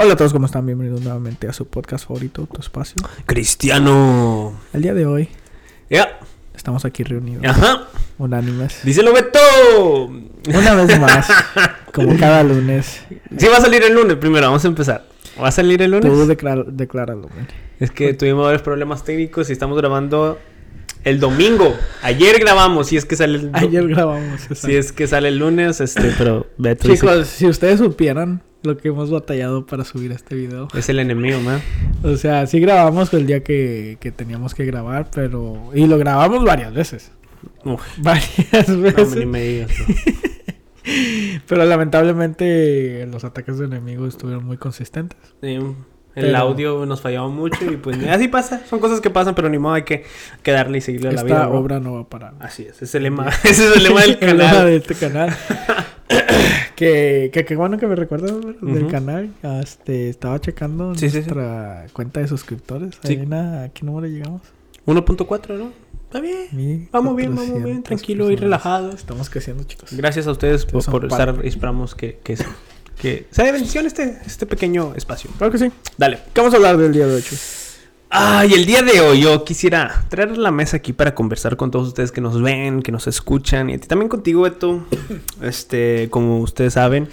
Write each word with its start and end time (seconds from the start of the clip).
Hola 0.00 0.12
a 0.12 0.16
todos, 0.16 0.32
¿cómo 0.32 0.46
están? 0.46 0.64
Bienvenidos 0.64 1.00
nuevamente 1.02 1.48
a 1.48 1.52
su 1.52 1.66
podcast 1.66 2.06
favorito, 2.06 2.46
Tu 2.52 2.60
Espacio. 2.60 2.96
Cristiano. 3.26 4.58
El 4.72 4.82
día 4.82 4.94
de 4.94 5.06
hoy 5.06 5.28
Ya. 5.90 6.20
estamos 6.54 6.84
aquí 6.84 7.02
reunidos, 7.02 7.44
Ajá. 7.44 7.88
unánimes. 8.18 8.80
Díselo, 8.84 9.12
Beto. 9.12 9.38
Una 10.06 10.74
vez 10.76 10.98
más, 11.00 11.26
como 11.92 12.16
cada 12.16 12.42
lunes, 12.44 13.02
Sí, 13.38 13.46
va 13.50 13.56
a 13.56 13.60
salir 13.60 13.82
el 13.82 13.94
lunes 13.94 14.16
primero. 14.18 14.46
Vamos 14.46 14.64
a 14.64 14.68
empezar. 14.68 15.04
¿Va 15.42 15.48
a 15.48 15.52
salir 15.52 15.82
el 15.82 15.90
lunes? 15.90 16.10
tú 16.10 16.26
declara- 16.26 16.64
decláralo. 16.66 17.28
men. 17.34 17.46
Es 17.80 17.90
que 17.90 18.14
tuvimos 18.14 18.44
varios 18.44 18.62
problemas 18.62 19.04
técnicos 19.04 19.50
y 19.50 19.52
estamos 19.52 19.76
grabando 19.78 20.38
el 21.04 21.20
domingo. 21.20 21.76
Ayer 22.02 22.38
grabamos. 22.40 22.88
Si 22.88 22.96
es 22.96 23.04
que 23.04 23.14
sale 23.16 23.38
el. 23.38 23.50
Ayer 23.52 23.86
grabamos. 23.88 24.42
Si 24.54 24.74
es 24.74 24.92
que 24.92 25.06
sale 25.06 25.28
el 25.28 25.38
lunes, 25.38 25.80
este, 25.80 26.12
pero 26.18 26.46
Beto 26.56 26.88
dice 26.88 27.00
Chicos, 27.06 27.28
si 27.28 27.46
ustedes 27.46 27.78
supieran 27.78 28.42
lo 28.62 28.76
que 28.76 28.88
hemos 28.88 29.10
batallado 29.10 29.66
para 29.66 29.84
subir 29.84 30.12
este 30.12 30.34
video. 30.34 30.68
es 30.76 30.88
el 30.88 30.98
enemigo, 30.98 31.40
man. 31.40 31.60
O 32.02 32.16
sea, 32.16 32.46
sí 32.46 32.60
grabamos 32.60 33.12
el 33.14 33.26
día 33.26 33.42
que, 33.42 33.98
que 34.00 34.10
teníamos 34.12 34.54
que 34.54 34.64
grabar, 34.64 35.08
pero... 35.14 35.70
Y 35.74 35.86
lo 35.86 35.96
grabamos 35.98 36.44
varias 36.44 36.74
veces. 36.74 37.12
Uf, 37.64 37.82
Varias 37.98 38.68
no, 38.68 38.80
veces. 38.80 39.14
ni 39.16 39.26
me 39.26 39.40
digas. 39.42 39.70
Pero 41.46 41.64
lamentablemente 41.66 43.06
los 43.12 43.22
ataques 43.24 43.58
de 43.58 43.66
enemigos 43.66 44.08
estuvieron 44.08 44.44
muy 44.44 44.56
consistentes. 44.56 45.18
Sí, 45.42 45.48
el 45.54 45.74
Pero- 46.14 46.36
audio 46.38 46.86
nos 46.86 47.00
fallaba 47.02 47.28
mucho 47.28 47.64
y 47.70 47.76
pues 47.76 47.98
así 48.08 48.28
pasa. 48.28 48.62
Son 48.66 48.80
cosas 48.80 49.00
que 49.00 49.10
pasan, 49.10 49.34
pero 49.34 49.48
ni 49.50 49.58
modo 49.58 49.74
hay 49.74 49.82
que, 49.82 50.04
que 50.42 50.50
darle 50.50 50.78
y 50.78 50.80
seguirle 50.80 51.10
a 51.10 51.12
la 51.12 51.20
Esta 51.20 51.26
vida. 51.34 51.46
bro. 51.46 51.58
obra 51.58 51.78
no 51.80 51.92
va 51.94 52.00
a 52.00 52.08
parar. 52.08 52.34
Así 52.40 52.62
es, 52.62 52.70
ese 52.76 52.84
es 52.86 52.94
el 52.94 53.02
lema, 53.04 53.28
ese 53.44 53.68
es 53.68 53.76
el 53.76 53.82
lema 53.82 54.00
del 54.00 54.18
El 54.20 54.36
lema 54.38 54.50
canal. 54.50 54.66
de 54.66 54.76
este 54.76 54.94
canal. 54.94 55.36
que, 56.76 57.30
que, 57.32 57.44
que 57.44 57.56
bueno 57.56 57.78
que 57.78 57.86
me 57.86 57.94
recuerdas 57.96 58.32
del 58.60 58.86
canal. 58.88 59.30
Este, 59.62 60.08
estaba 60.08 60.40
checando 60.40 60.94
Sí, 60.94 61.00
sí, 61.00 61.10
sí. 61.10 61.16
nuestra 61.18 61.86
cuenta 61.92 62.20
de 62.20 62.28
suscriptores. 62.28 62.98
Una- 63.20 63.64
¿A 63.64 63.68
qué 63.70 63.84
número 63.84 64.06
llegamos? 64.06 64.42
1.4, 64.86 65.58
¿no? 65.58 65.72
Está 66.04 66.20
bien. 66.20 66.88
Vamos 66.90 67.16
bien, 67.16 67.34
vamos 67.36 67.62
bien, 67.62 67.82
tranquilo 67.82 68.30
y 68.30 68.36
relajados. 68.36 68.94
Estamos 68.94 69.28
creciendo, 69.28 69.64
chicos. 69.64 69.92
Gracias 69.92 70.26
a 70.26 70.30
ustedes 70.30 70.64
por, 70.64 70.76
Ustedes 70.78 70.90
por 70.92 71.04
estar 71.04 71.44
esperamos 71.44 71.94
que, 71.94 72.18
que, 72.24 72.38
que 72.98 73.26
sea 73.30 73.44
de 73.44 73.52
bendición 73.52 73.84
este, 73.84 74.16
este 74.24 74.46
pequeño 74.46 74.94
espacio. 74.94 75.30
Claro 75.36 75.52
que 75.52 75.58
sí. 75.58 75.70
Dale. 75.98 76.18
¿Qué 76.32 76.40
vamos 76.40 76.54
a 76.54 76.56
hablar 76.56 76.78
del 76.78 76.92
día 76.94 77.06
de 77.06 77.16
hoy? 77.16 77.22
Chicos? 78.08 78.18
Ah, 78.20 78.44
y 78.46 78.54
el 78.54 78.64
día 78.66 78.82
de 78.82 79.00
hoy 79.00 79.20
yo 79.20 79.44
quisiera 79.44 80.04
traer 80.08 80.36
la 80.38 80.50
mesa 80.50 80.78
aquí 80.78 80.92
para 80.92 81.14
conversar 81.14 81.56
con 81.56 81.70
todos 81.70 81.88
ustedes 81.88 82.12
que 82.12 82.20
nos 82.20 82.40
ven, 82.40 82.82
que 82.82 82.92
nos 82.92 83.06
escuchan 83.06 83.70
y 83.70 83.74
a 83.74 83.78
ti 83.78 83.86
también 83.88 84.08
contigo, 84.08 84.42
Beto. 84.42 84.86
Este, 85.42 86.08
como 86.10 86.40
ustedes 86.40 86.74
saben, 86.74 87.08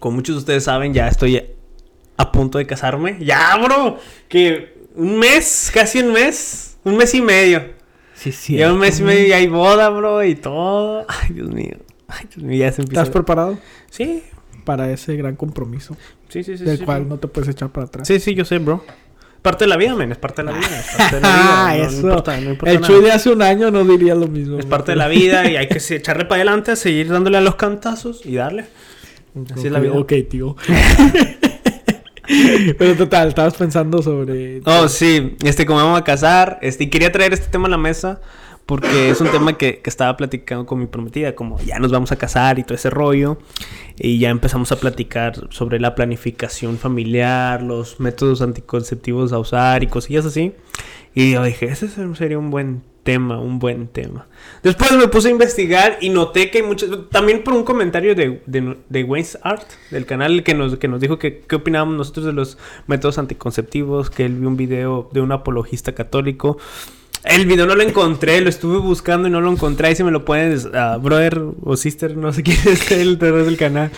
como 0.00 0.16
muchos 0.16 0.36
de 0.36 0.38
ustedes 0.40 0.64
saben, 0.64 0.92
ya 0.94 1.08
estoy 1.08 1.42
a 2.16 2.32
punto 2.32 2.58
de 2.58 2.66
casarme. 2.66 3.18
Ya, 3.20 3.56
bro, 3.62 3.98
que 4.28 4.76
un 4.94 5.18
mes, 5.18 5.70
casi 5.72 6.00
un 6.00 6.12
mes, 6.12 6.76
un 6.84 6.96
mes 6.96 7.14
y 7.14 7.20
medio. 7.20 7.62
Sí, 8.14 8.32
sí. 8.32 8.56
Ya 8.56 8.72
un 8.72 8.78
mes 8.80 8.98
y 8.98 9.04
medio 9.04 9.26
y 9.28 9.32
hay 9.32 9.46
boda, 9.46 9.88
bro, 9.90 10.24
y 10.24 10.34
todo. 10.34 11.06
Ay, 11.08 11.34
Dios 11.34 11.48
mío. 11.50 11.76
Ay, 12.08 12.26
Dios 12.34 12.42
mío, 12.44 12.58
ya 12.58 12.72
se 12.72 12.82
empieza. 12.82 13.02
¿Estás 13.02 13.12
preparado 13.12 13.58
Sí, 13.90 14.24
para 14.64 14.90
ese 14.90 15.14
gran 15.16 15.36
compromiso? 15.36 15.96
sí, 16.28 16.42
sí, 16.42 16.58
sí. 16.58 16.64
del 16.64 16.78
sí, 16.78 16.84
cual 16.84 17.02
bro. 17.02 17.10
no 17.10 17.18
te 17.18 17.28
puedes 17.28 17.48
echar 17.48 17.68
para 17.70 17.86
atrás. 17.86 18.08
Sí, 18.08 18.18
sí, 18.18 18.34
yo 18.34 18.44
sé, 18.44 18.58
bro. 18.58 18.82
Parte 19.42 19.64
de 19.64 19.68
la 19.68 19.76
vida, 19.76 19.94
men, 19.94 20.10
es 20.12 20.18
parte 20.18 20.42
de 20.42 20.50
la 20.50 20.58
vida. 20.58 20.66
Es 20.80 20.96
parte 20.96 21.16
de 21.16 21.22
la 21.22 21.28
Ah, 21.68 21.74
vida. 21.74 21.84
no- 21.86 21.88
eso. 21.90 22.02
No, 22.02 22.08
importa, 22.08 22.40
no 22.40 22.50
importa 22.50 22.70
El 22.72 22.80
nada. 22.80 22.86
Chuy 22.92 23.02
de 23.04 23.12
hace 23.12 23.30
un 23.30 23.42
año 23.42 23.70
no 23.70 23.84
diría 23.84 24.14
lo 24.14 24.26
mismo. 24.26 24.58
Es 24.58 24.66
parte 24.66 24.92
de 24.92 24.96
la 24.96 25.08
vida 25.08 25.48
y 25.48 25.56
hay 25.56 25.68
que 25.68 25.78
echarle 25.94 26.24
para 26.24 26.42
adelante, 26.42 26.74
seguir 26.76 27.08
dándole 27.08 27.38
a 27.38 27.40
los 27.40 27.54
cantazos 27.54 28.20
y 28.24 28.34
darle. 28.34 28.66
Así 29.54 29.66
es 29.66 29.72
la 29.72 29.78
vida. 29.78 29.92
Ok, 29.94 30.12
tío. 30.28 30.56
Pero 32.78 32.94
total, 32.94 33.28
estabas 33.28 33.54
pensando 33.54 34.02
sobre. 34.02 34.60
Oh, 34.66 34.86
sí, 34.88 35.36
este, 35.44 35.64
como 35.64 35.78
vamos 35.78 35.98
a 35.98 36.04
casar, 36.04 36.58
este, 36.60 36.84
y 36.84 36.90
quería 36.90 37.10
traer 37.10 37.32
este 37.32 37.46
tema 37.46 37.68
a 37.68 37.70
la 37.70 37.78
mesa 37.78 38.20
porque 38.68 39.08
es 39.08 39.22
un 39.22 39.30
tema 39.30 39.56
que, 39.56 39.78
que 39.78 39.88
estaba 39.88 40.14
platicando 40.18 40.66
con 40.66 40.78
mi 40.78 40.84
prometida, 40.84 41.34
como 41.34 41.58
ya 41.58 41.78
nos 41.78 41.90
vamos 41.90 42.12
a 42.12 42.16
casar 42.16 42.58
y 42.58 42.64
todo 42.64 42.74
ese 42.74 42.90
rollo, 42.90 43.38
y 43.98 44.18
ya 44.18 44.28
empezamos 44.28 44.70
a 44.72 44.76
platicar 44.76 45.48
sobre 45.48 45.80
la 45.80 45.94
planificación 45.94 46.76
familiar, 46.76 47.62
los 47.62 47.98
métodos 47.98 48.42
anticonceptivos 48.42 49.32
a 49.32 49.38
usar 49.38 49.82
y 49.82 49.86
cosillas 49.86 50.26
así, 50.26 50.52
y 51.14 51.32
yo 51.32 51.42
dije, 51.44 51.64
ese 51.64 51.88
sería 52.14 52.38
un 52.38 52.50
buen 52.50 52.82
tema, 53.04 53.40
un 53.40 53.58
buen 53.58 53.88
tema. 53.88 54.26
Después 54.62 54.92
me 54.92 55.08
puse 55.08 55.28
a 55.28 55.30
investigar 55.30 55.96
y 56.02 56.10
noté 56.10 56.50
que 56.50 56.58
hay 56.58 56.64
muchos, 56.64 57.08
también 57.08 57.42
por 57.42 57.54
un 57.54 57.64
comentario 57.64 58.14
de, 58.14 58.42
de, 58.44 58.76
de 58.86 59.04
Wayne's 59.04 59.38
Art, 59.44 59.66
del 59.90 60.04
canal, 60.04 60.42
que 60.42 60.52
nos, 60.52 60.76
que 60.76 60.88
nos 60.88 61.00
dijo 61.00 61.18
que 61.18 61.40
qué 61.40 61.56
opinábamos 61.56 61.96
nosotros 61.96 62.26
de 62.26 62.34
los 62.34 62.58
métodos 62.86 63.16
anticonceptivos, 63.16 64.10
que 64.10 64.26
él 64.26 64.34
vio 64.34 64.48
un 64.48 64.58
video 64.58 65.08
de 65.10 65.22
un 65.22 65.32
apologista 65.32 65.94
católico. 65.94 66.58
El 67.24 67.46
video 67.46 67.66
no 67.66 67.74
lo 67.74 67.82
encontré, 67.82 68.40
lo 68.40 68.48
estuve 68.48 68.78
buscando 68.78 69.28
y 69.28 69.30
no 69.30 69.40
lo 69.40 69.50
encontré. 69.50 69.88
Ahí 69.88 69.96
si 69.96 70.04
me 70.04 70.10
lo 70.10 70.24
puedes, 70.24 70.66
ah, 70.72 70.98
brother 71.00 71.42
o 71.62 71.76
sister, 71.76 72.16
no 72.16 72.32
sé 72.32 72.42
quién 72.44 72.56
es 72.66 72.90
el 72.92 73.18
terror 73.18 73.44
del 73.44 73.56
canal. 73.56 73.90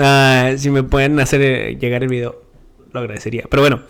Ah, 0.00 0.50
si 0.56 0.70
me 0.70 0.82
pueden 0.82 1.20
hacer 1.20 1.40
eh, 1.42 1.76
llegar 1.80 2.02
el 2.02 2.08
video, 2.08 2.42
lo 2.92 3.00
agradecería. 3.00 3.44
Pero 3.48 3.62
bueno, 3.62 3.82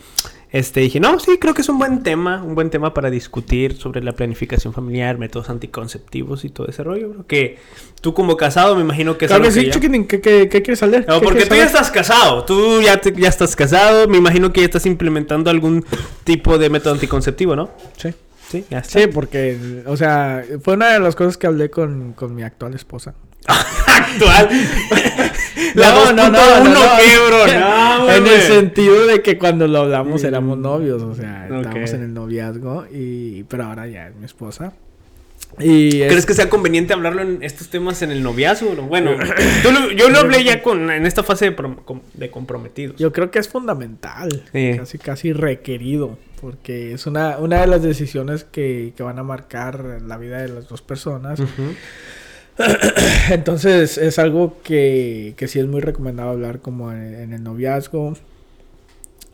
este 0.51 0.81
dije, 0.81 0.99
no, 0.99 1.19
sí, 1.19 1.37
creo 1.39 1.53
que 1.53 1.61
es 1.61 1.69
un 1.69 1.79
buen 1.79 2.03
tema, 2.03 2.43
un 2.43 2.55
buen 2.55 2.69
tema 2.69 2.93
para 2.93 3.09
discutir 3.09 3.75
sobre 3.77 4.03
la 4.03 4.11
planificación 4.13 4.73
familiar, 4.73 5.17
métodos 5.17 5.49
anticonceptivos 5.49 6.45
y 6.45 6.49
todo 6.49 6.67
ese 6.67 6.83
rollo, 6.83 7.09
bro. 7.09 7.25
Que 7.25 7.57
tú 8.01 8.13
como 8.13 8.37
casado 8.37 8.75
me 8.75 8.81
imagino 8.81 9.17
que 9.17 9.25
es 9.25 9.29
Claro 9.29 9.43
que 9.43 9.49
algo 9.49 9.59
sí, 9.61 9.67
ya-. 9.67 9.79
¿Qué, 10.07 10.21
qué, 10.21 10.49
qué 10.49 10.61
quieres 10.61 10.79
saber? 10.79 11.05
no, 11.07 11.19
¿Qué 11.19 11.25
porque 11.25 11.45
tú 11.45 11.55
ya 11.55 11.65
estás 11.65 11.89
casado. 11.89 12.43
Tú 12.45 12.81
ya, 12.81 12.99
te- 13.01 13.13
ya 13.13 13.29
estás 13.29 13.55
casado. 13.55 14.07
Me 14.07 14.17
imagino 14.17 14.53
que 14.53 14.59
ya 14.61 14.65
estás 14.65 14.85
implementando 14.85 15.49
algún 15.49 15.83
tipo 16.25 16.57
de 16.57 16.69
método 16.69 16.93
anticonceptivo, 16.93 17.55
¿no? 17.55 17.71
Sí. 17.97 18.09
Sí, 18.49 18.63
ya 18.69 18.79
está. 18.79 18.99
Sí, 18.99 19.07
porque, 19.07 19.83
o 19.85 19.97
sea, 19.97 20.43
fue 20.61 20.75
una 20.75 20.93
de 20.93 20.99
las 20.99 21.15
cosas 21.15 21.37
que 21.37 21.47
hablé 21.47 21.69
con, 21.69 22.13
con 22.13 22.33
mi 22.33 22.43
actual 22.43 22.73
esposa. 22.73 23.13
Actual. 23.47 24.49
La 25.75 25.89
No, 25.91 26.13
no, 26.13 26.29
no, 26.29 26.37
2.1, 26.37 26.63
no, 26.63 26.73
no. 26.73 26.79
¿qué, 26.97 27.27
bro? 27.27 27.59
No, 27.59 28.11
en 28.15 28.27
el 28.27 28.41
sentido 28.41 29.05
de 29.07 29.21
que 29.21 29.37
cuando 29.37 29.67
lo 29.67 29.79
hablamos 29.79 30.23
Mm. 30.23 30.25
éramos 30.25 30.57
novios, 30.57 31.01
o 31.01 31.13
sea, 31.15 31.47
estábamos 31.47 31.91
en 31.93 32.03
el 32.03 32.13
noviazgo, 32.13 32.85
y 32.91 33.43
pero 33.43 33.65
ahora 33.65 33.87
ya 33.87 34.07
es 34.07 34.15
mi 34.15 34.25
esposa. 34.25 34.73
Y 35.59 36.01
es- 36.01 36.11
¿Crees 36.11 36.25
que 36.25 36.33
sea 36.33 36.49
conveniente 36.49 36.93
hablarlo 36.93 37.21
en 37.21 37.41
estos 37.41 37.69
temas 37.69 38.01
en 38.01 38.11
el 38.11 38.21
noviazgo? 38.23 38.69
Bueno, 38.83 39.11
yo 39.63 39.71
lo, 39.71 39.91
yo 39.91 40.09
lo 40.09 40.19
hablé 40.19 40.43
ya 40.43 40.61
con, 40.61 40.89
en 40.91 41.05
esta 41.05 41.23
fase 41.23 41.45
de, 41.45 41.55
prom- 41.55 42.01
de 42.13 42.29
comprometidos. 42.31 42.95
Yo 42.97 43.11
creo 43.11 43.31
que 43.31 43.39
es 43.39 43.47
fundamental, 43.49 44.43
Sí. 44.51 44.73
casi 44.77 44.97
casi 44.97 45.33
requerido, 45.33 46.17
porque 46.39 46.93
es 46.93 47.07
una, 47.07 47.37
una 47.37 47.61
de 47.61 47.67
las 47.67 47.81
decisiones 47.81 48.43
que, 48.43 48.93
que 48.95 49.03
van 49.03 49.19
a 49.19 49.23
marcar 49.23 50.01
la 50.05 50.17
vida 50.17 50.37
de 50.41 50.49
las 50.49 50.67
dos 50.67 50.81
personas. 50.81 51.39
Ujú. 51.39 51.73
Entonces 53.29 53.97
es 53.97 54.19
algo 54.19 54.57
que, 54.63 55.33
que 55.37 55.47
sí 55.47 55.59
es 55.59 55.67
muy 55.67 55.81
recomendado 55.81 56.29
hablar 56.31 56.59
como 56.59 56.91
en, 56.91 57.13
en 57.15 57.33
el 57.33 57.43
noviazgo, 57.43 58.15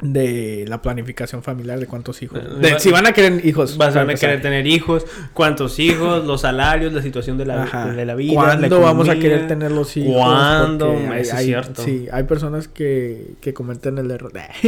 de 0.02 0.66
la 0.68 0.82
planificación 0.82 1.44
familiar, 1.44 1.80
de 1.80 1.88
cuántos 1.88 2.22
hijos. 2.24 2.40
Eh, 2.44 2.60
De- 2.74 2.80
si 2.80 2.92
van 2.92 3.08
a 3.08 3.14
querer 3.14 3.46
hijos. 3.46 3.78
Vas 3.78 3.96
a 3.96 4.04
para 4.06 4.16
querer 4.16 4.42
tener 4.42 4.68
hijos, 4.68 5.06
cuántos 5.34 5.80
hijos, 5.80 6.26
los 6.26 6.42
salarios, 6.42 6.92
la 6.92 7.02
situación 7.02 7.38
de 7.38 7.46
la, 7.46 7.64
Ajá. 7.64 7.86
de 7.94 8.06
la 8.06 8.14
vida. 8.16 8.34
¿Cuándo 8.34 8.80
la 8.80 8.86
vamos 8.86 9.08
a 9.08 9.16
querer 9.16 9.48
tener 9.48 9.72
los 9.72 9.96
hijos? 9.96 10.14
¿Cuándo? 10.18 10.92
Hay- 11.10 11.22
es 11.22 11.34
hay- 11.34 11.46
cierto. 11.46 11.82
Sí, 11.84 12.08
hay 12.12 12.24
personas 12.24 12.68
que, 12.68 13.36
que 13.40 13.54
cometen 13.54 13.98
el 13.98 14.12
error. 14.12 14.34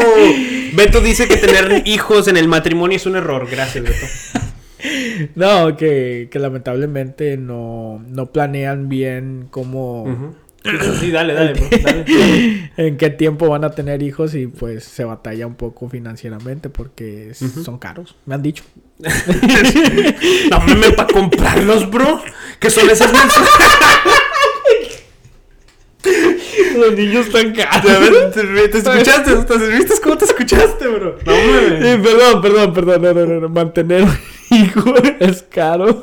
Beto 0.74 1.00
dice 1.00 1.26
que 1.28 1.36
tener 1.36 1.82
hijos 1.86 2.28
en 2.28 2.36
el 2.36 2.48
matrimonio 2.48 2.96
es 2.96 3.06
un 3.06 3.16
error. 3.16 3.48
Gracias, 3.50 3.84
Beto. 3.84 4.06
no, 5.34 5.76
que, 5.76 6.28
que 6.30 6.38
lamentablemente 6.38 7.36
no, 7.36 8.02
no 8.08 8.26
planean 8.32 8.88
bien 8.88 9.48
cómo... 9.50 10.34
Sí, 11.00 11.10
dale, 11.10 11.32
dale, 11.32 11.54
bro, 11.54 11.68
dale. 11.82 12.70
en 12.76 12.98
qué 12.98 13.08
tiempo 13.08 13.48
van 13.48 13.64
a 13.64 13.70
tener 13.70 14.02
hijos 14.02 14.34
y 14.34 14.46
pues 14.46 14.84
se 14.84 15.04
batalla 15.04 15.46
un 15.46 15.54
poco 15.54 15.88
financieramente 15.88 16.68
porque 16.68 17.30
es- 17.30 17.38
son 17.64 17.78
caros, 17.78 18.14
me 18.26 18.34
han 18.34 18.42
dicho. 18.42 18.62
Dame 20.50 20.90
para 20.90 21.12
comprarlos, 21.12 21.90
bro. 21.90 22.20
¿Qué 22.58 22.68
son 22.68 22.90
esas 22.90 23.10
mensualidades? 23.10 24.20
Los 26.78 26.92
niños 26.94 27.26
están 27.26 27.52
caros. 27.54 28.32
¿Te, 28.34 28.68
te 28.68 28.78
escuchaste? 28.78 29.36
¿Te- 29.36 29.68
¿Viste 29.76 29.94
cómo 30.02 30.16
te 30.16 30.24
escuchaste, 30.24 30.88
bro? 30.88 31.16
No, 31.24 31.32
Sí, 31.32 31.40
hombre. 31.40 31.98
perdón, 31.98 32.42
perdón, 32.42 32.72
perdón, 32.74 33.02
no, 33.02 33.12
no, 33.14 33.26
no, 33.26 33.40
no, 33.40 33.48
mantener 33.48 34.02
un 34.04 34.16
hijo 34.56 34.94
es 35.18 35.42
caro. 35.42 36.00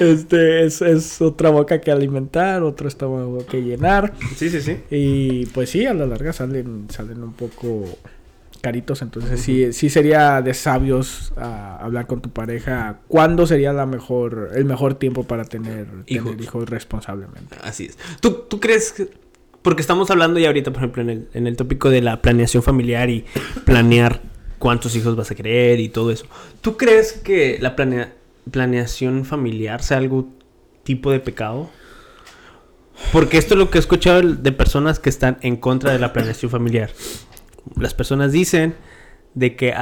Este 0.00 0.64
es, 0.64 0.82
es 0.82 1.20
otra 1.22 1.50
boca 1.50 1.80
que 1.80 1.92
alimentar, 1.92 2.62
otro 2.64 2.88
estómago 2.88 3.46
que 3.46 3.62
llenar. 3.62 4.12
Sí, 4.36 4.50
sí, 4.50 4.60
sí. 4.60 4.78
Y 4.90 5.46
pues 5.46 5.70
sí, 5.70 5.86
a 5.86 5.94
la 5.94 6.06
larga 6.06 6.32
salen, 6.32 6.86
salen 6.90 7.22
un 7.22 7.32
poco 7.34 7.84
caritos. 8.60 9.02
Entonces 9.02 9.40
sí, 9.40 9.72
sí 9.72 9.90
sería 9.90 10.42
de 10.42 10.54
sabios 10.54 11.32
ah, 11.36 11.78
hablar 11.80 12.06
con 12.06 12.20
tu 12.20 12.30
pareja. 12.30 13.00
¿Cuándo 13.08 13.46
sería 13.46 13.72
la 13.72 13.86
mejor, 13.86 14.50
el 14.54 14.64
mejor 14.64 14.94
tiempo 14.94 15.24
para 15.24 15.44
tener 15.44 15.86
Hijos. 16.06 16.30
tener 16.30 16.44
hijos 16.44 16.68
responsablemente? 16.68 17.56
Así 17.62 17.86
es. 17.86 17.98
¿Tú, 18.20 18.44
tú 18.48 18.60
crees 18.60 18.92
que.? 18.92 19.10
porque 19.62 19.82
estamos 19.82 20.10
hablando 20.10 20.38
ya 20.40 20.46
ahorita, 20.46 20.70
por 20.70 20.80
ejemplo, 20.82 21.02
en 21.02 21.10
el, 21.10 21.28
en 21.34 21.46
el 21.46 21.56
tópico 21.56 21.90
de 21.90 22.00
la 22.00 22.22
planeación 22.22 22.62
familiar 22.62 23.10
y 23.10 23.24
planear 23.64 24.22
cuántos 24.58 24.94
hijos 24.96 25.16
vas 25.16 25.30
a 25.30 25.34
querer 25.34 25.80
y 25.80 25.88
todo 25.88 26.10
eso. 26.10 26.26
¿Tú 26.60 26.76
crees 26.76 27.12
que 27.12 27.58
la 27.60 27.76
planeación 28.50 29.24
familiar 29.24 29.82
sea 29.82 29.98
algún 29.98 30.34
tipo 30.84 31.10
de 31.10 31.20
pecado? 31.20 31.70
Porque 33.12 33.38
esto 33.38 33.54
es 33.54 33.58
lo 33.58 33.70
que 33.70 33.78
he 33.78 33.80
escuchado 33.80 34.22
de 34.22 34.52
personas 34.52 34.98
que 34.98 35.08
están 35.08 35.38
en 35.42 35.56
contra 35.56 35.92
de 35.92 35.98
la 35.98 36.12
planeación 36.12 36.50
familiar. 36.50 36.90
Las 37.76 37.94
personas 37.94 38.32
dicen 38.32 38.74
de 39.34 39.56
que 39.56 39.72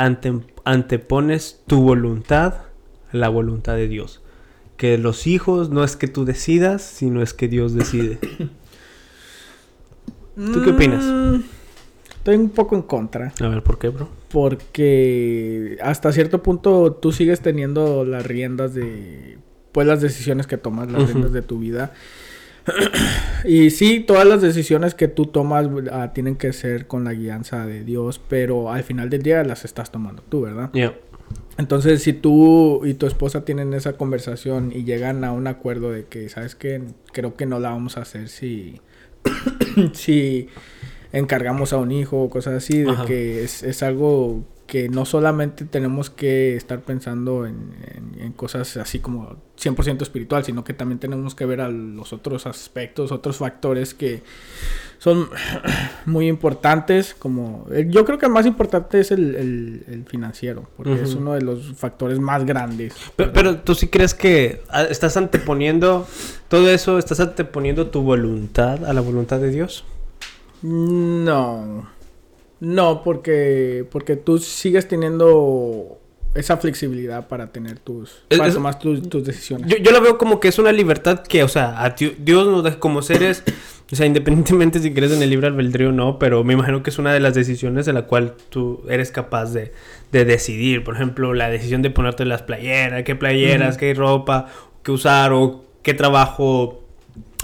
antepones 0.65 1.62
tu 1.67 1.83
voluntad 1.83 2.55
a 3.12 3.17
la 3.17 3.29
voluntad 3.29 3.75
de 3.77 3.88
Dios. 3.88 4.23
Que 4.77 4.99
los 4.99 5.27
hijos 5.27 5.71
no 5.71 5.85
es 5.85 5.97
que 5.97 6.06
tú 6.09 6.25
decidas, 6.25 6.83
sino 6.83 7.23
es 7.23 7.33
que 7.33 7.49
Dios 7.49 7.75
decide. 7.75 8.19
¿Tú 10.37 10.62
qué 10.62 10.71
opinas? 10.71 11.03
Mm, 11.03 11.41
estoy 12.11 12.37
un 12.37 12.50
poco 12.50 12.77
en 12.77 12.83
contra. 12.83 13.33
A 13.41 13.49
ver, 13.49 13.62
¿por 13.62 13.79
qué, 13.79 13.89
bro? 13.89 14.11
Porque 14.29 15.79
hasta 15.82 16.12
cierto 16.12 16.43
punto 16.43 16.93
tú 16.93 17.12
sigues 17.12 17.41
teniendo 17.41 18.05
las 18.05 18.27
riendas 18.27 18.75
de... 18.75 19.39
Pues 19.73 19.87
las 19.87 20.03
decisiones 20.03 20.47
que 20.47 20.59
tomas, 20.59 20.91
las 20.91 21.06
riendas 21.09 21.32
de 21.32 21.43
tu 21.43 21.59
vida. 21.59 21.93
y 23.45 23.71
sí, 23.71 24.01
todas 24.01 24.27
las 24.27 24.43
decisiones 24.43 24.95
que 24.95 25.09
tú 25.09 25.27
tomas 25.27 25.69
ah, 25.93 26.13
tienen 26.13 26.37
que 26.37 26.53
ser 26.53 26.87
con 26.87 27.05
la 27.05 27.13
guianza 27.13 27.67
de 27.67 27.85
Dios, 27.85 28.21
pero 28.29 28.73
al 28.73 28.83
final 28.83 29.11
del 29.11 29.23
día 29.23 29.45
las 29.45 29.65
estás 29.65 29.91
tomando 29.91 30.23
tú, 30.23 30.43
¿verdad? 30.43 30.71
Entonces, 31.59 32.03
si 32.03 32.13
tú 32.13 32.85
y 32.85 32.95
tu 32.95 33.07
esposa 33.07 33.45
tienen 33.45 33.73
esa 33.73 33.95
conversación 33.95 34.73
y 34.75 34.85
llegan 34.85 35.25
a 35.25 35.33
un 35.33 35.47
acuerdo 35.47 35.91
de 35.91 36.05
que, 36.05 36.29
¿sabes 36.29 36.55
qué? 36.55 36.83
Creo 37.13 37.35
que 37.35 37.47
no 37.47 37.59
la 37.61 37.71
vamos 37.71 37.97
a 37.97 38.03
hacer 38.03 38.29
si, 38.29 38.81
si 39.93 40.49
encargamos 41.13 41.73
a 41.73 41.79
un 41.79 41.93
hijo 41.93 42.23
o 42.23 42.31
cosas 42.31 42.55
así, 42.55 42.83
de 42.83 42.95
que 43.07 43.43
es, 43.43 43.63
es 43.63 43.83
algo 43.83 44.45
que 44.76 44.90
no 44.90 45.06
solamente 45.06 45.64
tenemos 45.64 46.11
que 46.11 46.55
estar 46.55 46.82
pensando 46.82 47.46
en, 47.46 48.34
cosas 48.37 48.76
así 48.76 48.99
como 48.99 49.37
100% 49.58 50.02
espiritual, 50.02 50.44
sino 50.44 50.64
que 50.64 50.75
también 50.75 50.99
tenemos 50.99 51.34
que 51.34 51.46
ver 51.46 51.62
a 51.62 51.70
los 51.70 52.12
otros 52.12 52.44
aspectos, 52.44 53.11
otros 53.11 53.38
factores 53.38 53.94
que 53.94 54.23
son 54.99 55.31
muy 56.05 56.28
importantes, 56.28 57.14
como 57.19 57.67
eh, 57.73 57.87
yo 57.88 58.05
creo 58.05 58.19
que 58.19 58.26
el 58.26 58.32
más 58.32 58.44
importante 58.44 59.00
es 59.00 59.12
el, 59.12 60.05
financiero, 60.08 60.69
porque 60.76 61.02
es 61.02 61.14
uno 61.14 61.32
de 61.32 61.40
los 61.40 61.72
factores 61.75 62.19
más 62.19 62.44
grandes. 62.44 62.94
Pero, 63.17 63.32
pero, 63.32 63.56
tú 63.61 63.75
sí 63.75 63.88
crees 63.88 64.12
que 64.12 64.61
ah, 64.69 64.82
estás 64.82 65.17
anteponiendo 65.17 66.06
todo 66.49 66.69
eso, 66.69 66.99
estás 66.99 67.20
anteponiendo 67.20 67.87
tu 67.87 68.02
voluntad 68.02 68.84
a 68.84 68.93
la 68.93 69.00
voluntad 69.00 69.40
de 69.40 69.50
Dios. 69.50 69.87
No. 70.61 71.95
No, 72.61 73.03
porque, 73.03 73.87
porque 73.91 74.17
tú 74.17 74.38
sigues 74.38 74.88
teniendo 74.88 75.99
esa 76.37 76.56
flexibilidad 76.58 77.29
para 77.29 77.49
tener 77.49 77.79
tus, 77.79 78.23
para 78.37 78.53
tomar 78.53 78.79
tus, 78.79 79.25
decisiones. 79.25 79.70
Yo, 79.70 79.79
yo, 79.79 79.91
lo 79.91 80.00
veo 80.00 80.19
como 80.19 80.38
que 80.41 80.49
es 80.49 80.58
una 80.58 80.73
libertad 80.73 81.20
que, 81.20 81.43
o 81.43 81.49
sea, 81.49 81.94
Dios 82.19 82.47
nos 82.47 82.62
da 82.62 82.79
como 82.79 83.03
seres, 83.03 83.43
o 83.91 83.97
sea, 83.97 84.06
independientemente 84.06 84.79
si 84.79 84.93
crees 84.93 85.12
en 85.12 85.23
el 85.23 85.31
libre 85.31 85.47
albedrío 85.47 85.91
o 85.91 85.93
no, 85.93 86.19
pero 86.19 86.44
me 86.44 86.55
imagino 86.55 86.82
que 86.82 86.91
es 86.91 86.99
una 86.99 87.12
de 87.12 87.20
las 87.20 87.35
decisiones 87.35 87.87
de 87.87 87.93
la 87.93 88.03
cual 88.03 88.35
tú 88.50 88.82
eres 88.88 89.11
capaz 89.11 89.53
de, 89.53 89.73
de 90.12 90.25
decidir. 90.25 90.85
Por 90.85 90.94
ejemplo, 90.94 91.35
la 91.35 91.49
decisión 91.49 91.82
de 91.82 91.91
ponerte 91.91 92.25
las 92.25 92.43
playeras, 92.43 93.03
qué 93.05 93.17
playeras, 93.17 93.76
qué 93.76 93.94
ropa, 93.94 94.47
qué 94.82 94.93
usar 94.93 95.32
o 95.32 95.64
qué 95.82 95.94
trabajo 95.94 96.82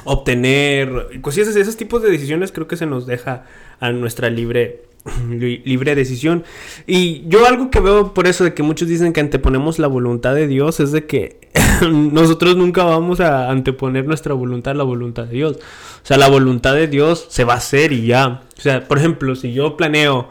obtener. 0.05 1.20
Pues 1.23 1.38
esos, 1.38 1.56
esos 1.56 1.76
tipos 1.76 2.03
de 2.03 2.11
decisiones 2.11 2.53
creo 2.53 2.67
que 2.67 2.76
se 2.76 2.87
nos 2.87 3.06
deja 3.06 3.44
a 3.81 3.93
nuestra 3.93 4.31
libre 4.31 4.82
libre 5.28 5.94
decisión. 5.94 6.44
Y 6.87 7.25
yo 7.28 7.46
algo 7.46 7.70
que 7.70 7.81
veo 7.81 8.14
por 8.14 8.26
eso 8.26 8.44
de 8.44 8.54
que 8.54 8.62
muchos 8.62 8.88
dicen 8.88 9.12
que 9.12 9.20
anteponemos 9.20 9.78
la 9.78 9.88
voluntad 9.88 10.34
de 10.34 10.46
Dios 10.46 10.81
es 10.81 10.93
de 10.93 11.06
que 11.06 11.40
nosotros 11.90 12.56
nunca 12.56 12.84
vamos 12.84 13.20
a 13.20 13.50
anteponer 13.50 14.06
nuestra 14.06 14.34
voluntad 14.34 14.72
a 14.72 14.76
la 14.76 14.84
voluntad 14.84 15.25
de 15.25 15.34
Dios. 15.34 15.56
O 15.56 16.06
sea, 16.06 16.19
la 16.19 16.28
voluntad 16.28 16.75
de 16.75 16.88
Dios 16.88 17.26
se 17.28 17.44
va 17.44 17.54
a 17.54 17.58
hacer 17.58 17.93
y 17.93 18.06
ya. 18.06 18.43
O 18.56 18.60
sea, 18.60 18.87
por 18.87 18.99
ejemplo, 18.99 19.34
si 19.37 19.52
yo 19.52 19.76
planeo 19.76 20.28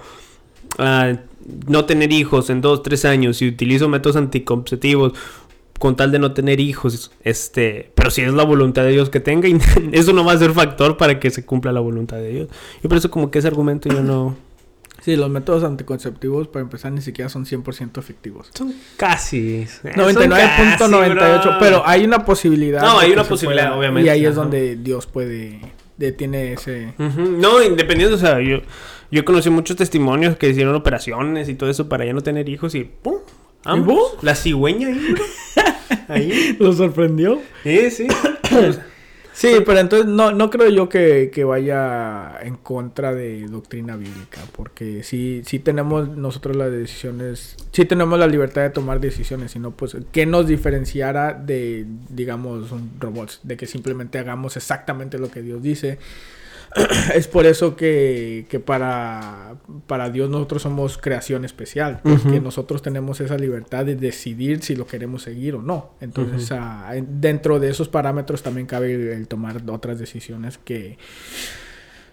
uh, 0.80 1.18
no 1.68 1.86
tener 1.86 2.12
hijos 2.12 2.50
en 2.50 2.62
dos, 2.62 2.84
tres 2.84 3.06
años 3.06 3.42
y 3.42 3.48
utilizo 3.48 3.90
métodos 3.90 4.16
anticonceptivos 4.16 5.14
con 5.80 5.96
tal 5.96 6.12
de 6.12 6.20
no 6.20 6.32
tener 6.34 6.60
hijos, 6.60 7.12
este, 7.24 7.92
pero 7.96 8.12
si 8.12 8.22
es 8.22 8.32
la 8.34 8.44
voluntad 8.44 8.84
de 8.84 8.92
Dios 8.92 9.10
que 9.10 9.20
tenga, 9.20 9.48
eso 9.92 10.14
no 10.14 10.24
va 10.24 10.34
a 10.34 10.38
ser 10.38 10.52
factor 10.52 10.96
para 10.96 11.20
que 11.20 11.32
se 11.32 11.44
cumpla 11.44 11.72
la 11.72 11.80
voluntad 11.80 12.18
de 12.18 12.30
Dios. 12.30 12.50
Yo 12.84 12.90
por 12.90 13.00
eso 13.00 13.10
como 13.10 13.32
que 13.32 13.40
ese 13.40 13.48
argumento 13.48 13.90
yo 13.90 14.04
no, 14.04 14.36
Sí, 15.02 15.16
los 15.16 15.30
métodos 15.32 15.64
anticonceptivos, 15.64 16.48
para 16.48 16.62
empezar, 16.62 16.92
ni 16.92 17.02
siquiera 17.02 17.28
son 17.28 17.46
100% 17.46 17.98
efectivos. 17.98 18.52
Son 18.54 18.72
casi. 18.98 19.66
99.98, 19.84 21.58
pero 21.60 21.82
hay 21.86 22.06
una 22.06 22.24
posibilidad. 22.24 22.84
No, 22.84 23.00
hay 23.00 23.12
una 23.12 23.24
posibilidad, 23.24 23.76
obviamente. 23.78 24.06
Y 24.08 24.10
ahí 24.10 24.26
es 24.26 24.36
donde 24.36 24.76
Dios 24.76 25.08
puede, 25.08 25.60
detiene 25.98 26.54
ese... 26.54 26.94
No, 26.98 27.64
independiente, 27.64 28.14
o 28.14 28.20
sea, 28.20 28.40
yo, 28.42 28.60
yo 29.10 29.26
conocí 29.26 29.50
muchos 29.50 29.76
testimonios 29.76 30.38
que 30.38 30.50
hicieron 30.50 30.76
operaciones 30.76 31.50
y 31.50 31.56
todo 31.56 31.72
eso 31.72 31.90
para 31.90 32.06
ya 32.06 32.14
no 32.14 32.22
tener 32.22 32.48
hijos 32.48 32.76
y 32.76 32.84
¡pum! 32.84 33.16
¿Ambos? 33.64 34.18
La 34.22 34.36
cigüeña 34.36 34.90
ahí, 34.90 35.16
ahí. 36.08 36.58
¿Lo 36.60 36.74
sorprendió? 36.74 37.42
Sí, 37.64 37.90
sí. 37.90 38.08
Sí, 39.34 39.56
pero 39.66 39.80
entonces 39.80 40.08
no, 40.08 40.32
no 40.32 40.50
creo 40.50 40.70
yo 40.70 40.90
que, 40.90 41.44
vaya 41.46 42.38
en 42.42 42.58
contra 42.58 43.14
de 43.14 43.48
doctrina 43.48 43.96
bíblica, 43.96 44.42
porque 44.52 45.04
sí, 45.04 45.42
sí 45.46 45.60
tenemos 45.60 46.10
nosotros 46.10 46.56
las 46.56 46.72
decisiones, 46.72 47.56
sí 47.72 47.86
tenemos 47.86 48.20
la 48.20 48.28
libertad 48.28 48.62
de 48.62 48.70
tomar 48.70 49.00
decisiones, 49.00 49.52
sino 49.52 49.72
pues, 49.72 49.96
¿qué 50.12 50.26
nos 50.26 50.48
diferenciara 50.48 51.34
de, 51.34 51.86
digamos, 52.10 52.72
un 52.72 52.92
robot? 53.00 53.40
De 53.44 53.58
que 53.58 53.68
simplemente 53.68 54.20
hagamos 54.20 54.58
exactamente 54.58 55.18
lo 55.18 55.32
que 55.32 55.42
Dios 55.42 55.62
dice 55.62 55.98
es 57.16 57.28
por 57.28 57.46
eso 57.46 57.76
que, 57.76 58.46
para, 58.66 59.56
para, 59.88 60.10
Dios 60.10 60.30
nosotros 60.30 60.62
somos 60.62 60.98
creación 60.98 61.44
especial, 61.46 62.00
porque 62.04 62.40
nosotros 62.40 62.82
tenemos 62.82 63.20
esa 63.20 63.38
libertad 63.38 63.86
de 63.86 63.96
decidir 63.96 64.64
si 64.64 64.76
lo 64.76 64.88
queremos 64.88 65.24
seguir 65.24 65.56
o 65.56 65.62
no. 65.62 65.96
Entonces, 66.00 66.52
ah, 66.52 66.94
dentro 67.02 67.60
de 67.60 67.70
esos 67.70 67.90
parámetros 67.90 68.42
también 68.42 68.68
cabe 68.68 69.14
el, 69.14 69.28
tomar 69.28 69.62
otras 69.70 70.00
decisiones 70.00 70.58
que 70.58 70.98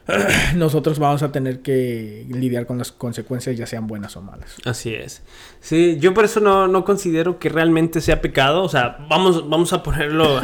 nosotros 0.56 0.99
vamos 0.99 1.22
a 1.22 1.31
tener 1.31 1.60
que 1.60 2.27
lidiar 2.29 2.67
con 2.67 2.79
las 2.79 2.91
consecuencias, 2.91 3.56
ya 3.56 3.67
sean 3.67 3.86
buenas 3.86 4.17
o 4.17 4.22
malas. 4.22 4.56
Así 4.65 4.93
es. 4.93 5.22
Sí, 5.60 5.98
yo 6.00 6.15
por 6.15 6.24
eso 6.24 6.41
no, 6.41 6.67
no 6.67 6.84
considero 6.84 7.38
que 7.38 7.48
realmente 7.48 8.00
sea 8.00 8.20
pecado. 8.20 8.65
O 8.65 8.69
sea, 8.69 9.06
vamos, 9.08 9.48
vamos 9.48 9.72
a 9.72 9.82
ponerlo 9.84 10.41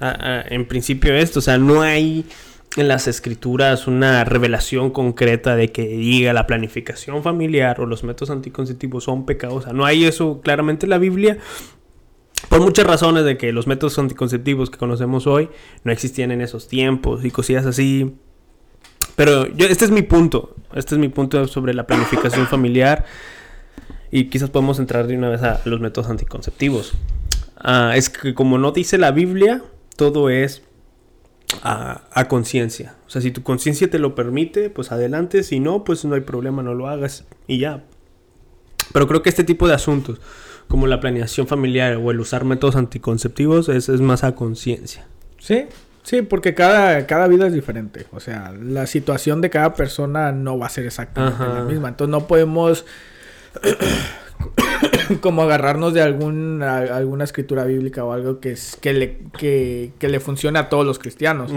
en 0.00 0.68
principio 0.68 1.14
esto. 1.14 1.38
O 1.38 1.42
sea, 1.42 1.56
no 1.56 1.80
hay 1.80 2.26
en 2.80 2.88
las 2.88 3.08
escrituras 3.08 3.86
una 3.86 4.24
revelación 4.24 4.90
concreta 4.90 5.56
de 5.56 5.72
que 5.72 5.86
diga 5.86 6.32
la 6.32 6.46
planificación 6.46 7.22
familiar 7.22 7.80
o 7.80 7.86
los 7.86 8.04
métodos 8.04 8.30
anticonceptivos 8.30 9.04
son 9.04 9.26
pecados. 9.26 9.56
O 9.56 9.62
sea, 9.62 9.72
no 9.72 9.84
hay 9.84 10.04
eso 10.04 10.40
claramente 10.40 10.86
en 10.86 10.90
la 10.90 10.98
Biblia. 10.98 11.38
Por 12.48 12.60
muchas 12.60 12.86
razones 12.86 13.24
de 13.24 13.36
que 13.36 13.52
los 13.52 13.66
métodos 13.66 13.98
anticonceptivos 13.98 14.70
que 14.70 14.78
conocemos 14.78 15.26
hoy 15.26 15.48
no 15.84 15.92
existían 15.92 16.30
en 16.30 16.40
esos 16.40 16.68
tiempos 16.68 17.24
y 17.24 17.30
cosillas 17.30 17.66
así. 17.66 18.14
Pero 19.16 19.46
yo, 19.48 19.66
este 19.66 19.84
es 19.84 19.90
mi 19.90 20.02
punto. 20.02 20.54
Este 20.74 20.94
es 20.94 20.98
mi 20.98 21.08
punto 21.08 21.46
sobre 21.48 21.74
la 21.74 21.86
planificación 21.86 22.46
familiar. 22.48 23.04
Y 24.10 24.30
quizás 24.30 24.50
podemos 24.50 24.78
entrar 24.78 25.06
de 25.06 25.16
una 25.16 25.28
vez 25.28 25.42
a 25.42 25.60
los 25.64 25.80
métodos 25.80 26.08
anticonceptivos. 26.08 26.94
Ah, 27.56 27.92
es 27.96 28.08
que 28.08 28.34
como 28.34 28.56
no 28.56 28.72
dice 28.72 28.98
la 28.98 29.10
Biblia, 29.10 29.62
todo 29.96 30.30
es 30.30 30.62
a, 31.62 32.26
conciencia. 32.28 32.94
O 33.06 33.10
sea, 33.10 33.22
si 33.22 33.30
tu 33.30 33.42
conciencia 33.42 33.90
te 33.90 33.98
lo 33.98 34.14
permite, 34.14 34.70
pues 34.70 34.92
adelante. 34.92 35.42
Si 35.42 35.60
no, 35.60 35.84
pues 35.84 36.04
no 36.04 36.14
hay 36.14 36.20
problema, 36.20 36.62
no 36.62 36.74
lo 36.74 36.88
hagas 36.88 37.24
y 37.46 37.58
ya. 37.58 37.84
Pero 38.92 39.06
creo 39.06 39.22
que 39.22 39.28
este 39.28 39.44
tipo 39.44 39.68
de 39.68 39.74
asuntos, 39.74 40.20
como 40.66 40.86
la 40.86 41.00
planeación 41.00 41.46
familiar 41.46 41.96
o 41.96 42.10
el 42.10 42.20
usar 42.20 42.44
métodos 42.44 42.76
anticonceptivos, 42.76 43.68
es, 43.68 43.88
es 43.88 44.00
más 44.00 44.24
a 44.24 44.34
conciencia. 44.34 45.06
Sí, 45.38 45.66
sí, 46.02 46.22
porque 46.22 46.54
cada, 46.54 47.06
cada 47.06 47.28
vida 47.28 47.46
es 47.46 47.52
diferente. 47.52 48.06
O 48.12 48.20
sea, 48.20 48.52
la 48.52 48.86
situación 48.86 49.40
de 49.40 49.50
cada 49.50 49.74
persona 49.74 50.32
no 50.32 50.58
va 50.58 50.66
a 50.66 50.70
ser 50.70 50.86
exactamente 50.86 51.44
la 51.44 51.64
misma. 51.64 51.88
Entonces 51.88 52.10
no 52.10 52.26
podemos 52.26 52.84
como 55.20 55.42
agarrarnos 55.42 55.94
de 55.94 56.02
algún, 56.02 56.62
alguna 56.62 57.24
escritura 57.24 57.64
bíblica 57.64 58.04
o 58.04 58.12
algo 58.12 58.40
que, 58.40 58.52
es, 58.52 58.76
que, 58.80 58.92
le, 58.92 59.18
que, 59.36 59.92
le 60.00 60.20
funcione 60.20 60.58
a 60.58 60.68
todos 60.68 60.86
los 60.86 60.98
cristianos. 60.98 61.52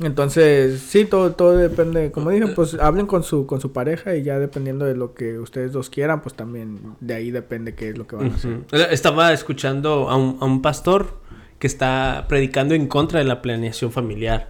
Entonces, 0.00 0.80
sí, 0.80 1.04
todo, 1.04 1.32
todo 1.32 1.56
depende, 1.56 2.10
como 2.10 2.30
dije, 2.30 2.48
pues 2.48 2.74
hablen 2.74 3.06
con 3.06 3.22
su, 3.22 3.46
con 3.46 3.60
su 3.60 3.72
pareja 3.72 4.16
y 4.16 4.22
ya 4.22 4.38
dependiendo 4.38 4.84
de 4.84 4.94
lo 4.94 5.14
que 5.14 5.38
ustedes 5.38 5.72
dos 5.72 5.90
quieran, 5.90 6.22
pues 6.22 6.34
también 6.34 6.80
de 7.00 7.14
ahí 7.14 7.30
depende 7.30 7.74
qué 7.74 7.90
es 7.90 7.98
lo 7.98 8.06
que 8.06 8.16
van 8.16 8.32
a 8.32 8.34
hacer. 8.34 8.60
Estaba 8.90 9.32
escuchando 9.32 10.08
a 10.10 10.16
un, 10.16 10.38
a 10.40 10.44
un 10.44 10.62
pastor 10.62 11.18
que 11.58 11.66
está 11.66 12.26
predicando 12.28 12.74
en 12.74 12.86
contra 12.86 13.18
de 13.18 13.24
la 13.24 13.42
planeación 13.42 13.90
familiar 13.90 14.48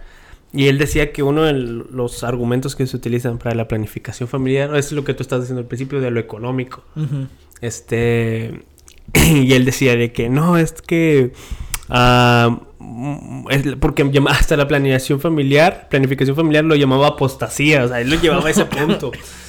y 0.51 0.67
él 0.67 0.77
decía 0.79 1.11
que 1.11 1.21
uno 1.21 1.43
de 1.43 1.53
los 1.53 2.23
argumentos 2.23 2.75
que 2.75 2.87
se 2.87 2.97
utilizan 2.97 3.37
para 3.37 3.53
la 3.55 3.67
planificación 3.67 4.27
familiar 4.27 4.75
es 4.75 4.91
lo 4.91 5.03
que 5.03 5.13
tú 5.13 5.21
estás 5.21 5.41
diciendo 5.41 5.61
al 5.61 5.67
principio 5.67 6.01
de 6.01 6.09
lo 6.11 6.19
económico. 6.19 6.83
Este. 7.61 8.63
Y 9.13 9.53
él 9.53 9.65
decía 9.65 9.95
de 9.95 10.11
que 10.11 10.29
no, 10.29 10.57
es 10.57 10.73
que. 10.81 11.33
Ah, 11.89 12.59
porque 13.79 14.09
hasta 14.29 14.57
la 14.57 14.67
planificación 14.67 15.19
familiar, 15.19 15.87
planificación 15.89 16.35
familiar 16.35 16.63
lo 16.63 16.75
llamaba 16.75 17.07
apostasía, 17.07 17.83
o 17.83 17.87
sea, 17.87 18.01
él 18.01 18.09
lo 18.09 18.19
llevaba 18.19 18.47
a 18.47 18.51
ese 18.51 18.65
punto. 18.65 19.11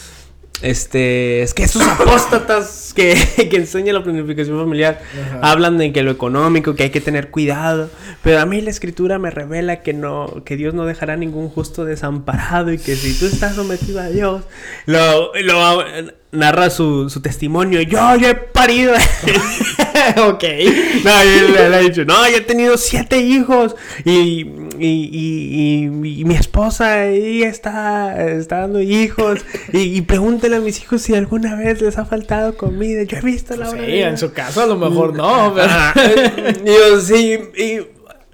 Este, 0.63 1.43
es 1.43 1.55
que 1.55 1.63
esos 1.63 1.83
apóstatas 1.83 2.93
que, 2.95 3.17
que 3.51 3.57
enseñan 3.57 3.95
la 3.95 4.03
planificación 4.03 4.59
familiar 4.59 5.01
hablan 5.41 5.79
de 5.79 5.93
que 5.93 6.03
lo 6.03 6.11
económico, 6.11 6.75
que 6.75 6.85
hay 6.85 6.91
que 6.91 7.01
tener 7.01 7.31
cuidado, 7.31 7.91
pero 8.23 8.41
a 8.41 8.47
mí 8.47 8.61
la 8.61 8.71
escritura 8.71 9.19
me 9.19 9.31
revela 9.31 9.83
que 9.83 9.95
no, 9.95 10.43
que 10.45 10.57
Dios 10.57 10.75
no 10.75 10.85
dejará 10.85 11.17
ningún 11.17 11.49
justo 11.49 11.85
desamparado 11.85 12.73
y 12.73 12.79
que 12.79 12.95
si 12.95 13.19
tú 13.19 13.27
estás 13.27 13.55
sometido 13.55 14.01
a 14.01 14.09
Dios, 14.09 14.45
lo, 14.87 15.33
lo 15.35 16.20
narra 16.33 16.71
su, 16.71 17.11
su 17.11 17.21
testimonio. 17.21 17.81
Yo, 17.83 18.17
yo 18.17 18.29
he 18.29 18.35
parido. 18.35 18.95
ok. 20.29 20.45
No, 21.03 21.21
él, 21.23 21.53
le 21.55 21.77
ha 21.77 21.79
dicho, 21.79 22.05
no, 22.05 22.29
yo 22.29 22.37
he 22.37 22.41
tenido 22.43 22.77
siete 22.77 23.21
hijos 23.21 23.75
y, 24.05 24.47
y, 24.79 25.87
y, 25.95 26.25
mi 26.25 26.35
esposa 26.35 27.07
ella 27.07 27.49
está, 27.49 28.29
está 28.29 28.61
dando 28.61 28.83
hijos 28.83 29.41
y, 29.73 30.03
pregúntenle 30.03 30.59
a 30.59 30.61
mis 30.61 30.83
hijos 30.83 31.01
si 31.01 31.15
alguna 31.15 31.55
vez 31.55 31.81
les 31.81 31.97
ha 31.97 32.05
faltado 32.05 32.57
comida. 32.57 33.03
Yo 33.05 33.17
he 33.17 33.23
visto 33.23 33.57
la 33.57 33.71
Sí, 33.71 33.79
en 33.79 34.19
su 34.19 34.33
caso 34.33 34.63
a 34.63 34.67
lo 34.67 34.77
mejor 34.77 35.15
no, 35.15 35.55
pero... 35.55 36.65
yo 36.65 37.01
sí, 37.01 37.39
y... 37.57 37.81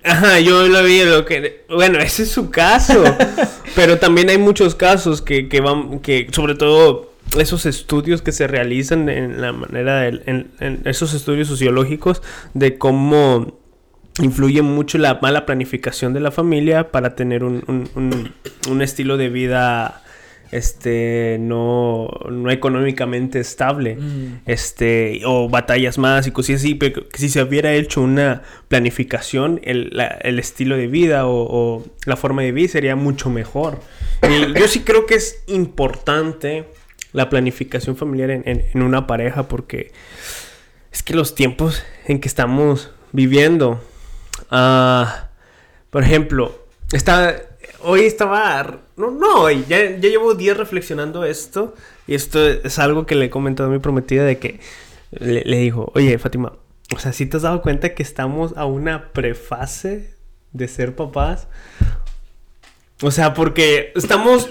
Ajá, 0.02 0.40
yo 0.40 0.66
lo 0.66 0.82
vi, 0.82 1.04
lo 1.04 1.24
que... 1.24 1.64
Bueno, 1.68 1.98
ese 1.98 2.24
es 2.24 2.30
su 2.30 2.50
caso. 2.50 3.04
pero 3.76 3.98
también 3.98 4.28
hay 4.30 4.38
muchos 4.38 4.74
casos 4.74 5.22
que, 5.22 5.48
que 5.48 5.60
van... 5.60 6.00
Que 6.00 6.28
sobre 6.32 6.54
todo 6.54 7.15
esos 7.38 7.66
estudios 7.66 8.22
que 8.22 8.32
se 8.32 8.46
realizan 8.46 9.08
en 9.08 9.40
la 9.40 9.52
manera 9.52 10.00
de, 10.00 10.20
en, 10.26 10.80
esos 10.84 11.14
estudios 11.14 11.48
sociológicos 11.48 12.22
de 12.54 12.78
cómo 12.78 13.58
influye 14.20 14.62
mucho 14.62 14.98
la 14.98 15.18
mala 15.20 15.44
planificación 15.44 16.14
de 16.14 16.20
la 16.20 16.30
familia 16.30 16.90
para 16.90 17.14
tener 17.14 17.44
un, 17.44 17.62
un, 18.68 18.82
estilo 18.82 19.16
de 19.16 19.28
vida 19.28 20.02
este 20.52 21.38
no, 21.40 22.08
no 22.30 22.50
económicamente 22.50 23.40
estable 23.40 23.96
mm. 23.96 24.42
este 24.46 25.20
o 25.26 25.48
batallas 25.48 25.98
más 25.98 26.26
y 26.26 26.30
cosas 26.30 26.56
así 26.56 26.76
pero 26.76 27.08
que 27.08 27.18
si 27.18 27.28
se 27.28 27.42
hubiera 27.42 27.74
hecho 27.74 28.00
una 28.00 28.42
planificación 28.68 29.60
el, 29.64 30.00
el 30.22 30.38
estilo 30.38 30.76
de 30.76 30.86
vida 30.86 31.26
o, 31.26 31.42
o, 31.42 31.84
la 32.06 32.16
forma 32.16 32.42
de 32.42 32.52
vivir 32.52 32.70
sería 32.70 32.96
mucho 32.96 33.28
mejor 33.28 33.80
y 34.22 34.58
yo 34.58 34.68
sí 34.68 34.80
creo 34.80 35.04
que 35.04 35.16
es 35.16 35.42
importante 35.48 36.64
la 37.16 37.30
planificación 37.30 37.96
familiar 37.96 38.30
en, 38.30 38.82
una 38.82 39.06
pareja 39.06 39.48
porque 39.48 39.90
es 40.92 41.02
que 41.02 41.14
los 41.14 41.34
tiempos 41.34 41.82
en 42.04 42.20
que 42.20 42.28
estamos 42.28 42.90
viviendo, 43.10 43.82
ah, 44.50 45.30
por 45.88 46.02
ejemplo, 46.02 46.66
está, 46.92 47.42
hoy 47.80 48.02
estaba, 48.02 48.80
no, 48.98 49.10
no, 49.10 49.44
hoy, 49.44 49.64
ya, 49.66 49.96
llevo 49.96 50.34
días 50.34 50.58
reflexionando 50.58 51.24
esto 51.24 51.74
y 52.06 52.14
esto 52.14 52.46
es 52.46 52.78
algo 52.78 53.06
que 53.06 53.14
le 53.14 53.24
he 53.24 53.30
comentado 53.30 53.70
a 53.70 53.72
mi 53.72 53.78
prometida 53.78 54.24
de 54.24 54.38
que 54.38 54.60
le, 55.10 55.42
le 55.42 55.56
dijo, 55.56 55.90
oye 55.94 56.18
Fátima, 56.18 56.52
o 56.94 56.98
sea, 56.98 57.14
si 57.14 57.24
te 57.24 57.38
has 57.38 57.44
dado 57.44 57.62
cuenta 57.62 57.94
que 57.94 58.02
estamos 58.02 58.54
a 58.58 58.66
una 58.66 59.12
prefase 59.12 60.14
de 60.52 60.68
ser 60.68 60.94
papás, 60.94 61.48
o 63.00 63.10
sea, 63.10 63.32
porque 63.32 63.92
estamos 63.94 64.50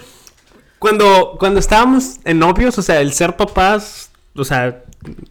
cuando, 0.80 1.36
cuando 1.40 1.60
estábamos 1.60 2.18
en 2.26 2.40
novios, 2.40 2.78
o 2.78 2.82
sea, 2.82 3.02
el 3.02 3.14
ser 3.14 3.36
papás, 3.36 4.10
o 4.36 4.44
sea, 4.44 4.84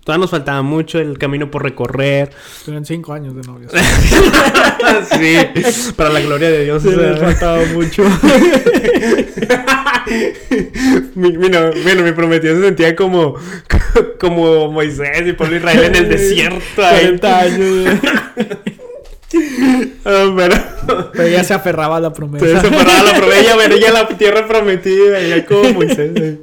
todavía 0.05 0.23
nos 0.23 0.31
faltaba 0.31 0.63
mucho 0.63 0.99
el 0.99 1.19
camino 1.19 1.51
por 1.51 1.63
recorrer. 1.63 2.31
Tuvieron 2.65 2.85
cinco 2.85 3.13
años 3.13 3.35
de 3.35 3.43
novios. 3.43 3.73
sí, 5.13 5.37
para 5.97 6.11
la 6.11 6.21
gloria 6.21 6.51
de 6.51 6.65
Dios. 6.65 6.85
Nos 6.85 7.21
faltaba 7.21 7.65
mucho. 7.67 8.05
bueno, 11.15 12.03
mi 12.03 12.13
prometido 12.13 12.57
se 12.57 12.63
sentía 12.63 12.97
como, 12.97 13.37
como 14.21 14.71
Moisés 14.71 15.27
y 15.27 15.33
Pablo 15.33 15.57
Israel 15.57 15.85
en 15.85 15.97
el 15.97 16.09
desierto. 16.09 16.61
40 16.77 17.39
años. 17.39 18.01
Ah, 20.07 20.35
pero... 20.37 21.31
ya 21.31 21.43
se 21.45 21.55
aferraba 21.55 21.97
a 21.97 22.01
la 22.01 22.13
promesa. 22.13 22.47
Se 22.47 22.57
aferraba 22.57 23.01
a 23.01 23.03
la 23.05 23.17
promesa, 23.17 23.55
pero 23.57 23.77
ya 23.79 23.91
la 23.91 24.07
tierra 24.09 24.47
prometida, 24.47 25.21
ya 25.23 25.47
como 25.47 25.73
Moisés. 25.73 26.39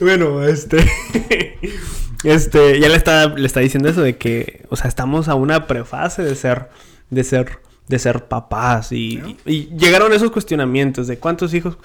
bueno, 0.00 0.42
este. 0.44 0.78
Este, 2.24 2.78
ya 2.78 2.88
le 2.88 2.94
está, 2.94 3.26
le 3.28 3.44
está 3.44 3.58
diciendo 3.58 3.88
eso 3.88 4.00
de 4.00 4.16
que, 4.16 4.64
o 4.68 4.76
sea, 4.76 4.86
estamos 4.86 5.26
a 5.26 5.34
una 5.34 5.66
prefase 5.66 6.22
de 6.22 6.36
ser, 6.36 6.68
de 7.10 7.24
ser, 7.24 7.58
de 7.88 7.98
ser 7.98 8.26
papás. 8.26 8.92
Y, 8.92 9.38
y, 9.44 9.76
llegaron 9.76 10.12
esos 10.12 10.30
cuestionamientos 10.30 11.08
de 11.08 11.18
cuántos 11.18 11.52
hijos, 11.52 11.78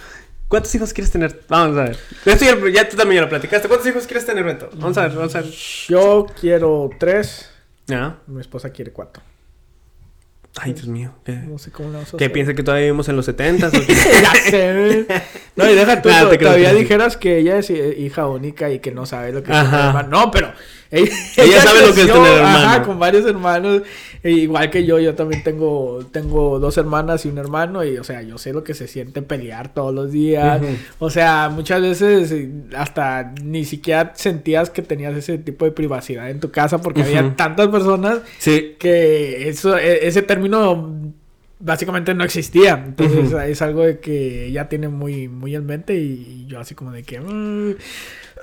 ¿Cuántos 0.48 0.74
hijos 0.76 0.94
quieres 0.94 1.12
tener? 1.12 1.42
Vamos 1.50 1.78
a 1.78 1.84
ver. 1.84 1.98
Esto 2.26 2.70
ya, 2.70 2.88
tú 2.88 2.96
también 2.96 3.18
ya 3.18 3.22
lo 3.24 3.30
platicaste. 3.30 3.68
¿Cuántos 3.68 3.88
hijos 3.90 4.08
quieres 4.08 4.26
tener, 4.26 4.46
Beto? 4.46 4.70
Vamos 4.76 4.98
a 4.98 5.08
ver, 5.08 5.12
vamos 5.18 5.36
a 5.36 5.42
ver. 5.42 5.52
Yo 5.90 6.26
quiero 6.40 6.90
tres. 6.98 7.50
Mi 8.28 8.40
esposa 8.40 8.70
quiere 8.70 8.94
cuatro. 8.94 9.22
Ay, 10.60 10.74
Dios 10.74 10.88
mío. 10.88 11.12
¿Qué, 11.24 11.34
no 11.34 11.58
sé 11.58 11.72
cómo 11.72 11.90
lo 11.90 12.18
¿Qué 12.18 12.30
piensa 12.30 12.54
que 12.54 12.64
todavía 12.64 12.86
vivimos 12.86 13.08
en 13.10 13.16
los 13.16 13.26
70 13.26 13.70
ya 14.22 14.34
sé. 14.50 15.06
No, 15.56 15.70
y 15.70 15.76
deja 15.76 16.02
tú, 16.02 16.10
todavía 16.40 16.74
dijeras 16.74 17.18
que 17.18 17.40
ella 17.40 17.58
es 17.58 17.70
hija 17.70 18.28
única 18.28 18.72
y 18.72 18.80
que 18.80 18.92
no 18.92 19.06
sabe 19.06 19.32
lo 19.32 19.44
que 19.44 19.52
es. 19.52 20.08
No, 20.10 20.32
pero 20.32 20.54
ella, 20.92 21.62
sabe 21.62 21.88
lo 21.88 21.94
que 21.94 22.02
es 22.02 22.08
tener 22.08 22.38
hermano. 22.38 22.58
Ajá, 22.58 22.84
con 22.84 23.00
varios 23.00 23.26
hermanos. 23.26 23.82
E 24.24 24.32
igual 24.32 24.70
que 24.70 24.86
yo, 24.86 25.00
yo 25.00 25.16
también 25.16 25.44
tengo, 25.44 26.00
tengo 26.12 26.60
dos 26.60 26.78
hermanas 26.78 27.26
y 27.26 27.30
un 27.30 27.38
hermano. 27.38 27.84
Y, 27.84 27.98
o 27.98 28.04
sea, 28.04 28.22
yo 28.22 28.38
sé 28.38 28.54
lo 28.54 28.64
que 28.64 28.74
se 28.74 28.88
siente 28.88 29.22
pelear 29.22 29.74
todos 29.74 29.94
los 29.94 30.12
días. 30.12 30.62
O 31.00 31.10
sea, 31.10 31.50
muchas 31.50 31.82
veces 31.82 32.32
eh, 32.32 32.50
hasta 32.76 33.34
ni 33.44 33.66
siquiera 33.66 34.14
sentías 34.16 34.70
que 34.70 34.82
tenías 34.82 35.16
ese 35.16 35.38
tipo 35.38 35.66
de 35.66 35.72
privacidad 35.72 36.30
en 36.30 36.40
tu 36.40 36.52
casa 36.52 36.80
porque 36.80 37.04
había 37.04 37.36
tantas 37.36 37.68
personas 37.68 38.20
que 38.44 39.50
eso, 39.50 39.78
e, 39.78 40.08
ese 40.08 40.22
término 40.22 41.14
básicamente 41.60 42.14
no 42.14 42.24
existía. 42.24 42.84
Entonces 42.86 43.34
es 43.34 43.62
algo 43.62 43.84
de 43.84 44.00
que 44.00 44.48
ella 44.48 44.70
tiene 44.70 44.88
muy, 44.88 45.28
muy 45.28 45.56
en 45.56 45.66
mente 45.66 45.96
y, 45.96 46.46
yo 46.48 46.60
así 46.60 46.76
como 46.76 46.92
de 46.92 47.04
que... 47.04 47.20
Mm, 47.20 47.76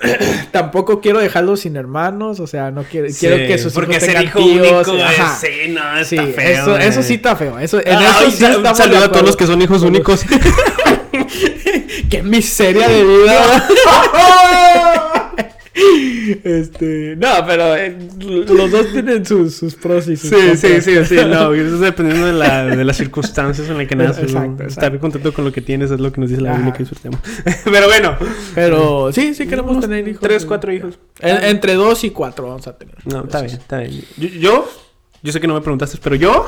tampoco 0.51 0.99
quiero 0.99 1.19
dejarlo 1.19 1.55
sin 1.55 1.77
hermanos, 1.77 2.41
o 2.41 2.47
sea, 2.47 2.69
no 2.69 2.83
quiero, 2.83 3.07
quiero 3.17 3.37
que 3.37 3.57
sus 3.57 3.73
porque 3.73 3.93
hijos 3.93 4.05
tengan 4.05 4.23
hijo 4.25 4.39
tíos. 4.39 4.87
Único, 4.87 5.07
sí, 5.39 5.69
no, 5.69 5.97
está 5.97 6.27
feo. 6.27 6.51
Eso, 6.51 6.77
eso, 6.77 7.03
sí 7.03 7.13
está 7.13 7.35
feo. 7.37 7.57
Eso, 7.59 7.79
en 7.79 7.99
eso 7.99 8.31
sí 8.31 8.43
un 8.43 8.75
saludo 8.75 9.05
a 9.05 9.11
todos 9.11 9.25
los 9.25 9.37
que 9.37 9.47
son 9.47 9.61
hijos 9.61 9.83
únicos. 9.83 10.25
Qué 12.09 12.23
miseria 12.23 12.89
de 12.89 13.03
vida. 13.03 13.67
Este, 16.43 17.15
no, 17.17 17.27
pero 17.45 17.75
eh, 17.75 17.97
los 18.19 18.71
dos 18.71 18.91
tienen 18.93 19.25
sus, 19.25 19.55
sus 19.55 19.75
pros 19.75 20.07
y 20.07 20.15
sus 20.15 20.29
Sí, 20.29 20.55
sí, 20.55 20.81
sí, 20.81 21.05
sí, 21.05 21.15
no, 21.27 21.53
eso 21.53 21.77
dependiendo 21.79 22.27
de, 22.27 22.33
la, 22.33 22.65
de 22.65 22.83
las 22.85 22.95
circunstancias 22.95 23.67
en 23.69 23.77
las 23.77 23.87
que 23.87 23.95
naces. 23.95 24.23
Exacto, 24.23 24.63
Estar 24.63 24.97
contento 24.99 25.33
con 25.33 25.43
lo 25.43 25.51
que 25.51 25.61
tienes 25.61 25.91
es 25.91 25.99
lo 25.99 26.13
que 26.13 26.21
nos 26.21 26.29
dice 26.29 26.41
la 26.41 26.53
Biblia 26.53 26.71
que 26.71 26.79
disfrutemos. 26.79 27.19
pero 27.65 27.87
bueno. 27.87 28.15
Pero 28.53 29.11
sí, 29.11 29.33
sí 29.33 29.47
queremos 29.47 29.81
tener 29.81 30.07
hijos. 30.07 30.21
Tres, 30.21 30.45
cuatro 30.45 30.71
hijos. 30.71 30.97
entre 31.19 31.73
dos 31.73 32.03
y 32.05 32.11
cuatro 32.11 32.47
vamos 32.47 32.67
a 32.67 32.77
tener. 32.77 32.95
No, 33.05 33.25
está 33.25 33.41
bien, 33.41 33.55
está 33.55 33.79
bien. 33.79 34.03
yo 34.39 34.65
yo 35.25 35.31
sé 35.31 35.41
que 35.41 35.47
no 35.47 35.55
me 35.55 35.61
preguntaste, 35.61 35.97
pero 36.03 36.15
yo. 36.15 36.45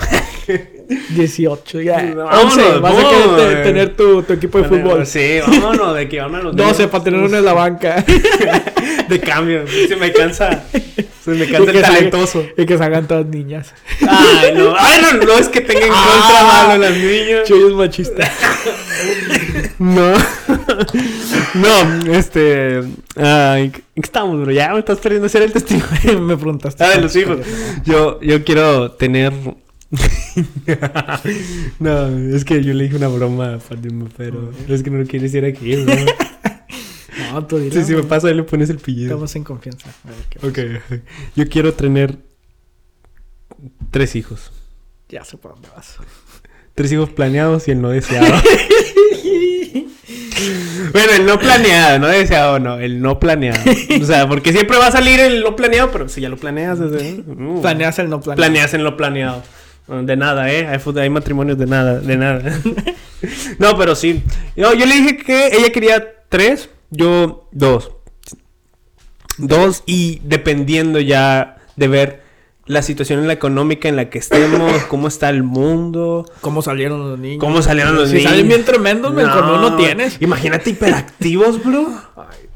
18, 1.10 1.82
ya. 1.82 1.96
11. 1.98 2.78
Vas 2.78 2.96
a 2.96 3.10
querer 3.10 3.64
tener 3.64 3.96
tu, 3.96 4.22
tu, 4.22 4.34
equipo 4.34 4.60
de 4.60 4.66
fútbol. 4.66 5.04
Sí, 5.08 5.40
vámonos, 5.48 5.96
de 5.96 6.08
que 6.08 6.20
vámonos. 6.20 6.56
12 6.56 6.88
para 6.88 7.04
tener 7.04 7.20
uno 7.20 7.36
en 7.36 7.44
la 7.44 7.54
banca. 7.54 8.06
de 9.10 9.20
cambio. 9.20 9.66
Se 9.68 9.96
me 9.96 10.12
cansa. 10.12 10.64
Se 11.24 11.32
me 11.32 11.50
cansa 11.50 11.72
el 11.72 11.82
talentoso. 11.82 12.46
y 12.58 12.66
que 12.66 12.78
salgan 12.78 13.08
todas 13.08 13.26
niñas. 13.26 13.74
Ay, 14.08 14.54
no. 14.56 14.74
Ay, 14.78 15.02
no, 15.02 15.26
no 15.26 15.34
es 15.34 15.50
que 15.50 15.62
tengan 15.62 15.84
en 15.84 15.90
contra 15.90 16.40
ah, 16.40 16.68
malo 16.68 16.82
las 16.84 16.98
niñas. 16.98 17.48
Chuy 17.48 17.68
es 17.68 17.74
machista. 17.74 18.32
no. 19.80 20.14
no, 21.54 22.14
este. 22.14 22.84
Ay, 23.16 23.72
¿qué 23.72 23.82
estamos, 23.96 24.42
bro? 24.42 24.52
Ya 24.52 24.74
me 24.74 24.80
estás 24.80 25.00
perdiendo 25.00 25.30
ser 25.30 25.42
el 25.44 25.52
testimonio. 25.52 26.22
me 26.22 26.36
preguntaste. 26.36 26.84
Ah, 26.84 26.90
de 26.90 27.02
los 27.02 27.16
hijos. 27.16 27.40
Yo, 27.86 28.20
yo 28.22 28.44
quiero 28.44 28.92
tener. 28.92 29.34
no, 31.80 32.36
es 32.36 32.44
que 32.44 32.62
yo 32.62 32.74
le 32.74 32.84
dije 32.84 32.98
una 32.98 33.08
broma 33.08 33.56
a 33.56 33.60
Fátima, 33.60 34.08
pero 34.18 34.52
es 34.68 34.84
que 34.84 34.90
no 34.90 34.98
lo 34.98 35.06
quiere 35.06 35.24
decir 35.24 35.46
aquí, 35.46 35.78
¿no? 35.78 35.94
No, 37.42 37.48
tú 37.48 37.60
Sí, 37.72 37.84
si 37.84 37.96
me 37.96 38.04
pasa, 38.04 38.28
ahí 38.28 38.34
le 38.34 38.44
pones 38.44 38.70
el 38.70 38.78
pillido. 38.78 39.08
Estamos 39.08 39.36
en 39.36 39.44
confianza. 39.44 39.90
ok, 40.42 40.60
yo 41.36 41.48
quiero 41.50 41.74
tener 41.74 42.18
tres 43.92 44.16
hijos. 44.16 44.52
Ya 45.10 45.24
sé 45.24 45.38
por 45.38 45.54
dónde 45.54 45.70
vas. 45.76 45.98
Tres 46.76 46.92
hijos 46.92 47.10
planeados 47.10 47.68
y 47.68 47.72
el 47.72 47.82
no 47.82 47.90
deseado. 47.90 48.28
bueno, 50.94 51.12
el 51.14 51.26
no 51.26 51.40
planeado, 51.40 52.00
no 52.00 52.08
deseado, 52.08 52.60
no, 52.60 52.80
el 52.80 53.02
no 53.02 53.20
planeado. 53.20 53.60
O 54.02 54.06
sea, 54.06 54.28
porque 54.28 54.52
siempre 54.52 54.78
va 54.78 54.88
a 54.88 54.92
salir 54.92 55.20
el 55.20 55.42
no 55.42 55.56
planeado, 55.56 55.92
pero 55.92 56.08
si 56.10 56.22
ya 56.22 56.30
lo 56.30 56.38
planeas 56.38 56.78
desde... 56.80 57.22
Uh, 57.22 57.62
Planeas 57.62 57.98
el 58.00 58.10
no 58.10 58.22
planeado. 58.22 58.36
Planeas 58.36 58.74
en 58.74 58.84
lo 58.84 58.98
planeado. 58.98 59.44
De 59.88 60.18
nada, 60.18 60.52
¿eh? 60.52 60.68
Hay, 60.68 60.80
hay 61.00 61.10
matrimonios 61.10 61.58
de 61.58 61.66
nada, 61.66 62.00
de 62.00 62.18
nada. 62.18 62.60
no, 63.60 63.78
pero 63.78 63.96
sí. 63.96 64.22
No, 64.58 64.74
yo 64.74 64.86
le 64.86 64.96
dije 64.96 65.18
que 65.18 65.48
ella 65.48 65.72
quería 65.72 66.06
tres, 66.28 66.70
yo 66.90 67.48
dos. 67.52 67.92
Dos 69.38 69.84
y 69.86 70.20
dependiendo 70.24 71.00
ya 71.00 71.58
de 71.76 71.88
ver 71.88 72.24
la 72.66 72.82
situación 72.82 73.20
en 73.20 73.28
la 73.28 73.34
económica 73.34 73.88
en 73.88 73.96
la 73.96 74.10
que 74.10 74.18
estemos, 74.20 74.84
cómo 74.90 75.08
está 75.08 75.30
el 75.30 75.42
mundo, 75.44 76.26
¿Cómo 76.42 76.62
salieron 76.62 77.12
los 77.12 77.18
niños? 77.20 77.40
cómo 77.40 77.62
salieron 77.62 77.96
los 77.96 78.10
si 78.10 78.16
niños. 78.18 78.30
salen 78.32 78.48
bien 78.48 78.66
tremendos, 78.66 79.14
men, 79.14 79.28
con 79.30 79.46
No, 79.46 79.76
tienes. 79.78 80.18
Imagínate 80.22 80.72
hiperactivos, 80.72 81.64
bro. 81.64 81.88
Ay, 82.18 82.50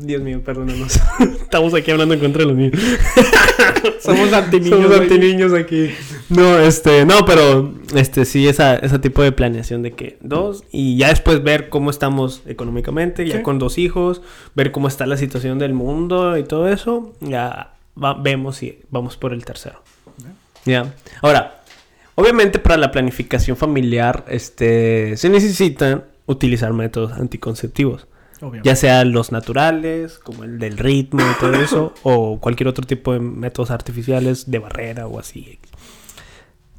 Dios 0.00 0.22
mío, 0.22 0.40
perdónanos. 0.42 0.98
Estamos 1.42 1.74
aquí 1.74 1.90
hablando 1.90 2.14
en 2.14 2.20
contra 2.20 2.42
de 2.44 2.48
los 2.48 2.56
niños. 2.56 2.80
Somos 4.00 4.32
antiniños. 4.32 4.70
Somos 4.78 4.86
güey. 4.96 5.00
antiniños 5.02 5.52
aquí. 5.52 5.90
No, 6.30 6.58
este, 6.60 7.04
no, 7.04 7.24
pero 7.26 7.74
este 7.94 8.24
sí, 8.24 8.46
esa, 8.48 8.76
ese 8.76 8.98
tipo 9.00 9.22
de 9.22 9.32
planeación 9.32 9.82
de 9.82 9.92
que 9.92 10.16
dos 10.20 10.64
y 10.70 10.96
ya 10.96 11.08
después 11.08 11.42
ver 11.42 11.68
cómo 11.68 11.90
estamos 11.90 12.42
económicamente, 12.46 13.26
ya 13.26 13.38
Sí. 13.38 13.42
con 13.42 13.58
dos 13.58 13.78
hijos, 13.78 14.22
ver 14.54 14.70
cómo 14.72 14.86
está 14.88 15.06
la 15.06 15.16
situación 15.16 15.58
del 15.58 15.74
mundo 15.74 16.38
y 16.38 16.44
todo 16.44 16.68
eso, 16.68 17.12
ya 17.20 17.74
va- 18.02 18.14
vemos 18.14 18.56
si 18.56 18.78
vamos 18.90 19.16
por 19.16 19.32
el 19.32 19.44
tercero. 19.44 19.82
Ya. 20.64 20.94
Ahora, 21.22 21.62
obviamente 22.14 22.58
para 22.58 22.76
la 22.76 22.90
planificación 22.92 23.56
familiar, 23.56 24.24
este, 24.28 25.16
se 25.16 25.28
necesitan 25.30 26.04
utilizar 26.26 26.72
métodos 26.72 27.12
anticonceptivos. 27.12 28.06
Obviamente. 28.42 28.68
Ya 28.68 28.76
sea 28.76 29.04
los 29.04 29.32
naturales, 29.32 30.18
como 30.18 30.44
el 30.44 30.58
del 30.58 30.78
ritmo 30.78 31.20
y 31.20 31.38
todo 31.40 31.54
eso, 31.54 31.92
o 32.04 32.38
cualquier 32.40 32.68
otro 32.68 32.86
tipo 32.86 33.12
de 33.12 33.20
métodos 33.20 33.70
artificiales 33.70 34.50
de 34.50 34.58
barrera 34.58 35.06
o 35.06 35.18
así. 35.18 35.58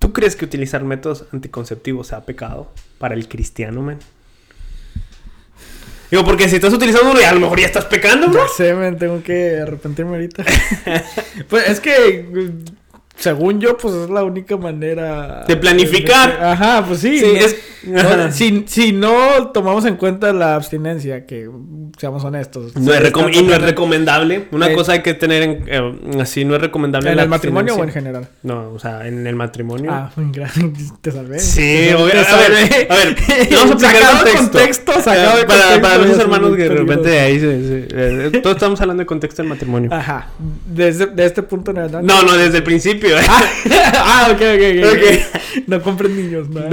¿Tú 0.01 0.13
crees 0.13 0.35
que 0.35 0.45
utilizar 0.45 0.83
métodos 0.83 1.25
anticonceptivos 1.31 2.07
sea 2.07 2.21
pecado 2.21 2.71
para 2.97 3.13
el 3.13 3.27
cristiano, 3.27 3.83
man? 3.83 3.99
Digo, 6.09 6.25
porque 6.25 6.49
si 6.49 6.55
estás 6.55 6.73
utilizando 6.73 7.11
uno, 7.11 7.19
a 7.23 7.31
lo 7.33 7.39
mejor 7.39 7.59
ya 7.59 7.67
estás 7.67 7.85
pecando, 7.85 8.27
bro. 8.27 8.41
Ya 8.41 8.51
sé, 8.51 8.73
men, 8.73 8.97
tengo 8.97 9.21
que 9.21 9.59
arrepentirme 9.59 10.13
ahorita. 10.13 10.43
pues 11.49 11.69
es 11.69 11.79
que, 11.79 12.25
según 13.21 13.59
yo, 13.61 13.77
pues 13.77 13.93
es 13.95 14.09
la 14.09 14.23
única 14.23 14.57
manera... 14.57 15.45
De 15.47 15.55
planificar. 15.55 16.37
Ajá, 16.43 16.83
pues 16.87 16.99
sí. 16.99 17.19
Sí, 17.19 17.25
¿no? 17.33 17.39
es- 17.39 17.55
No, 17.83 18.31
si, 18.31 18.63
si 18.67 18.91
no 18.91 19.47
tomamos 19.53 19.85
en 19.85 19.95
cuenta 19.95 20.31
la 20.33 20.53
abstinencia, 20.55 21.25
que 21.25 21.49
seamos 21.97 22.23
honestos. 22.23 22.75
No 22.75 22.93
es 22.93 23.01
recom- 23.01 23.33
y 23.35 23.41
no 23.41 23.53
es 23.53 23.61
recomendable. 23.61 24.47
Una 24.51 24.67
Eh, 24.69 24.75
cosa 24.75 24.91
hay 24.93 25.01
que 25.01 25.13
tener 25.15 25.41
en, 25.43 25.63
eh, 25.67 26.19
así, 26.21 26.45
no 26.45 26.55
es 26.55 26.61
recomendable. 26.61 27.09
¿En 27.09 27.15
la 27.17 27.23
el 27.23 27.29
matrimonio 27.29 27.75
o 27.75 27.83
en 27.83 27.89
general? 27.91 28.27
No, 28.43 28.69
o 28.71 28.77
sea, 28.79 29.07
en 29.07 29.25
el 29.25 29.35
matrimonio. 29.35 29.91
Ah. 29.91 30.11
Te 31.01 31.11
salvé. 31.11 31.39
Sí, 31.39 31.61
Te 31.89 31.95
obvio- 31.95 32.11
te 32.11 32.19
a 32.19 32.35
ver, 32.37 32.53
salvé. 32.69 32.87
a 32.89 32.95
ver, 32.95 33.17
vamos 33.51 33.75
a 33.75 33.79
Sacado 33.91 34.25
de 34.25 34.31
contexto. 34.33 34.91
sacado 35.01 35.35
de 35.37 35.41
Eh, 35.41 35.45
para, 35.45 35.59
contexto, 35.61 35.81
para 35.81 35.97
los 35.97 36.19
hermanos 36.19 36.55
que 36.55 36.63
de 36.63 36.69
repente 36.69 37.09
de 37.09 37.19
ahí 37.19 37.39
se, 37.39 37.61
se- 37.67 37.87
eh, 37.91 38.41
todos 38.43 38.55
estamos 38.57 38.79
hablando 38.81 39.01
de 39.01 39.05
contexto 39.07 39.41
del 39.41 39.49
matrimonio. 39.49 39.89
Ajá. 39.93 40.27
Desde 40.67 41.07
de 41.07 41.25
este 41.25 41.41
punto 41.43 41.71
en 41.71 41.79
adelante. 41.79 42.07
No, 42.07 42.21
no, 42.23 42.33
desde 42.37 42.57
el 42.57 42.63
principio. 42.63 43.10
¿Eh? 43.17 43.25
ah, 43.95 44.29
ok, 44.31 44.41
ok, 44.41 44.63
ok. 44.83 44.93
Ok. 44.93 45.63
No 45.67 45.81
compren 45.81 46.15
niños, 46.15 46.49
¿no? 46.49 46.61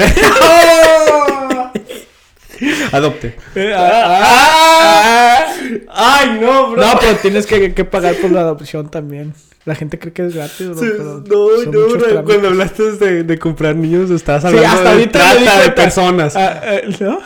Adopte. 2.93 3.37
Eh, 3.55 3.73
ah, 3.77 4.21
ah. 4.25 5.55
Ay, 5.89 6.39
no, 6.41 6.71
bro. 6.73 6.81
No, 6.83 6.99
pero 6.99 7.17
tienes 7.17 7.47
que, 7.47 7.73
que 7.75 7.85
pagar 7.85 8.17
por 8.17 8.31
la 8.31 8.41
adopción 8.41 8.91
también. 8.91 9.35
La 9.65 9.75
gente 9.75 9.99
cree 9.99 10.13
que 10.13 10.27
es 10.27 10.35
gratis, 10.35 10.67
bro, 10.69 10.79
Sí, 10.79 10.87
pero 10.91 11.05
no, 11.05 11.21
no, 11.21 11.61
bro, 11.71 11.99
trámites. 11.99 12.23
cuando 12.25 12.49
hablaste 12.49 12.93
de, 12.93 13.23
de 13.23 13.39
comprar 13.39 13.77
niños 13.77 14.11
estabas 14.11 14.43
Sí, 14.43 14.49
hablando 14.49 14.69
hasta 14.69 14.91
de 14.91 14.97
me 14.97 15.07
trata 15.09 15.61
de 15.61 15.71
personas. 15.71 16.37
Ah, 16.37 16.61
eh, 16.65 16.97
¿No? 17.01 17.21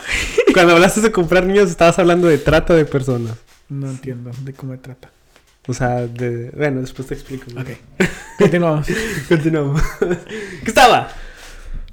Cuando 0.53 0.73
hablaste 0.73 1.01
de 1.01 1.11
comprar 1.11 1.45
niños 1.45 1.69
estabas 1.69 1.97
hablando 1.99 2.27
de 2.27 2.37
trata 2.37 2.73
de 2.73 2.85
personas. 2.85 3.35
No 3.69 3.89
entiendo 3.89 4.31
de 4.43 4.53
cómo 4.53 4.73
se 4.73 4.79
trata. 4.79 5.09
O 5.67 5.73
sea, 5.73 6.07
de... 6.07 6.51
Bueno, 6.55 6.81
después 6.81 7.07
te 7.07 7.13
explico. 7.13 7.45
¿no? 7.53 7.61
Ok. 7.61 7.69
Continuamos. 8.37 8.87
Continuamos. 9.29 9.81
¿Qué 9.99 10.67
estaba? 10.67 11.09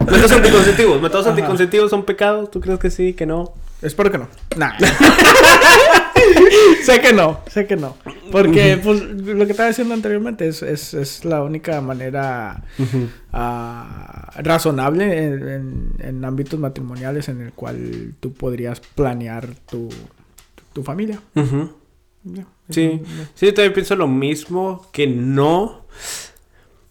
Métodos 0.00 0.32
anticonceptivos. 0.32 1.00
¿Métodos 1.02 1.26
Ajá. 1.26 1.36
anticonceptivos 1.36 1.90
son 1.90 2.04
pecados? 2.04 2.50
¿Tú 2.50 2.60
crees 2.60 2.78
que 2.80 2.90
sí, 2.90 3.12
que 3.12 3.26
no? 3.26 3.52
Espero 3.82 4.10
que 4.10 4.18
no. 4.18 4.28
Nah. 4.56 4.72
sé 6.82 7.00
que 7.00 7.12
no, 7.12 7.40
sé 7.48 7.66
que 7.66 7.76
no. 7.76 7.96
Porque, 8.32 8.78
pues, 8.82 9.00
lo 9.02 9.44
que 9.46 9.52
estaba 9.52 9.68
diciendo 9.68 9.94
anteriormente 9.94 10.48
es, 10.48 10.62
es, 10.62 10.94
es 10.94 11.24
la 11.24 11.42
única 11.42 11.80
manera 11.80 12.62
ah, 13.32 14.30
razonable 14.42 15.24
en, 15.26 15.48
en- 15.48 15.92
en 16.00 16.24
ámbitos 16.24 16.58
matrimoniales 16.58 17.28
en 17.28 17.40
el 17.42 17.52
cual 17.52 18.14
tú 18.20 18.32
podrías 18.32 18.80
planear 18.80 19.48
tu, 19.68 19.88
tu 20.72 20.82
familia. 20.82 21.20
Ujú. 21.34 21.70
Ya, 22.24 22.46
Sí, 22.68 23.00
eso, 23.02 23.30
sí, 23.34 23.46
yo 23.46 23.54
también 23.54 23.72
pienso 23.72 23.96
lo 23.96 24.06
mismo, 24.06 24.86
que 24.92 25.06
no. 25.06 25.86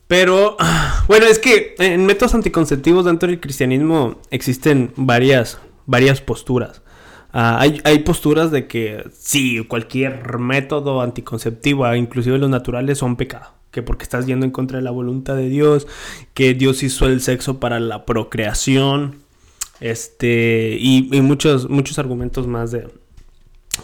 Pero, 0.07 0.57
bueno, 1.07 1.25
es 1.27 1.39
que 1.39 1.75
en 1.77 2.05
métodos 2.05 2.33
anticonceptivos 2.33 3.05
dentro 3.05 3.29
del 3.29 3.39
cristianismo 3.39 4.19
existen 4.31 4.91
varias, 4.95 5.59
varias 5.85 6.19
posturas. 6.21 6.81
Ah, 7.31 7.57
hay, 7.59 7.79
hay 7.83 7.99
posturas 7.99 8.49
de 8.49 8.67
que 8.67 9.07
sí, 9.13 9.63
cualquier 9.67 10.39
método 10.39 11.01
anticonceptivo, 11.01 11.85
ah, 11.85 11.95
inclusive 11.95 12.39
los 12.39 12.49
naturales, 12.49 12.97
son 12.97 13.15
pecado. 13.15 13.53
Que 13.69 13.83
porque 13.83 14.01
estás 14.01 14.25
yendo 14.25 14.47
en 14.47 14.51
contra 14.51 14.79
de 14.79 14.83
la 14.83 14.89
voluntad 14.89 15.35
de 15.35 15.47
Dios, 15.47 15.85
que 16.33 16.55
Dios 16.55 16.81
hizo 16.81 17.05
el 17.05 17.21
sexo 17.21 17.59
para 17.59 17.79
la 17.79 18.03
procreación, 18.05 19.19
este, 19.79 20.75
y, 20.79 21.15
y 21.15 21.21
muchos, 21.21 21.69
muchos 21.69 21.99
argumentos 21.99 22.47
más 22.47 22.71
de, 22.71 22.87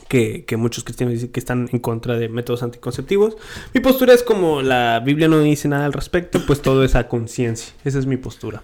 que, 0.07 0.45
muchos 0.57 0.83
cristianos 0.83 1.13
dicen 1.13 1.29
que 1.29 1.39
están 1.39 1.69
en 1.71 1.79
contra 1.79 2.17
de 2.17 2.29
métodos 2.29 2.63
anticonceptivos. 2.63 3.37
Mi 3.73 3.81
postura 3.81 4.13
es 4.13 4.23
como 4.23 4.61
la 4.61 5.01
Biblia 5.03 5.27
no 5.27 5.39
dice 5.39 5.67
nada 5.67 5.85
al 5.85 5.93
respecto, 5.93 6.41
pues 6.45 6.61
todo 6.61 6.83
es 6.83 6.95
a 6.95 7.07
conciencia. 7.07 7.73
Esa 7.83 7.99
es 7.99 8.05
mi 8.05 8.17
postura. 8.17 8.63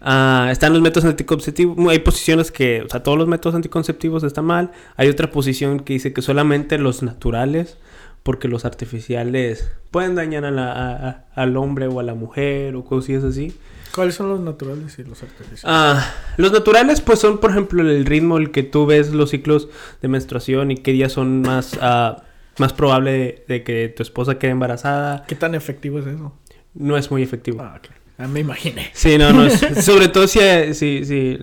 Ah, 0.00 0.48
están 0.50 0.72
los 0.72 0.82
métodos 0.82 1.06
anticonceptivos. 1.06 1.78
Hay 1.88 2.00
posiciones 2.00 2.50
que, 2.50 2.82
o 2.82 2.88
sea, 2.88 3.02
todos 3.02 3.16
los 3.16 3.26
métodos 3.26 3.54
anticonceptivos 3.54 4.22
están 4.22 4.44
mal. 4.44 4.72
Hay 4.96 5.08
otra 5.08 5.30
posición 5.30 5.80
que 5.80 5.94
dice 5.94 6.12
que 6.12 6.20
solamente 6.20 6.78
los 6.78 7.02
naturales, 7.02 7.78
porque 8.22 8.48
los 8.48 8.64
artificiales 8.64 9.70
pueden 9.90 10.14
dañar 10.14 10.44
al 10.44 11.56
hombre 11.56 11.86
o 11.86 12.00
a 12.00 12.02
la 12.02 12.14
mujer 12.14 12.76
o 12.76 12.84
cosillas 12.84 13.24
así. 13.24 13.54
¿Cuáles 13.94 14.14
son 14.16 14.28
los 14.28 14.40
naturales 14.40 14.98
y 14.98 15.04
los 15.04 15.22
artificiales? 15.22 15.62
Ah, 15.64 16.12
los 16.36 16.50
naturales, 16.52 17.00
pues 17.00 17.20
son, 17.20 17.38
por 17.38 17.50
ejemplo, 17.52 17.80
el 17.82 18.04
ritmo, 18.06 18.38
el 18.38 18.50
que 18.50 18.62
tú 18.64 18.86
ves 18.86 19.12
los 19.12 19.30
ciclos 19.30 19.68
de 20.02 20.08
menstruación 20.08 20.70
y 20.72 20.76
qué 20.78 20.92
días 20.92 21.12
son 21.12 21.42
más, 21.42 21.78
ah, 21.80 22.24
más 22.58 22.72
probable 22.72 23.12
de, 23.12 23.44
de 23.46 23.62
que 23.62 23.88
tu 23.88 24.02
esposa 24.02 24.38
quede 24.38 24.50
embarazada. 24.50 25.24
¿Qué 25.28 25.36
tan 25.36 25.54
efectivo 25.54 25.98
es 26.00 26.06
eso? 26.06 26.32
No 26.74 26.96
es 26.96 27.10
muy 27.10 27.22
efectivo. 27.22 27.60
Ah, 27.62 27.76
ok. 27.78 27.88
Ah, 28.18 28.26
me 28.26 28.40
imaginé. 28.40 28.90
Sí, 28.94 29.16
no, 29.18 29.32
no. 29.32 29.46
es- 29.46 29.84
sobre 29.84 30.08
todo 30.08 30.26
si, 30.26 30.40
si, 30.74 31.04
si 31.04 31.38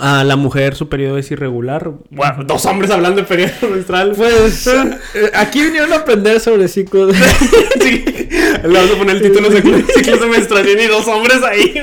ah, 0.00 0.24
la 0.24 0.36
mujer 0.36 0.74
su 0.74 0.88
periodo 0.88 1.18
es 1.18 1.30
irregular. 1.30 1.90
Bueno, 2.10 2.44
dos 2.44 2.64
hombres 2.66 2.90
hablando 2.90 3.20
de 3.20 3.26
periodo 3.26 3.52
menstrual. 3.70 4.12
Pues 4.16 4.66
eh, 5.14 5.30
aquí 5.34 5.62
vinieron 5.62 5.92
a 5.92 5.96
aprender 5.96 6.40
sobre 6.40 6.68
ciclos. 6.68 7.14
sí. 7.80 8.04
Le 8.62 8.68
vamos 8.78 8.92
a 8.94 8.98
poner 8.98 9.16
el 9.16 9.22
título 9.22 9.48
de 9.50 9.62
ciclos 9.62 10.20
de 10.20 10.26
menstruación 10.26 10.78
y 10.80 10.86
dos 10.86 11.06
hombres 11.08 11.42
ahí. 11.42 11.74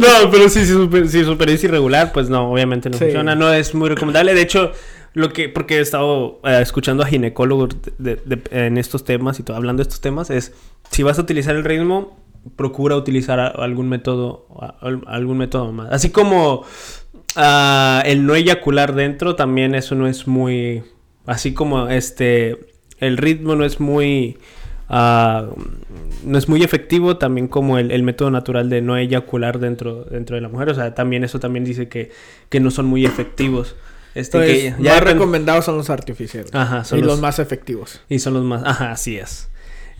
no, 0.00 0.30
pero 0.30 0.48
sí, 0.48 0.60
si 0.60 0.72
su, 0.72 0.88
si 1.08 1.24
su 1.24 1.36
periodo 1.36 1.56
es 1.56 1.64
irregular, 1.64 2.12
pues 2.12 2.28
no, 2.30 2.50
obviamente 2.52 2.88
no 2.90 2.96
Sí. 2.98 3.04
funciona. 3.04 3.34
No 3.34 3.52
es 3.52 3.74
muy 3.74 3.88
recomendable. 3.88 4.34
De 4.34 4.42
hecho, 4.42 4.72
lo 5.12 5.32
que, 5.32 5.48
porque 5.48 5.78
he 5.78 5.80
estado 5.80 6.40
eh, 6.44 6.60
escuchando 6.62 7.02
a 7.02 7.06
ginecólogos 7.06 7.70
de- 7.98 8.16
de- 8.16 8.36
de- 8.36 8.66
en 8.66 8.78
estos 8.78 9.04
temas 9.04 9.38
y 9.40 9.42
todo, 9.42 9.56
hablando 9.56 9.82
de 9.82 9.88
estos 9.88 10.00
temas, 10.00 10.30
es 10.30 10.52
si 10.90 11.02
vas 11.02 11.18
a 11.18 11.22
utilizar 11.22 11.54
el 11.54 11.64
ritmo, 11.64 12.18
procura 12.56 12.96
utilizar 12.96 13.40
a- 13.40 13.48
algún 13.48 13.88
método, 13.88 14.46
a- 14.60 14.76
algún 15.06 15.38
método 15.38 15.72
más. 15.72 15.92
Así 15.92 16.10
como 16.10 16.64
ah, 17.36 18.02
el 18.06 18.26
no 18.26 18.34
eyacular 18.34 18.94
dentro, 18.94 19.34
también 19.36 19.74
eso 19.74 19.94
no 19.94 20.06
es 20.06 20.26
muy, 20.26 20.82
así 21.26 21.52
como 21.52 21.88
este, 21.88 22.58
el 23.00 23.16
ritmo 23.16 23.56
no 23.56 23.64
es 23.64 23.80
muy, 23.80 24.38
ah, 24.88 25.46
no 26.24 26.38
es 26.38 26.48
muy 26.48 26.62
efectivo, 26.62 27.16
también 27.16 27.48
como 27.48 27.78
el, 27.78 27.90
el 27.90 28.02
método 28.02 28.30
natural 28.30 28.68
de 28.70 28.80
no 28.82 28.96
eyacular 28.96 29.58
dentro, 29.58 30.04
dentro 30.04 30.36
de 30.36 30.42
la 30.42 30.48
mujer, 30.48 30.68
o 30.70 30.74
sea, 30.74 30.94
también 30.94 31.24
eso 31.24 31.40
también 31.40 31.64
dice 31.64 31.88
que, 31.88 32.10
que 32.48 32.60
no 32.60 32.70
son 32.70 32.86
muy 32.86 33.04
efectivos. 33.06 33.76
Este, 34.14 34.38
Entonces, 34.38 34.62
que 34.62 34.70
más 34.70 34.78
depende- 35.00 35.12
recomendados 35.12 35.64
son 35.64 35.76
los 35.76 35.90
artificiales. 35.90 36.54
Ajá, 36.54 36.84
son 36.84 36.98
y 36.98 37.02
los... 37.02 37.12
los- 37.12 37.20
más 37.20 37.38
efectivos. 37.40 38.00
y 38.08 38.18
son 38.20 38.34
los 38.34 38.44
más, 38.44 38.62
ajá, 38.64 38.92
así 38.92 39.16
es. 39.18 39.48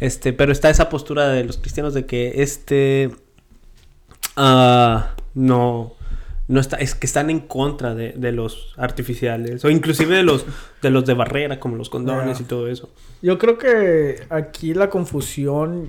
Este, 0.00 0.32
pero 0.32 0.52
está 0.52 0.70
esa 0.70 0.88
postura 0.88 1.28
de 1.28 1.44
los 1.44 1.58
cristianos 1.58 1.94
de 1.94 2.04
que 2.06 2.42
este 2.42 3.10
ah, 4.36 5.14
no, 5.34 5.94
no 6.46 6.60
está, 6.60 6.76
es 6.76 6.94
que 6.94 7.06
están 7.06 7.30
en 7.30 7.40
contra 7.40 7.94
de, 7.94 8.12
de, 8.12 8.32
los 8.32 8.74
artificiales 8.76 9.64
o 9.64 9.70
inclusive 9.70 10.16
de 10.16 10.22
los 10.22 10.44
de 10.82 10.90
los 10.90 11.06
de 11.06 11.14
barrera 11.14 11.58
como 11.58 11.76
los 11.76 11.88
condones 11.88 12.40
y 12.40 12.44
todo 12.44 12.68
eso. 12.68 12.90
Yo 13.22 13.38
creo 13.38 13.56
que 13.56 14.26
aquí 14.28 14.74
la 14.74 14.90
confusión 14.90 15.88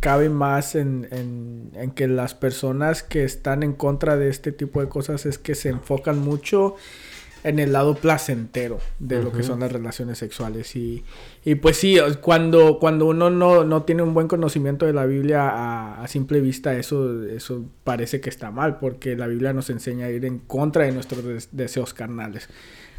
cabe 0.00 0.28
más 0.28 0.74
en, 0.74 1.08
en, 1.10 1.70
en, 1.74 1.90
que 1.92 2.06
las 2.06 2.34
personas 2.34 3.02
que 3.02 3.24
están 3.24 3.62
en 3.62 3.72
contra 3.72 4.18
de 4.18 4.28
este 4.28 4.52
tipo 4.52 4.82
de 4.82 4.88
cosas 4.90 5.24
es 5.24 5.38
que 5.38 5.54
se 5.54 5.70
enfocan 5.70 6.18
mucho 6.18 6.76
en 7.44 7.58
el 7.58 7.72
lado 7.72 7.94
placentero 7.94 8.78
de 8.98 9.22
lo 9.22 9.30
que 9.30 9.42
son 9.42 9.60
las 9.60 9.70
relaciones 9.70 10.16
sexuales. 10.16 10.74
Y, 10.74 11.04
y 11.44 11.56
pues 11.56 11.76
sí, 11.76 11.98
cuando, 12.22 12.78
cuando 12.78 13.06
uno 13.06 13.28
no, 13.28 13.64
no, 13.64 13.82
tiene 13.82 14.02
un 14.02 14.14
buen 14.14 14.28
conocimiento 14.28 14.86
de 14.86 14.94
la 14.94 15.04
Biblia 15.04 15.50
a, 15.50 16.02
a, 16.02 16.08
simple 16.08 16.40
vista, 16.40 16.74
eso, 16.74 17.22
eso 17.24 17.62
parece 17.84 18.22
que 18.22 18.30
está 18.30 18.50
mal, 18.50 18.78
porque 18.78 19.14
la 19.14 19.26
Biblia 19.26 19.52
nos 19.52 19.68
enseña 19.68 20.06
a 20.06 20.10
ir 20.10 20.24
en 20.24 20.38
contra 20.38 20.84
de 20.84 20.92
nuestros 20.92 21.22
des 21.22 21.50
deseos 21.52 21.92
carnales. 21.92 22.48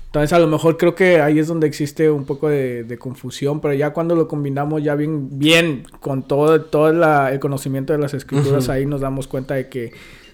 Entonces 0.05 0.31
a 0.31 0.39
lo 0.39 0.47
mejor 0.47 0.77
creo 0.77 0.93
que 0.93 1.19
ahí 1.19 1.39
es 1.39 1.47
donde 1.47 1.65
existe 1.65 2.09
un 2.09 2.25
poco 2.25 2.47
de, 2.47 2.83
de 2.83 2.97
confusión, 2.99 3.59
pero 3.59 3.73
ya 3.73 3.93
cuando 3.93 4.15
lo 4.15 4.27
combinamos 4.27 4.83
ya 4.83 4.93
bien, 4.93 5.39
bien 5.39 5.83
con 5.99 6.21
todo, 6.25 6.61
todo 6.61 6.93
la, 6.93 7.33
el 7.33 7.39
conocimiento 7.39 7.93
de 7.93 7.99
las 7.99 8.13
escrituras, 8.13 8.67
uh 8.67 8.71
-huh. 8.71 8.73
ahí 8.73 8.85
nos 8.85 9.01
damos 9.01 9.27
cuenta 9.27 9.55
de 9.55 9.69
que 9.69 9.91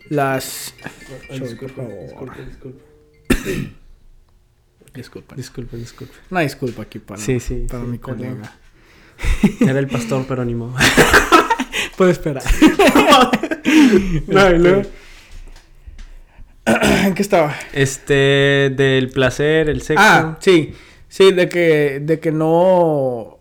las... 0.10 0.76
Disculpa, 1.32 1.84
disculpa, 1.84 2.38
disculpa. 2.45 2.84
Disculpa. 4.93 5.36
Disculpa, 5.36 5.77
disculpa. 5.77 6.13
Una 6.30 6.41
disculpa 6.41 6.84
aquí 6.84 6.99
para, 6.99 7.19
sí, 7.19 7.39
sí, 7.39 7.65
para 7.69 7.84
sí, 7.84 7.89
mi 7.89 7.97
colega. 7.99 8.54
Era 9.62 9.80
el 9.80 9.88
pastor, 9.88 10.25
pero 10.27 10.43
ni 10.43 10.56
modo. 10.56 10.75
Puedo 11.97 12.12
esperar. 12.12 12.43
no, 14.27 14.51
y 14.51 14.58
luego... 14.60 14.82
¿En 16.65 17.13
qué 17.13 17.21
estaba? 17.21 17.56
Este, 17.73 18.73
del 18.75 19.10
placer, 19.10 19.69
el 19.69 19.82
sexo. 19.82 20.04
Ah, 20.06 20.38
sí. 20.39 20.73
Sí, 21.08 21.32
de 21.32 21.49
que, 21.49 21.99
de 22.01 22.19
que 22.19 22.32
no... 22.32 23.40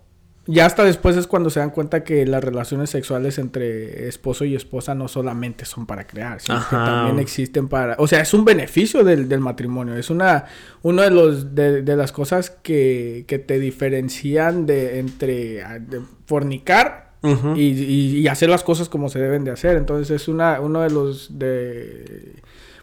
Ya 0.50 0.66
hasta 0.66 0.82
después 0.82 1.16
es 1.16 1.28
cuando 1.28 1.48
se 1.48 1.60
dan 1.60 1.70
cuenta 1.70 2.02
que 2.02 2.26
las 2.26 2.42
relaciones 2.42 2.90
sexuales 2.90 3.38
entre 3.38 4.08
esposo 4.08 4.44
y 4.44 4.56
esposa 4.56 4.96
no 4.96 5.06
solamente 5.06 5.64
son 5.64 5.86
para 5.86 6.08
crear, 6.08 6.40
sino 6.40 6.58
Ajá. 6.58 6.68
que 6.68 6.90
también 6.90 7.18
existen 7.20 7.68
para... 7.68 7.94
O 7.98 8.08
sea, 8.08 8.20
es 8.20 8.34
un 8.34 8.44
beneficio 8.44 9.04
del, 9.04 9.28
del 9.28 9.38
matrimonio. 9.38 9.94
Es 9.94 10.10
una... 10.10 10.46
Uno 10.82 11.02
de 11.02 11.10
los... 11.10 11.54
De, 11.54 11.82
de 11.82 11.96
las 11.96 12.10
cosas 12.10 12.50
que, 12.50 13.24
que, 13.28 13.38
te 13.38 13.60
diferencian 13.60 14.66
de... 14.66 14.98
Entre... 14.98 15.62
De 15.80 16.00
fornicar 16.26 17.09
Uh 17.22 17.28
-huh. 17.28 17.56
y, 17.56 17.62
y, 17.62 18.18
y, 18.20 18.28
hacer 18.28 18.48
las 18.48 18.64
cosas 18.64 18.88
como 18.88 19.08
se 19.10 19.18
deben 19.18 19.44
de 19.44 19.50
hacer. 19.50 19.76
Entonces 19.76 20.10
es 20.10 20.28
una, 20.28 20.60
uno 20.60 20.80
de 20.80 20.90
los 20.90 21.38
de 21.38 22.40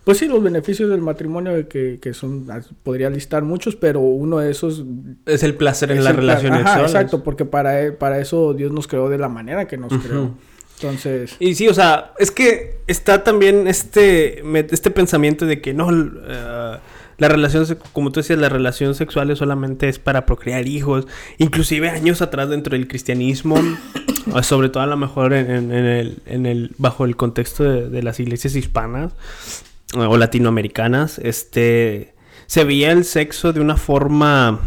pues 0.07 0.19
sí, 0.19 0.27
los 0.29 0.41
beneficios 0.41 0.89
del 0.89 1.01
matrimonio 1.01 1.67
que, 1.67 1.99
que 2.01 2.13
son, 2.13 2.47
podría 2.81 3.09
listar 3.09 3.43
muchos, 3.43 3.75
pero 3.75 3.99
uno 3.99 4.37
de 4.37 4.49
esos... 4.49 4.85
Es 5.25 5.43
el 5.43 5.53
placer 5.55 5.91
en 5.91 6.01
las 6.01 6.15
relaciones 6.15 6.61
Ajá, 6.65 6.79
exacto, 6.79 7.23
porque 7.23 7.43
para, 7.43 7.93
para 7.99 8.17
eso 8.17 8.53
Dios 8.53 8.71
nos 8.71 8.87
creó 8.87 9.09
de 9.09 9.17
la 9.17 9.27
manera 9.27 9.67
que 9.67 9.75
nos 9.75 9.91
uh 9.91 9.95
-huh. 9.97 10.01
creó. 10.01 10.31
Entonces... 10.75 11.35
Y 11.41 11.55
sí, 11.55 11.67
o 11.67 11.73
sea, 11.73 12.13
es 12.19 12.31
que 12.31 12.77
está 12.87 13.25
también 13.25 13.67
este, 13.67 14.43
este 14.71 14.91
pensamiento 14.91 15.45
de 15.45 15.59
que 15.59 15.73
no... 15.73 15.87
Uh, 15.87 16.77
la 17.17 17.27
relación, 17.27 17.65
como 17.91 18.13
tú 18.13 18.21
decías, 18.21 18.39
la 18.39 18.47
relación 18.47 18.95
sexual 18.95 19.35
solamente 19.35 19.89
es 19.89 19.99
para 19.99 20.25
procrear 20.25 20.67
hijos. 20.69 21.05
Inclusive 21.37 21.89
años 21.89 22.21
atrás 22.21 22.47
dentro 22.47 22.77
del 22.77 22.87
cristianismo, 22.87 23.57
sobre 24.43 24.69
todo 24.69 24.83
a 24.83 24.87
lo 24.87 24.97
mejor 24.97 25.33
en, 25.33 25.49
en, 25.49 25.71
en, 25.71 25.85
el, 25.85 26.21
en 26.25 26.45
el, 26.45 26.75
bajo 26.77 27.05
el 27.05 27.15
contexto 27.15 27.63
de, 27.63 27.89
de 27.89 28.03
las 28.03 28.19
iglesias 28.19 28.55
hispanas, 28.55 29.13
o 29.95 30.17
latinoamericanas, 30.17 31.19
este, 31.19 32.13
se 32.45 32.63
veía 32.63 32.91
el 32.91 33.05
sexo 33.05 33.53
de 33.53 33.61
una 33.61 33.77
forma 33.77 34.59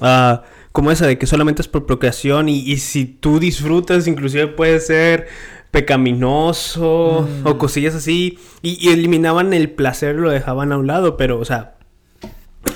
uh, 0.00 0.38
como 0.72 0.90
esa, 0.90 1.06
de 1.06 1.18
que 1.18 1.26
solamente 1.26 1.62
es 1.62 1.68
por 1.68 1.86
procreación 1.86 2.48
y, 2.48 2.60
y, 2.60 2.78
si 2.78 3.04
tú 3.04 3.40
disfrutas, 3.40 4.06
inclusive 4.06 4.46
puede 4.46 4.80
ser 4.80 5.26
pecaminoso 5.70 7.28
mm. 7.28 7.46
o 7.46 7.58
cosillas 7.58 7.94
así, 7.94 8.38
y, 8.62 8.78
y, 8.86 8.92
eliminaban 8.92 9.52
el 9.52 9.70
placer, 9.70 10.14
lo 10.16 10.30
dejaban 10.30 10.72
a 10.72 10.78
un 10.78 10.86
lado, 10.86 11.16
pero, 11.16 11.38
o 11.38 11.44
sea, 11.44 11.76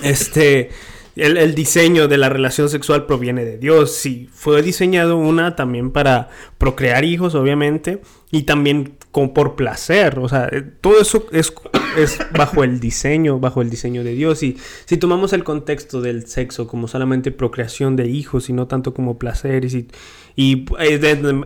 este... 0.02 0.70
El, 1.16 1.36
el, 1.36 1.54
diseño 1.54 2.08
de 2.08 2.16
la 2.16 2.28
relación 2.28 2.68
sexual 2.68 3.06
proviene 3.06 3.44
de 3.44 3.58
Dios. 3.58 3.92
Sí, 3.94 4.30
fue 4.32 4.62
diseñado 4.62 5.16
una 5.16 5.56
también 5.56 5.90
para 5.90 6.30
procrear 6.58 7.04
hijos, 7.04 7.34
obviamente, 7.34 8.00
y 8.32 8.42
también 8.44 8.94
por 9.12 9.56
placer. 9.56 10.18
O 10.18 10.28
sea, 10.28 10.50
todo 10.80 11.00
eso 11.00 11.26
es, 11.32 11.52
es 11.98 12.18
bajo 12.36 12.64
el 12.64 12.80
diseño, 12.80 13.38
bajo 13.38 13.60
el 13.60 13.68
diseño 13.68 14.02
de 14.02 14.14
Dios. 14.14 14.42
Y 14.42 14.56
si 14.86 14.96
tomamos 14.96 15.34
el 15.34 15.44
contexto 15.44 16.00
del 16.00 16.26
sexo 16.26 16.66
como 16.66 16.88
solamente 16.88 17.30
procreación 17.30 17.94
de 17.94 18.08
hijos 18.08 18.48
y 18.48 18.54
no 18.54 18.66
tanto 18.66 18.94
como 18.94 19.18
placer, 19.18 19.66
y, 19.66 19.70
si, 19.70 19.88
y 20.34 20.64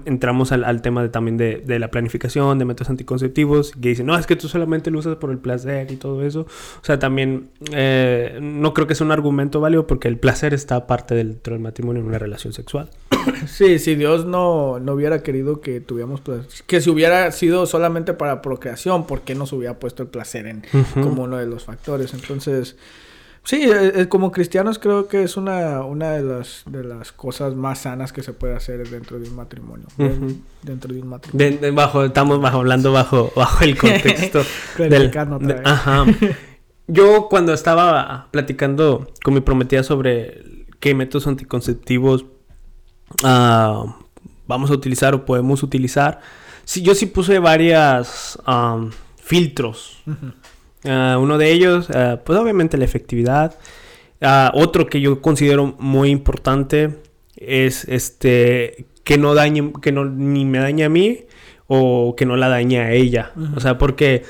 entramos 0.04 0.52
al, 0.52 0.62
al, 0.62 0.80
tema 0.80 1.02
de, 1.02 1.08
también 1.08 1.36
de, 1.36 1.56
de, 1.66 1.80
la 1.80 1.90
planificación, 1.90 2.56
de 2.60 2.64
métodos 2.64 2.90
anticonceptivos, 2.90 3.72
que 3.72 3.88
dicen, 3.88 4.06
no, 4.06 4.16
es 4.16 4.26
que 4.26 4.36
tú 4.36 4.46
solamente 4.46 4.92
lo 4.92 5.00
usas 5.00 5.16
por 5.16 5.32
el 5.32 5.38
placer 5.38 5.90
y 5.90 5.96
todo 5.96 6.24
eso. 6.24 6.42
O 6.42 6.84
sea, 6.84 7.00
también 7.00 7.48
eh, 7.72 8.38
no 8.40 8.72
creo 8.74 8.86
que 8.86 8.94
sea 8.94 9.04
un 9.04 9.12
argumento 9.12 9.60
válido 9.60 9.88
porque 9.88 10.06
el 10.06 10.18
placer 10.18 10.54
está 10.54 10.76
aparte 10.76 11.16
dentro 11.16 11.54
del 11.54 11.62
matrimonio 11.62 12.00
en 12.00 12.06
una 12.08 12.20
relación 12.20 12.52
sexual. 12.52 12.90
Sí, 13.46 13.78
si 13.78 13.94
Dios 13.94 14.26
no, 14.26 14.78
no 14.80 14.92
hubiera 14.92 15.22
querido 15.22 15.60
que 15.60 15.80
tuviéramos 15.80 16.20
placer, 16.20 16.46
que 16.66 16.80
si 16.80 16.90
hubiera 16.90 17.30
sido 17.32 17.66
solamente 17.66 18.12
para 18.14 18.42
procreación, 18.42 19.06
¿por 19.06 19.22
qué 19.22 19.34
nos 19.34 19.52
hubiera 19.52 19.78
puesto 19.78 20.02
el 20.02 20.08
placer 20.08 20.46
en, 20.46 20.58
uh 20.72 20.78
-huh. 20.78 21.02
como 21.02 21.24
uno 21.24 21.36
de 21.36 21.46
los 21.46 21.64
factores? 21.64 22.14
Entonces, 22.14 22.76
sí, 23.44 23.62
eh, 23.64 24.06
como 24.08 24.32
cristianos 24.32 24.78
creo 24.78 25.08
que 25.08 25.22
es 25.22 25.36
una, 25.36 25.82
una 25.82 26.12
de, 26.12 26.22
las, 26.22 26.62
de 26.66 26.84
las 26.84 27.12
cosas 27.12 27.54
más 27.54 27.80
sanas 27.80 28.12
que 28.12 28.22
se 28.22 28.32
puede 28.32 28.54
hacer 28.54 28.88
dentro 28.88 29.18
de 29.18 29.28
un 29.28 29.36
matrimonio. 29.36 29.86
Uh 29.98 30.04
-huh. 30.04 30.36
Dentro 30.62 30.92
de 30.92 31.00
un 31.00 31.08
matrimonio. 31.08 31.50
De, 31.50 31.58
de 31.58 31.70
bajo, 31.70 32.04
estamos 32.04 32.40
bajo, 32.40 32.58
hablando 32.58 32.92
bajo, 32.92 33.32
bajo 33.36 33.64
el 33.64 33.76
contexto 33.76 34.42
del... 34.78 35.10
De, 35.10 35.62
ajá. 35.64 36.04
Yo 36.88 37.26
cuando 37.28 37.52
estaba 37.52 38.28
platicando 38.30 39.10
con 39.24 39.34
mi 39.34 39.40
prometida 39.40 39.82
sobre 39.82 40.66
qué 40.78 40.94
métodos 40.94 41.26
anticonceptivos 41.26 42.26
uh, 43.22 43.92
vamos 44.46 44.70
a 44.70 44.74
utilizar 44.74 45.14
o 45.14 45.24
podemos 45.24 45.62
utilizar. 45.62 46.20
Sí, 46.64 46.82
yo 46.82 46.94
sí 46.94 47.06
puse 47.06 47.38
varias 47.38 48.38
um, 48.46 48.90
filtros. 49.22 49.98
Uh 50.06 50.12
-huh. 50.12 51.16
uh, 51.16 51.22
uno 51.22 51.38
de 51.38 51.52
ellos, 51.52 51.88
uh, 51.90 52.18
pues 52.24 52.38
obviamente 52.38 52.76
la 52.76 52.84
efectividad. 52.84 53.54
otro 54.54 54.86
que 54.86 55.00
yo 55.00 55.20
considero 55.20 55.76
muy 55.78 56.10
importante 56.10 56.98
es 57.36 57.84
este 57.84 58.86
que 59.04 59.18
no 59.18 59.34
dañe, 59.34 59.72
que 59.80 59.92
no 59.92 60.04
ni 60.04 60.44
me 60.44 60.58
dañe 60.58 60.84
a 60.84 60.88
mí 60.88 61.26
o 61.68 62.14
que 62.16 62.26
no 62.26 62.36
la 62.36 62.48
dañe 62.48 62.80
a 62.80 62.92
ella. 62.92 63.32
-huh. 63.36 63.56
O 63.56 63.60
sea, 63.60 63.78
porque 63.78 64.24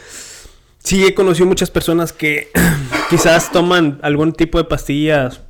sí 0.78 1.04
he 1.04 1.14
conocido 1.14 1.46
muchas 1.46 1.70
personas 1.70 2.12
que 2.12 2.48
quizás 3.10 3.50
toman 3.50 3.98
algún 4.02 4.32
tipo 4.32 4.58
de 4.58 4.64
pastillas 4.64 5.40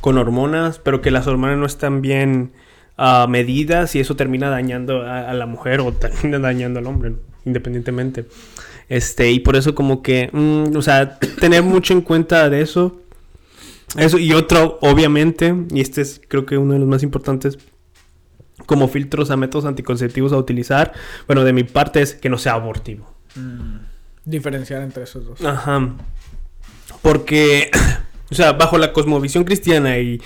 con 0.00 0.18
hormonas, 0.18 0.78
pero 0.78 1.00
que 1.00 1.10
las 1.10 1.26
hormonas 1.26 1.58
no 1.58 1.66
están 1.66 2.02
bien 2.02 2.52
uh, 2.98 3.28
medidas 3.28 3.94
y 3.94 4.00
eso 4.00 4.16
termina 4.16 4.50
dañando 4.50 5.02
a, 5.02 5.30
a, 5.30 5.34
la 5.34 5.46
mujer 5.46 5.80
o 5.80 5.92
termina 5.92 6.38
dañando 6.38 6.78
al 6.78 6.86
hombre, 6.86 7.16
independientemente. 7.44 8.26
Este, 8.90 9.30
y 9.30 9.38
por 9.38 9.54
eso 9.54 9.74
como 9.74 10.02
que, 10.02 10.30
mm, 10.32 10.76
o 10.76 10.82
sea, 10.82 11.18
tener 11.40 11.62
mucho 11.62 11.94
en 11.94 12.02
cuenta 12.02 12.50
de 12.50 12.60
eso. 12.60 13.00
Eso 13.96 14.18
y 14.18 14.32
otro, 14.34 14.78
obviamente, 14.82 15.54
y 15.70 15.80
este 15.80 16.02
es 16.02 16.20
creo 16.28 16.46
que 16.46 16.58
uno 16.58 16.74
de 16.74 16.78
los 16.78 16.88
más 16.88 17.02
importantes, 17.02 17.58
como 18.66 18.86
filtros 18.86 19.30
a 19.30 19.36
métodos 19.36 19.64
anticonceptivos 19.64 20.32
a 20.32 20.36
utilizar, 20.36 20.92
bueno, 21.26 21.42
de 21.42 21.52
mi 21.52 21.64
parte 21.64 22.02
es 22.02 22.14
que 22.14 22.28
no 22.28 22.38
sea 22.38 22.52
abortivo. 22.52 23.12
Mm, 23.34 23.78
diferenciar 24.24 24.82
entre 24.82 25.04
esos 25.04 25.24
dos. 25.24 25.44
Ajá. 25.44 25.96
Porque 27.02 27.70
o 28.30 28.34
sea, 28.34 28.52
bajo 28.52 28.78
la 28.78 28.92
cosmovisión 28.92 29.44
cristiana 29.44 29.98
y, 29.98 30.20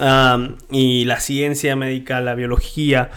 um, 0.00 0.56
y 0.70 1.04
la 1.04 1.20
ciencia 1.20 1.76
médica, 1.76 2.20
la 2.20 2.34
biología, 2.34 3.10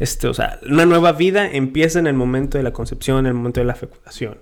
este, 0.00 0.26
o 0.26 0.34
sea, 0.34 0.58
una 0.68 0.86
nueva 0.86 1.12
vida 1.12 1.48
empieza 1.50 1.98
en 1.98 2.06
el 2.06 2.14
momento 2.14 2.58
de 2.58 2.64
la 2.64 2.72
concepción, 2.72 3.20
en 3.20 3.26
el 3.26 3.34
momento 3.34 3.60
de 3.60 3.66
la 3.66 3.74
fecundación. 3.74 4.38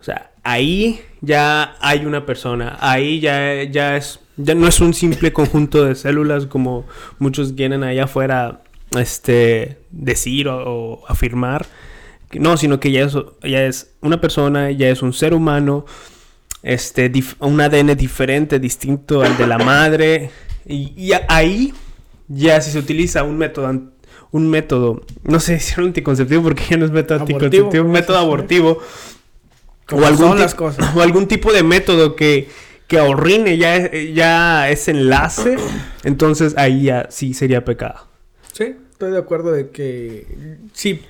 O 0.00 0.04
sea, 0.04 0.30
ahí 0.42 1.00
ya 1.20 1.76
hay 1.80 2.04
una 2.04 2.26
persona, 2.26 2.76
ahí 2.80 3.20
ya, 3.20 3.62
ya 3.64 3.96
es, 3.96 4.20
ya 4.36 4.54
no 4.54 4.68
es 4.68 4.80
un 4.80 4.94
simple 4.94 5.32
conjunto 5.32 5.84
de 5.84 5.94
células 5.94 6.46
como 6.46 6.86
muchos 7.18 7.52
quieren 7.52 7.82
allá 7.82 8.04
afuera 8.04 8.62
este, 8.96 9.78
decir 9.90 10.48
o, 10.48 11.02
afirmar. 11.08 11.66
No, 12.32 12.56
sino 12.56 12.80
que 12.80 12.90
ya 12.90 13.02
es, 13.02 13.16
ya 13.42 13.64
es 13.64 13.94
una 14.00 14.20
persona, 14.20 14.70
ya 14.72 14.88
es 14.88 15.00
un 15.02 15.12
ser 15.12 15.32
humano, 15.32 15.86
este, 16.66 17.12
un 17.38 17.60
ADN 17.60 17.96
diferente, 17.96 18.58
distinto 18.58 19.22
al 19.22 19.36
de 19.38 19.46
la 19.46 19.58
madre. 19.58 20.30
Y, 20.66 20.92
y, 20.96 21.12
ahí 21.28 21.72
ya 22.28 22.60
si 22.60 22.72
se 22.72 22.78
utiliza 22.78 23.22
un 23.22 23.38
método 23.38 23.68
un 24.32 24.50
método, 24.50 25.02
no 25.22 25.40
sé 25.40 25.58
si 25.60 25.72
es 25.72 25.78
un 25.78 25.84
anticonceptivo 25.84 26.42
porque 26.42 26.64
ya 26.68 26.76
no 26.76 26.84
es 26.84 26.90
método 26.90 27.20
Abortivo, 27.20 27.38
anticonceptivo, 27.38 27.82
un 27.82 27.86
¿cómo 27.86 27.92
método 27.92 28.18
abortivo. 28.18 28.78
O 29.92 30.04
algún, 30.04 30.38
las 30.38 30.54
cosas. 30.54 30.94
o 30.96 31.00
algún 31.00 31.28
tipo 31.28 31.52
de 31.52 31.62
método 31.62 32.16
que, 32.16 32.48
que 32.88 32.98
ahorrine 32.98 33.56
ya, 33.56 33.90
ya 33.92 34.68
ese 34.68 34.90
enlace, 34.90 35.56
entonces 36.02 36.54
ahí 36.58 36.84
ya 36.84 37.06
sí 37.08 37.34
sería 37.34 37.64
pecado. 37.64 38.08
Sí, 38.52 38.74
estoy 38.90 39.12
de 39.12 39.18
acuerdo 39.18 39.52
de 39.52 39.70
que 39.70 40.58
sí, 40.72 41.02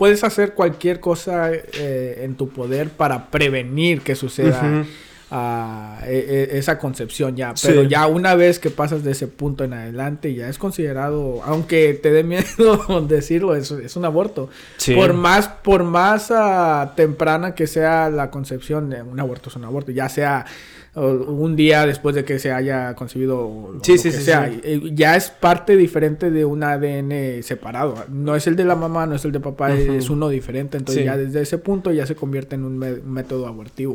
puedes 0.00 0.24
hacer 0.24 0.54
cualquier 0.54 0.98
cosa 0.98 1.52
eh, 1.52 2.22
en 2.24 2.34
tu 2.34 2.48
poder 2.48 2.88
para 2.88 3.30
prevenir 3.30 4.00
que 4.00 4.14
suceda 4.14 4.86
ah, 5.30 6.00
e- 6.06 6.48
e- 6.54 6.58
esa 6.58 6.78
concepción 6.78 7.36
ya. 7.36 7.52
Pero 7.62 7.82
Sí. 7.82 7.88
ya 7.88 8.06
una 8.06 8.34
vez 8.34 8.58
que 8.58 8.70
pasas 8.70 9.04
de 9.04 9.10
ese 9.12 9.26
punto 9.28 9.62
en 9.62 9.74
adelante, 9.74 10.32
ya 10.34 10.48
es 10.48 10.56
considerado, 10.56 11.42
aunque 11.44 11.92
te 12.02 12.10
dé 12.12 12.24
miedo 12.24 13.00
decirlo, 13.08 13.54
es, 13.54 13.70
es 13.72 13.94
un 13.94 14.06
aborto. 14.06 14.48
Sí. 14.78 14.94
Por 14.94 15.12
más, 15.12 15.48
por 15.48 15.84
más 15.84 16.30
ah, 16.30 16.94
temprana 16.96 17.54
que 17.54 17.66
sea 17.66 18.08
la 18.08 18.30
concepción, 18.30 18.94
un 19.12 19.20
aborto 19.20 19.50
es 19.50 19.56
un 19.56 19.64
aborto, 19.66 19.92
ya 19.92 20.08
sea 20.08 20.46
un 20.96 21.54
día 21.54 21.86
después 21.86 22.14
de 22.16 22.24
que 22.24 22.38
se 22.40 22.50
haya 22.52 22.94
concebido 22.94 23.38
o 23.38 23.78
Sí, 23.82 23.92
lo 23.92 23.98
sí, 23.98 24.10
que 24.10 24.16
sí, 24.16 24.22
sea. 24.24 24.48
Eh, 24.64 24.80
Ya 24.92 25.14
es 25.16 25.30
parte 25.30 25.76
diferente 25.76 26.30
de 26.30 26.44
un 26.44 26.62
ADN 26.64 27.42
separado. 27.42 27.94
No 28.08 28.34
es 28.34 28.46
el 28.48 28.56
de 28.56 28.64
la 28.64 28.74
mamá, 28.74 29.06
no 29.06 29.14
es 29.14 29.24
el 29.24 29.30
de 29.32 29.40
papá, 29.40 29.72
es 29.72 30.10
uno 30.10 30.28
diferente. 30.28 30.76
Entonces 30.78 31.04
ya 31.04 31.16
desde 31.16 31.42
ese 31.42 31.58
punto 31.58 31.92
ya 31.92 32.06
se 32.06 32.16
convierte 32.16 32.56
en 32.56 32.64
un 32.64 32.78
método 32.78 33.46
abortivo. 33.46 33.94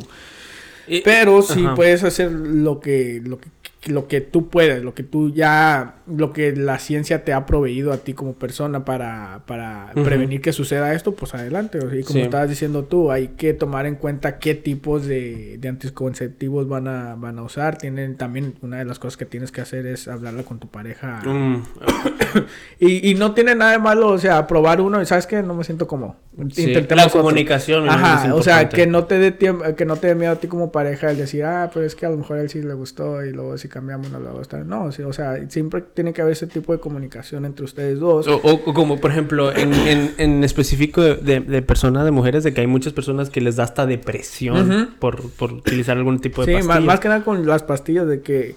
Y- 0.88 1.02
Pero 1.02 1.42
sí 1.42 1.66
Ajá. 1.66 1.76
puedes 1.76 2.04
hacer 2.04 2.32
lo 2.32 2.80
que, 2.80 3.22
lo 3.26 3.40
que 3.40 3.50
lo 3.86 4.08
que 4.08 4.22
tú 4.22 4.50
puedes, 4.50 4.84
lo 4.84 4.94
que 4.94 5.04
tú 5.04 5.32
ya, 5.34 5.96
lo 6.08 6.34
que 6.34 6.56
la 6.56 6.80
ciencia 6.80 7.24
te 7.24 7.34
ha 7.34 7.46
proveído 7.46 7.92
a 7.94 7.98
ti 7.98 8.14
como 8.14 8.34
persona 8.34 8.84
para, 8.86 9.42
para 9.46 9.92
prevenir 9.94 10.42
que 10.42 10.54
suceda 10.54 10.94
esto, 10.94 11.14
pues 11.16 11.34
adelante. 11.36 11.78
O 11.80 11.90
sea, 11.90 12.00
y 12.00 12.04
como 12.04 12.20
Sí. 12.20 12.22
estabas 12.22 12.50
diciendo 12.50 12.84
tú, 12.86 13.12
hay 13.12 13.30
que 13.30 13.54
tomar 13.54 13.86
en 13.86 13.96
cuenta 13.96 14.40
qué 14.40 14.56
tipos 14.56 15.06
de, 15.06 15.58
de 15.60 15.68
anticonceptivos 15.70 16.68
van 16.68 16.88
a, 16.88 17.16
van 17.16 17.38
a 17.40 17.44
usar. 17.44 17.78
Tienen 17.78 18.16
también, 18.18 18.56
una 18.62 18.78
de 18.78 18.86
las 18.86 19.00
cosas 19.00 19.18
que 19.18 19.26
tienes 19.26 19.52
que 19.52 19.62
hacer 19.62 19.86
es 19.88 20.08
hablarla 20.08 20.44
con 20.44 20.60
tu 20.60 20.68
pareja. 20.70 21.22
Mm, 21.26 21.64
Y, 22.80 23.10
y 23.12 23.16
no 23.16 23.34
tiene 23.34 23.56
nada 23.56 23.72
de 23.72 23.80
malo, 23.80 24.10
o 24.10 24.18
sea, 24.18 24.46
probar 24.48 24.82
uno 24.82 25.02
y 25.02 25.06
sabes 25.06 25.26
que 25.28 25.42
no 25.42 25.54
me 25.54 25.64
siento 25.64 25.88
como. 25.88 26.18
sí, 26.52 26.74
La 26.74 27.10
comunicación. 27.10 27.90
Ajá, 27.90 28.34
o 28.36 28.42
sea, 28.44 28.68
que 28.70 28.88
no 28.88 29.06
te 29.06 29.18
dé 29.20 29.32
tiempo, 29.32 29.64
que 29.76 29.86
no 29.86 29.96
te 29.96 30.08
dé 30.08 30.16
miedo 30.16 30.34
a 30.34 30.36
ti 30.36 30.48
como 30.48 30.72
pareja 30.72 31.12
el 31.12 31.18
decir, 31.18 31.44
ah, 31.46 31.70
pero 31.74 31.86
es 31.86 31.96
que 31.96 32.06
a 32.06 32.10
lo 32.10 32.18
mejor 32.18 32.38
a 32.38 32.42
él 32.42 32.50
sí 32.50 32.62
le 32.62 32.74
gustó 32.74 33.24
y 33.24 33.32
luego 33.32 33.58
si 33.58 33.70
cambiamos 33.76 34.10
no 34.10 34.20
le 34.20 34.26
va 34.26 34.32
a 34.32 34.36
gustar. 34.36 34.66
No, 34.66 34.90
sí, 34.94 35.02
o 35.02 35.12
sea, 35.12 35.38
siempre 35.50 35.82
tiene 35.94 36.14
que 36.14 36.22
haber 36.22 36.32
ese 36.32 36.48
tipo 36.48 36.72
de 36.72 36.80
comunicación 36.80 37.44
entre 37.44 37.66
ustedes 37.66 38.00
dos. 38.00 38.26
O, 38.28 38.38
o- 38.42 38.74
como 38.74 39.02
por 39.02 39.12
ejemplo 39.12 39.54
en, 39.54 39.74
en, 39.74 40.14
en 40.18 40.44
específico 40.46 41.02
de, 41.02 41.16
de- 41.16 41.42
de 41.42 41.62
personas, 41.62 42.06
de 42.06 42.12
mujeres, 42.12 42.46
de 42.46 42.54
que 42.54 42.62
hay 42.62 42.68
muchas 42.68 42.94
personas 42.94 43.30
que 43.30 43.42
les 43.42 43.58
da 43.58 43.64
hasta 43.66 43.86
depresión 43.86 44.96
por, 45.00 45.30
por 45.32 45.52
utilizar 45.52 45.98
algún 45.98 46.20
tipo 46.20 46.46
de 46.46 46.62
Sí, 46.62 46.68
más, 46.68 46.82
más 46.82 47.00
que 47.02 47.10
nada 47.10 47.24
con 47.26 47.46
las 47.46 47.64
pastillas 47.64 48.08
de 48.08 48.22
que 48.22 48.56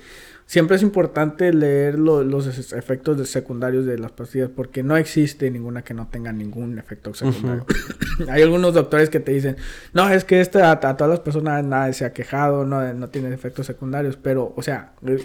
siempre 0.51 0.77
es 0.77 0.83
importante 0.83 1.53
leer 1.53 1.99
lo- 1.99 2.25
los 2.25 2.47
efectos 2.73 3.19
de- 3.19 3.27
secundarios 3.27 3.85
de 3.85 3.99
las 3.99 4.13
pastillas 4.13 4.49
porque 4.49 4.83
no 4.83 4.97
existe 4.97 5.51
ninguna 5.51 5.83
que 5.83 5.93
no 5.93 6.09
tenga 6.09 6.33
ningún 6.33 6.79
efecto 6.79 7.13
secundario. 7.13 7.67
Hay 8.31 8.41
algunos 8.41 8.73
doctores 8.73 9.11
que 9.11 9.21
te 9.21 9.31
dicen, 9.33 9.57
no, 9.93 10.09
es 10.09 10.25
que 10.25 10.41
esta 10.41 10.71
a, 10.71 10.73
a 10.73 10.97
todas 10.97 11.11
las 11.11 11.21
personas 11.21 11.63
nada 11.65 11.93
se 11.93 12.07
ha 12.07 12.13
quejado, 12.15 12.65
no, 12.65 12.95
no 12.95 13.09
tiene 13.11 13.33
efectos 13.35 13.67
secundarios, 13.67 14.17
pero, 14.17 14.55
o 14.57 14.63
sea, 14.63 14.93
eh, 15.07 15.19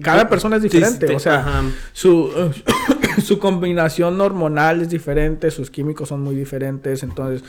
cada 0.00 0.28
persona 0.28 0.56
es 0.56 0.62
diferente, 0.62 1.08
Sí, 1.08 1.14
o 1.14 1.18
sea, 1.18 1.40
ajá. 1.40 1.62
su, 1.92 2.30
su 3.24 3.38
combinación 3.40 4.20
hormonal 4.20 4.82
es 4.82 4.88
diferente, 4.88 5.50
sus 5.50 5.68
químicos 5.68 6.08
son 6.08 6.20
muy 6.22 6.36
diferentes, 6.36 7.02
entonces 7.02 7.42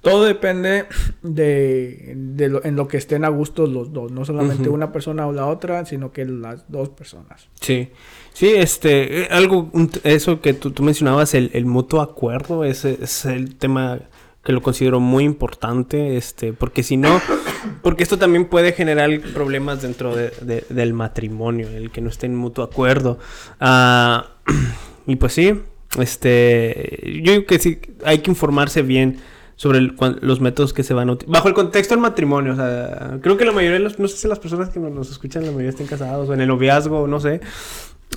todo 0.00 0.24
depende 0.24 0.86
de, 1.22 2.12
de 2.16 2.48
lo, 2.48 2.64
en 2.64 2.76
lo 2.76 2.86
que 2.88 2.96
estén 2.96 3.24
a 3.24 3.28
gusto 3.28 3.66
los 3.66 3.92
dos, 3.92 4.12
no 4.12 4.24
solamente 4.24 4.68
una 4.68 4.92
persona 4.92 5.26
o 5.26 5.32
la 5.32 5.46
otra, 5.46 5.84
sino 5.86 6.12
que 6.12 6.24
las 6.24 6.70
dos 6.70 6.88
personas. 6.90 7.48
Sí, 7.60 7.88
sí, 8.32 8.48
este, 8.54 9.22
eh, 9.22 9.28
algo, 9.30 9.70
eso 10.04 10.40
que 10.40 10.54
tú, 10.54 10.70
tú 10.70 10.82
mencionabas, 10.82 11.34
el, 11.34 11.50
el 11.54 11.66
mutuo 11.66 12.00
acuerdo, 12.00 12.64
ese 12.64 12.98
es 13.02 13.24
el 13.24 13.56
tema 13.56 14.00
que 14.44 14.52
lo 14.52 14.62
considero 14.62 14.98
muy 15.00 15.24
importante, 15.24 16.16
este, 16.16 16.52
porque 16.54 16.82
si 16.82 16.96
no, 16.96 17.20
porque 17.82 18.02
esto 18.02 18.16
también 18.18 18.46
puede 18.46 18.72
generar 18.72 19.10
problemas 19.34 19.82
dentro 19.82 20.14
de- 20.16 20.30
de- 20.40 20.64
del 20.70 20.94
matrimonio, 20.94 21.68
el 21.68 21.90
que 21.90 22.00
no 22.00 22.08
esté 22.08 22.26
en 22.26 22.36
mutuo 22.36 22.64
acuerdo. 22.64 23.18
Ah, 23.60 24.36
y 25.06 25.16
pues 25.16 25.32
sí, 25.34 25.52
este, 25.98 27.20
yo 27.22 27.32
digo 27.32 27.44
que 27.46 27.58
sí, 27.58 27.78
hay 28.04 28.18
que 28.18 28.30
informarse 28.30 28.82
bien 28.82 29.18
sobre 29.60 29.78
el- 29.80 29.96
cuan- 29.96 30.18
los 30.22 30.40
métodos 30.40 30.72
que 30.72 30.84
se 30.84 30.94
van 30.94 31.08
a 31.08 31.12
utilizar. 31.12 31.34
Bajo 31.34 31.48
el 31.48 31.54
contexto 31.54 31.92
del 31.94 32.00
matrimonio, 32.00 32.52
o 32.52 32.56
sea, 32.56 33.18
creo 33.20 33.36
que 33.36 33.44
la 33.44 33.50
mayoría 33.50 33.78
de 33.78 33.84
los, 33.84 33.98
no 33.98 34.06
sé 34.06 34.16
si 34.16 34.28
las 34.28 34.38
personas 34.38 34.68
que 34.70 34.78
nos, 34.78 35.10
escuchan, 35.10 35.42
la 35.44 35.48
mayoría 35.50 35.70
estén 35.70 35.88
casados 35.88 36.28
o 36.28 36.32
en 36.34 36.40
el 36.40 36.46
noviazgo, 36.48 37.08
no 37.08 37.18
sé. 37.18 37.40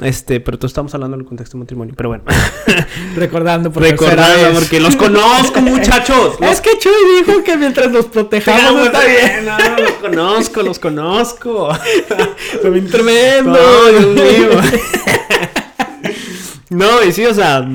Este, 0.01 0.39
pero 0.39 0.57
todos 0.57 0.69
estamos 0.71 0.93
hablando 0.93 1.17
del 1.17 1.25
contexto 1.25 1.57
del 1.57 1.63
matrimonio, 1.63 1.93
pero 1.97 2.09
bueno. 2.09 2.23
Recordando 3.15 3.71
por 3.73 3.81
Recordando, 3.83 4.57
porque 4.59 4.79
los 4.79 4.95
conozco, 4.95 5.61
muchachos. 5.63 6.35
Los 6.39 6.51
Es 6.51 6.61
que 6.61 6.77
Chuy 6.79 6.93
dijo 7.25 7.43
que 7.43 7.57
mientras 7.57 7.91
los 7.91 8.05
protejamos 8.05 8.61
Tengamos- 8.61 8.85
está 8.85 8.99
bien. 9.05 9.45
No, 9.45 9.81
los 9.81 9.91
conozco, 9.99 10.61
los 10.63 10.79
conozco. 10.79 11.69
Fue 12.61 12.69
bien 12.69 12.87
tremendo. 12.87 13.51
No, 13.51 13.85
Dios 13.89 14.05
mío. 14.15 14.49
No, 16.69 17.03
y 17.03 17.11
sí, 17.11 17.25
o 17.25 17.33
sea, 17.33 17.67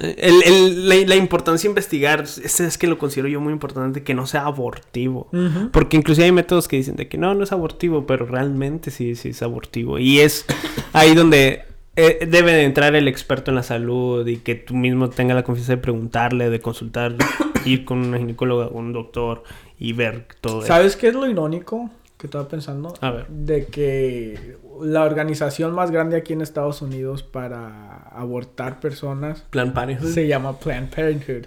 el- 0.00 0.42
el- 0.44 0.88
la, 0.88 0.94
la 1.06 1.16
importancia 1.16 1.68
de 1.68 1.70
investigar, 1.72 2.22
es, 2.22 2.60
es 2.60 2.78
que 2.78 2.86
lo 2.86 2.98
considero 2.98 3.28
yo 3.28 3.40
muy 3.40 3.52
importante, 3.52 4.02
que 4.02 4.14
no 4.14 4.26
sea 4.26 4.42
abortivo. 4.46 5.28
Porque 5.72 5.96
inclusive 5.96 6.24
hay 6.26 6.32
métodos 6.32 6.66
que 6.68 6.76
dicen 6.76 6.96
de 6.96 7.08
que 7.08 7.18
no, 7.18 7.34
no 7.34 7.44
es 7.44 7.52
abortivo, 7.52 8.06
pero 8.06 8.26
realmente 8.26 8.90
sí, 8.90 9.14
sí 9.14 9.28
es 9.30 9.42
abortivo. 9.42 9.98
Y 9.98 10.20
es 10.20 10.44
ahí 10.92 11.14
donde 11.14 11.62
eh, 11.94 12.26
debe 12.28 12.52
de 12.52 12.64
entrar 12.64 12.94
el 12.96 13.08
experto 13.08 13.50
en 13.50 13.54
la 13.54 13.62
salud 13.62 14.26
y 14.26 14.38
que 14.38 14.54
tú 14.56 14.74
mismo 14.74 15.08
tengas 15.08 15.36
la 15.36 15.44
confianza 15.44 15.72
de 15.72 15.78
preguntarle, 15.78 16.50
de 16.50 16.60
consultar, 16.60 17.14
ir 17.64 17.84
con 17.84 17.98
una 17.98 18.18
ginecóloga, 18.18 18.68
un 18.68 18.92
doctor 18.92 19.44
y 19.78 19.92
ver 19.92 20.26
todo 20.40 20.58
eso. 20.58 20.66
¿Sabes 20.68 20.96
qué 20.96 21.08
es 21.08 21.14
lo 21.14 21.26
irónico 21.28 21.90
que 22.16 22.26
estaba 22.26 22.48
pensando? 22.48 22.94
A 23.00 23.10
ver. 23.10 23.26
De 23.28 23.66
que 23.66 24.56
la 24.80 25.04
organización 25.04 25.74
más 25.74 25.90
grande 25.90 26.16
aquí 26.16 26.32
en 26.32 26.40
Estados 26.40 26.82
Unidos 26.82 27.22
para 27.22 28.08
abortar 28.10 28.80
personas 28.80 29.44
Parenthood. 29.50 30.12
se 30.12 30.26
llama 30.26 30.58
Planned 30.58 30.90
Parenthood, 30.94 31.46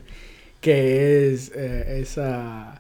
que 0.62 1.32
es 1.32 1.52
eh, 1.56 2.00
esa 2.02 2.80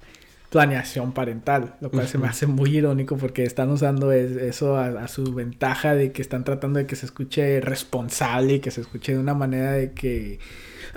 planeación 0.49 1.11
parental, 1.11 1.75
lo 1.79 1.91
cual 1.91 2.07
se 2.07 2.17
me 2.17 2.27
hace 2.27 2.47
muy 2.47 2.75
irónico 2.77 3.17
porque 3.17 3.43
están 3.43 3.69
usando 3.69 4.11
es- 4.11 4.31
eso 4.37 4.77
a, 4.77 4.87
a 5.03 5.07
su 5.07 5.33
ventaja 5.33 5.93
de 5.93 6.11
que 6.11 6.21
están 6.23 6.43
tratando 6.43 6.79
de 6.79 6.85
que 6.87 6.95
se 6.95 7.05
escuche 7.05 7.61
responsable 7.61 8.53
y 8.55 8.59
que 8.59 8.71
se 8.71 8.81
escuche 8.81 9.13
de 9.13 9.19
una 9.19 9.33
manera 9.35 9.73
de 9.73 9.91
que 9.93 10.39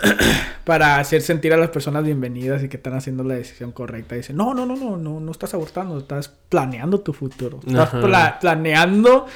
para 0.64 0.96
hacer 0.98 1.20
sentir 1.22 1.52
a 1.52 1.56
las 1.56 1.68
personas 1.70 2.04
bienvenidas 2.04 2.62
y 2.62 2.68
que 2.68 2.76
están 2.78 2.94
haciendo 2.94 3.24
la 3.24 3.34
decisión 3.34 3.72
correcta. 3.72 4.14
Dicen, 4.14 4.36
no, 4.36 4.54
no, 4.54 4.64
no, 4.64 4.76
no, 4.76 4.96
no, 4.96 5.20
no 5.20 5.30
estás 5.32 5.52
abortando, 5.54 5.98
estás 5.98 6.32
planeando 6.48 7.00
tu 7.00 7.12
futuro. 7.12 7.60
Estás 7.66 7.90
pla- 8.06 8.38
planeando 8.40 9.26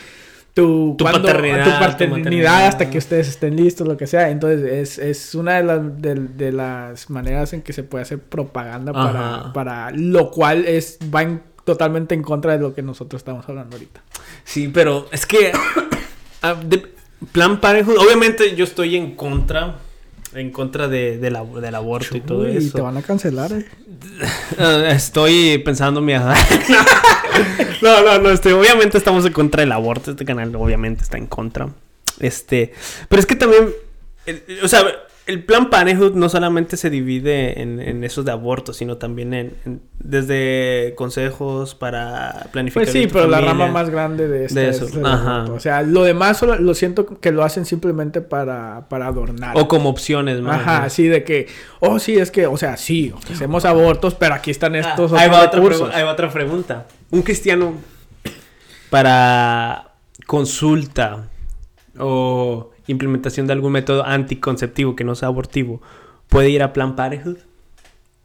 tu, 0.57 0.95
Tu 0.97 1.05
cuando- 1.05 1.21
paternidad, 1.23 1.65
tu 1.65 1.71
tu 1.71 1.79
paternidad 1.79 2.17
maternidad. 2.19 2.67
hasta 2.67 2.89
que 2.91 2.97
ustedes 2.97 3.29
estén 3.29 3.57
listos, 3.57 3.87
lo 3.87 3.97
que 3.99 4.07
sea. 4.07 4.31
Entonces, 4.31 4.63
es, 4.73 4.99
es 4.99 5.35
una 5.35 5.57
de 5.57 5.63
las, 5.65 6.01
de, 6.01 6.15
de 6.15 6.51
las 6.51 7.11
maneras 7.11 7.53
en 7.53 7.61
que 7.61 7.75
se 7.75 7.83
puede 7.83 8.03
hacer 8.03 8.19
propaganda 8.21 8.93
para, 8.95 9.53
para 9.53 9.91
lo 9.91 10.31
cual 10.31 10.65
es 10.67 10.99
va 11.15 11.23
en- 11.23 11.43
totalmente 11.65 12.15
en 12.15 12.23
contra 12.23 12.53
de 12.53 12.59
lo 12.61 12.75
que 12.75 12.81
nosotros 12.81 13.21
estamos 13.21 13.47
hablando 13.49 13.77
ahorita. 13.77 14.01
Sí, 14.45 14.69
pero 14.73 15.07
es 15.13 15.27
que 15.27 15.53
ah, 16.43 16.55
de- 16.55 16.95
Plan 17.33 17.61
Parenthood, 17.61 17.99
obviamente 17.99 18.55
yo 18.57 18.65
estoy 18.65 18.97
en 18.97 19.15
contra, 19.15 19.77
en 20.39 20.51
contra 20.51 20.89
de, 20.89 21.19
de 21.19 21.31
la- 21.31 21.45
del 21.45 21.75
aborto 21.75 22.17
y 22.17 22.21
todo 22.21 22.47
eso. 22.47 22.77
te 22.77 22.83
van 22.83 22.97
a 22.97 23.03
cancelar, 23.03 23.53
eh. 23.53 23.67
Ah, 24.59 24.89
estoy 24.91 25.59
pensando 25.59 26.01
mi 26.01 26.13
edad. 26.13 26.37
no, 27.83 28.03
no, 28.03 28.19
no, 28.19 28.31
este, 28.31 28.53
obviamente 28.53 28.99
estamos 28.99 29.25
en 29.27 29.33
contra 29.33 29.61
del 29.61 29.73
aborto. 29.73 30.11
Este 30.13 30.25
canal 30.25 30.55
obviamente 30.57 31.03
está 31.03 31.17
en 31.19 31.27
contra. 31.27 31.69
Este, 32.21 32.73
pero 33.09 33.21
es 33.21 33.27
que 33.27 33.37
también, 33.37 33.71
o 34.63 34.69
sea, 34.69 34.85
el 35.27 35.45
plan 35.45 35.71
Parenthood 35.71 36.15
no 36.15 36.29
solamente 36.29 36.77
se 36.77 36.89
divide 36.89 37.61
en, 37.61 37.81
en 37.81 38.05
esos 38.05 38.25
de 38.25 38.31
aborto, 38.31 38.73
sino 38.73 38.97
también 38.97 39.35
en, 39.35 39.55
en- 39.65 39.83
desde 39.99 40.95
consejos 40.97 41.75
para 41.75 42.47
planificar. 42.53 42.85
Pues 42.85 42.93
sí, 42.93 43.09
pero 43.13 43.27
la 43.27 43.41
rama 43.41 43.67
más 43.67 43.91
grande 43.91 44.29
de 44.29 44.45
esto 44.45 44.61
De 44.61 44.69
es 44.69 44.81
eso, 44.81 45.05
ajá. 45.05 45.47
O 45.53 45.59
sea, 45.59 45.83
lo 45.83 46.05
demás 46.05 46.37
solo- 46.39 46.57
lo 46.57 46.75
siento 46.75 47.07
que 47.21 47.33
lo 47.33 47.43
hacen 47.43 47.65
simplemente 47.67 48.21
para, 48.21 48.89
para 48.89 49.09
adornar. 49.09 49.57
O 49.59 49.67
como 49.67 49.89
opciones, 49.91 50.41
más. 50.41 50.61
Ajá, 50.61 50.85
así 50.85 51.09
de 51.09 51.25
que, 51.25 51.49
oh, 51.81 51.99
sí, 51.99 52.17
es 52.19 52.31
que, 52.31 52.47
o 52.47 52.57
sea, 52.57 52.77
sí, 52.77 53.13
hacemos 53.33 53.65
abortos, 53.65 54.15
pero 54.15 54.35
aquí 54.35 54.53
están 54.53 54.77
estos 54.77 55.13
Ah, 55.13 55.21
ahí, 55.21 55.29
otros 55.29 55.41
va 55.41 55.51
recursos. 55.51 55.89
pregu- 55.91 55.93
ahí 55.95 56.03
va 56.05 56.13
otra 56.13 56.31
pregunta. 56.31 56.87
Un 57.11 57.23
cristiano 57.23 57.75
para 58.91 59.93
consulta 60.27 61.29
o 61.99 62.71
implementación 62.87 63.47
de 63.47 63.53
algún 63.53 63.73
método 63.73 64.05
anticonceptivo 64.05 64.95
que 64.97 65.05
no 65.05 65.15
sea 65.15 65.29
abortivo, 65.29 65.81
puede 66.29 66.51
ir 66.51 66.63
a 66.63 66.73
Plan 66.73 66.97
Parenthood 66.97 67.39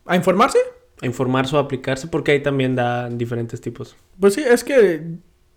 ¿A 0.05 0.15
informarse? 0.15 0.57
a 1.01 1.05
informarse 1.05 1.55
o 1.55 1.59
aplicarse 1.59 2.07
porque 2.07 2.31
ahí 2.31 2.43
también 2.43 2.75
da 2.75 3.09
diferentes 3.09 3.59
tipos. 3.61 3.95
Pues 4.19 4.35
sí, 4.35 4.43
es 4.47 4.63
que 4.63 5.01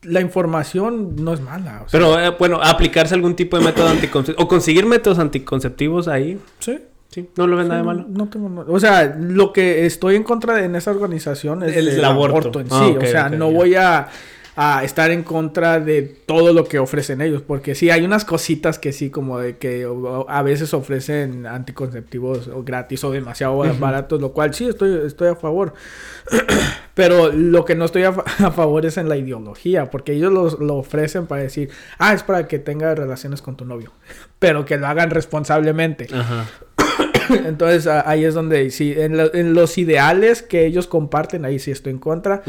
la 0.02 0.20
información 0.20 1.16
no 1.16 1.32
es 1.34 1.40
mala. 1.40 1.82
o 1.84 1.88
sea, 1.88 1.98
Pero 2.00 2.18
eh, 2.18 2.34
bueno, 2.38 2.60
aplicarse 2.62 3.14
algún 3.14 3.34
tipo 3.36 3.58
de 3.58 3.64
método 3.64 3.88
anticonceptivo 3.88 4.42
o 4.44 4.48
conseguir 4.48 4.86
métodos 4.86 5.18
anticonceptivos 5.18 6.08
ahí, 6.08 6.38
sí. 6.60 6.78
sí, 7.08 7.28
no 7.36 7.46
lo 7.46 7.56
ven 7.56 7.68
nada 7.68 7.80
de 7.80 7.82
Sí, 7.82 7.86
malo. 7.86 8.06
No 8.08 8.28
tengo 8.28 8.48
no- 8.48 8.64
O 8.68 8.80
sea, 8.80 9.16
lo 9.18 9.52
que 9.52 9.84
estoy 9.86 10.16
en 10.16 10.22
contra 10.22 10.54
de 10.54 10.64
en 10.64 10.76
esa 10.76 10.90
organización 10.92 11.62
es 11.62 11.76
El 11.76 11.88
el, 11.88 12.04
aborto. 12.04 12.36
aborto. 12.38 12.60
en 12.60 12.66
sí. 12.70 12.74
Ah, 12.78 12.86
ok, 12.86 13.02
o 13.02 13.06
sea, 13.06 13.28
no 13.28 13.50
voy 13.50 13.74
a, 13.74 14.08
a 14.56 14.84
estar 14.84 15.10
en 15.10 15.22
contra 15.24 15.80
de 15.80 16.02
todo 16.02 16.52
lo 16.52 16.64
que 16.64 16.78
ofrecen 16.78 17.20
ellos. 17.20 17.42
Porque 17.42 17.74
sí, 17.74 17.90
hay 17.90 18.04
unas 18.04 18.24
cositas 18.24 18.78
que 18.78 18.92
sí, 18.92 19.10
como 19.10 19.38
de 19.38 19.56
que 19.58 19.86
a 20.28 20.42
veces 20.42 20.72
ofrecen 20.74 21.46
anticonceptivos 21.46 22.48
o 22.48 22.62
gratis 22.62 23.02
o 23.04 23.10
demasiado 23.10 23.58
baratos, 23.78 24.20
lo 24.20 24.32
cual 24.32 24.54
sí 24.54 24.66
estoy, 24.66 25.06
estoy 25.06 25.28
a 25.28 25.36
favor. 25.36 25.74
Pero 26.94 27.32
lo 27.32 27.64
que 27.64 27.74
no 27.74 27.84
estoy 27.86 28.04
a, 28.04 28.08
a 28.38 28.50
favor 28.52 28.86
es 28.86 28.96
en 28.96 29.08
la 29.08 29.16
ideología, 29.16 29.90
porque 29.90 30.12
ellos 30.12 30.32
los- 30.32 30.60
lo 30.60 30.76
ofrecen 30.76 31.26
para 31.26 31.42
decir, 31.42 31.70
ah, 31.98 32.14
es 32.14 32.22
para 32.22 32.46
que 32.46 32.58
tengas 32.58 32.96
relaciones 32.98 33.42
con 33.42 33.56
tu 33.56 33.64
novio, 33.64 33.90
pero 34.38 34.64
que 34.64 34.76
lo 34.78 34.86
hagan 34.86 35.10
responsablemente. 35.10 36.06
Ajá. 36.14 36.46
Entonces 37.46 37.86
ahí 37.86 38.24
es 38.24 38.34
donde 38.34 38.70
sí, 38.70 38.92
en, 38.96 39.16
lo- 39.16 39.34
en 39.34 39.54
los 39.54 39.78
ideales 39.78 40.42
que 40.42 40.66
ellos 40.66 40.86
comparten, 40.86 41.44
ahí 41.44 41.58
sí 41.58 41.70
estoy 41.70 41.92
en 41.92 41.98
contra. 41.98 42.42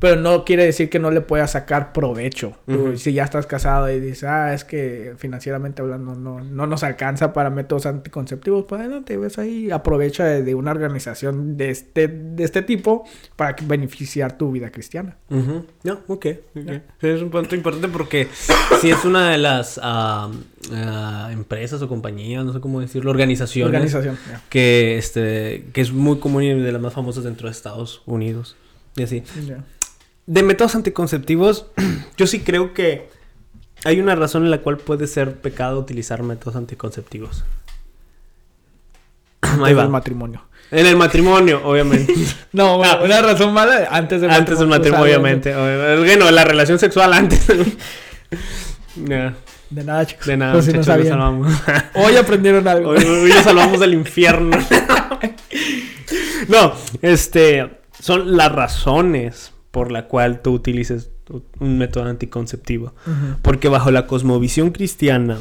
Pero 0.00 0.20
no 0.20 0.44
quiere 0.44 0.64
decir 0.64 0.88
que 0.90 0.98
no 0.98 1.10
le 1.10 1.20
puedas 1.20 1.52
sacar 1.52 1.92
provecho. 1.92 2.54
Si 2.96 3.12
ya 3.12 3.24
estás 3.24 3.46
casado 3.46 3.90
y 3.90 4.00
dices, 4.00 4.24
ah, 4.24 4.54
es 4.54 4.64
que 4.64 5.14
financieramente 5.16 5.82
hablando 5.82 6.14
no, 6.14 6.40
no 6.40 6.66
nos 6.66 6.82
alcanza 6.84 7.32
para 7.32 7.50
métodos 7.50 7.86
anticonceptivos, 7.86 8.64
pues 8.68 8.80
adelante, 8.80 9.16
ves 9.16 9.38
ahí, 9.38 9.70
aprovecha 9.70 10.24
de, 10.24 10.42
de 10.42 10.54
una 10.54 10.70
organización 10.70 11.56
de 11.56 11.70
este, 11.70 12.08
de 12.08 12.44
este 12.44 12.62
tipo 12.62 13.04
para 13.36 13.56
beneficiar 13.64 14.36
tu 14.36 14.50
vida 14.52 14.70
cristiana. 14.70 15.16
Ujú. 15.30 15.64
No, 15.84 16.00
ok. 16.08 16.26
ok. 16.56 16.72
Es 17.02 17.22
un 17.22 17.30
punto 17.30 17.54
importante 17.54 17.88
porque 17.88 18.28
si 18.80 18.90
es 18.90 19.04
una 19.04 19.30
de 19.30 19.38
las 19.38 19.80
ah, 19.82 20.30
ah, 20.72 21.28
empresas 21.32 21.80
o 21.82 21.88
compañías, 21.88 22.44
no 22.44 22.52
sé 22.52 22.60
cómo 22.60 22.80
decirlo, 22.80 23.10
organizaciones 23.10 23.68
Organización. 23.74 24.17
Que 24.48 24.98
este 24.98 25.66
que 25.72 25.80
es 25.80 25.92
muy 25.92 26.18
común 26.18 26.42
y 26.42 26.54
de 26.60 26.72
las 26.72 26.80
más 26.80 26.92
famosas 26.94 27.24
dentro 27.24 27.48
de 27.48 27.52
Estados 27.52 28.02
Unidos. 28.06 28.56
Y 28.96 29.02
así. 29.02 29.22
De 30.26 30.42
métodos 30.42 30.74
anticonceptivos, 30.74 31.66
yo 32.16 32.26
sí 32.26 32.40
creo 32.40 32.74
que 32.74 33.08
hay 33.84 34.00
una 34.00 34.14
razón 34.14 34.44
en 34.44 34.50
la 34.50 34.58
cual 34.60 34.76
puede 34.78 35.06
ser 35.06 35.36
pecado 35.40 35.78
utilizar 35.78 36.22
métodos 36.22 36.56
anticonceptivos. 36.56 37.44
Ahí 39.40 39.50
Antes 39.52 39.76
va. 39.78 39.82
del 39.82 39.90
matrimonio. 39.90 40.42
En 40.70 40.84
el 40.84 40.96
matrimonio, 40.96 41.62
obviamente. 41.64 42.12
No, 42.52 42.82
Ah. 42.84 43.00
una 43.04 43.22
razón 43.22 43.54
mala 43.54 43.88
antes 43.90 44.20
del 44.20 44.30
antes 44.30 44.58
del 44.58 44.68
matrimonio, 44.68 45.04
o 45.04 45.06
sea, 45.06 45.18
obviamente. 45.18 45.54
O- 45.54 45.98
Bueno, 46.04 46.30
la 46.30 46.44
relación 46.44 46.78
sexual 46.78 47.12
antes. 47.12 47.46
Ya, 48.96 49.34
De 49.70 49.84
nada, 49.84 50.06
chicos. 50.06 50.26
de 50.26 50.36
nada, 50.36 50.62
si 50.62 50.72
no 50.72 50.78
muchachos, 50.78 51.08
salvamos. 51.08 51.52
Hoy 51.94 52.16
aprendieron 52.16 52.66
algo. 52.68 52.90
Hoy, 52.90 53.04
hoy 53.04 53.30
nos 53.30 53.44
salvamos 53.44 53.78
del 53.80 53.94
infierno. 53.94 54.56
no, 56.48 56.72
este 57.02 57.70
son 58.00 58.36
las 58.36 58.52
razones 58.52 59.52
por 59.70 59.92
la 59.92 60.06
cual 60.06 60.40
tú 60.40 60.52
utilices 60.54 61.10
un 61.60 61.76
método 61.78 62.04
anticonceptivo. 62.04 62.94
Porque 63.42 63.68
bajo 63.68 63.90
la 63.90 64.06
cosmovisión 64.06 64.70
cristiana 64.70 65.38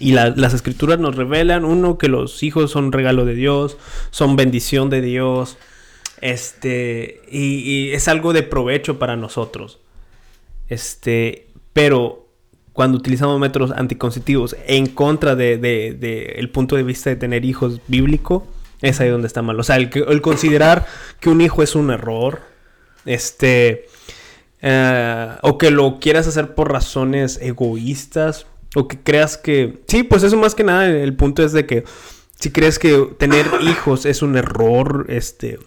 y 0.00 0.12
la- 0.12 0.30
las 0.30 0.52
escrituras 0.54 0.98
nos 0.98 1.14
revelan, 1.14 1.64
uno, 1.64 1.98
que 1.98 2.08
los 2.08 2.42
hijos 2.42 2.70
son 2.72 2.90
regalo 2.90 3.24
de 3.24 3.34
Dios, 3.34 3.76
son 4.10 4.34
bendición 4.36 4.90
de 4.90 5.00
Dios, 5.02 5.58
este, 6.20 7.22
y, 7.30 7.60
y 7.60 7.90
es 7.92 8.08
algo 8.08 8.32
de 8.32 8.42
provecho 8.42 8.98
para 8.98 9.16
nosotros. 9.16 9.78
Este, 10.68 11.48
pero 11.72 12.28
cuando 12.80 12.96
utilizamos 12.96 13.38
métodos 13.38 13.72
anticonceptivos 13.72 14.56
en 14.66 14.86
contra 14.86 15.36
de, 15.36 15.58
de- 15.58 15.92
de 16.00 16.24
el 16.38 16.48
punto 16.48 16.76
de 16.76 16.82
vista 16.82 17.10
de 17.10 17.16
tener 17.16 17.44
hijos 17.44 17.78
bíblico, 17.88 18.48
es 18.80 18.98
ahí 19.02 19.10
donde 19.10 19.26
está 19.26 19.42
mal. 19.42 19.60
O 19.60 19.62
sea, 19.62 19.76
el, 19.76 19.90
el 20.08 20.22
considerar 20.22 20.86
que 21.20 21.28
un 21.28 21.42
hijo 21.42 21.62
es 21.62 21.74
un 21.74 21.90
error, 21.90 22.40
este, 23.04 23.84
eh, 24.62 25.28
o 25.42 25.58
que 25.58 25.70
lo 25.70 25.98
quieras 26.00 26.26
hacer 26.26 26.54
por 26.54 26.72
razones 26.72 27.38
egoístas, 27.42 28.46
o 28.74 28.88
que 28.88 28.98
creas 28.98 29.36
que... 29.36 29.82
Sí, 29.86 30.02
pues 30.02 30.22
eso 30.22 30.38
más 30.38 30.54
que 30.54 30.64
nada, 30.64 30.88
el 30.88 31.14
punto 31.16 31.42
es 31.44 31.52
de 31.52 31.66
que 31.66 31.84
si 32.38 32.50
crees 32.50 32.78
que 32.78 33.10
tener 33.18 33.44
hijos 33.60 34.06
es 34.06 34.22
un 34.22 34.38
error, 34.38 35.04
este, 35.10 35.58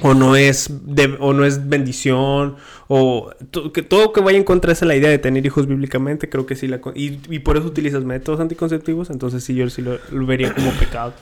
o 0.00 0.14
no 0.14 0.36
es 0.36 0.68
de- 0.84 1.16
o 1.18 1.32
no 1.32 1.44
es 1.44 1.68
bendición 1.68 2.56
o 2.86 3.30
to- 3.50 3.72
que 3.72 3.82
todo 3.82 4.12
que 4.12 4.20
vaya 4.20 4.38
en 4.38 4.44
contra 4.44 4.72
de 4.72 4.86
la 4.86 4.94
idea 4.94 5.10
de 5.10 5.18
tener 5.18 5.44
hijos 5.44 5.66
bíblicamente 5.66 6.28
creo 6.28 6.46
que 6.46 6.54
sí 6.54 6.68
la 6.68 6.80
y, 6.94 7.18
y 7.34 7.38
por 7.40 7.56
eso 7.56 7.66
utilizas 7.66 8.04
métodos 8.04 8.38
anticonceptivos 8.40 9.10
entonces 9.10 9.42
sí 9.44 9.54
yo 9.54 9.68
sí 9.70 9.82
lo, 9.82 9.98
lo 10.10 10.26
vería 10.26 10.54
como 10.54 10.70
pecado 10.72 11.12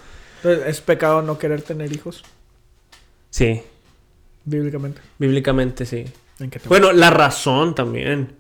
¿Es 0.45 0.81
pecado 0.81 1.23
no 1.23 1.39
querer 1.39 1.63
tener 1.63 1.93
hijos? 1.93 2.23
sí 3.31 3.63
Bíblicamente. 4.45 5.01
bíblicamente 5.19 5.87
sí 5.87 6.05
¿En 6.39 6.51
qué 6.51 6.59
tema? 6.59 6.69
bueno 6.69 6.93
la 6.93 7.11
razón 7.11 7.75
también 7.75 8.33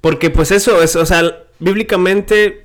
porque 0.00 0.30
pues 0.30 0.50
eso 0.50 0.82
es 0.82 0.94
o 0.96 1.06
sea 1.06 1.22
bíblicamente 1.58 2.62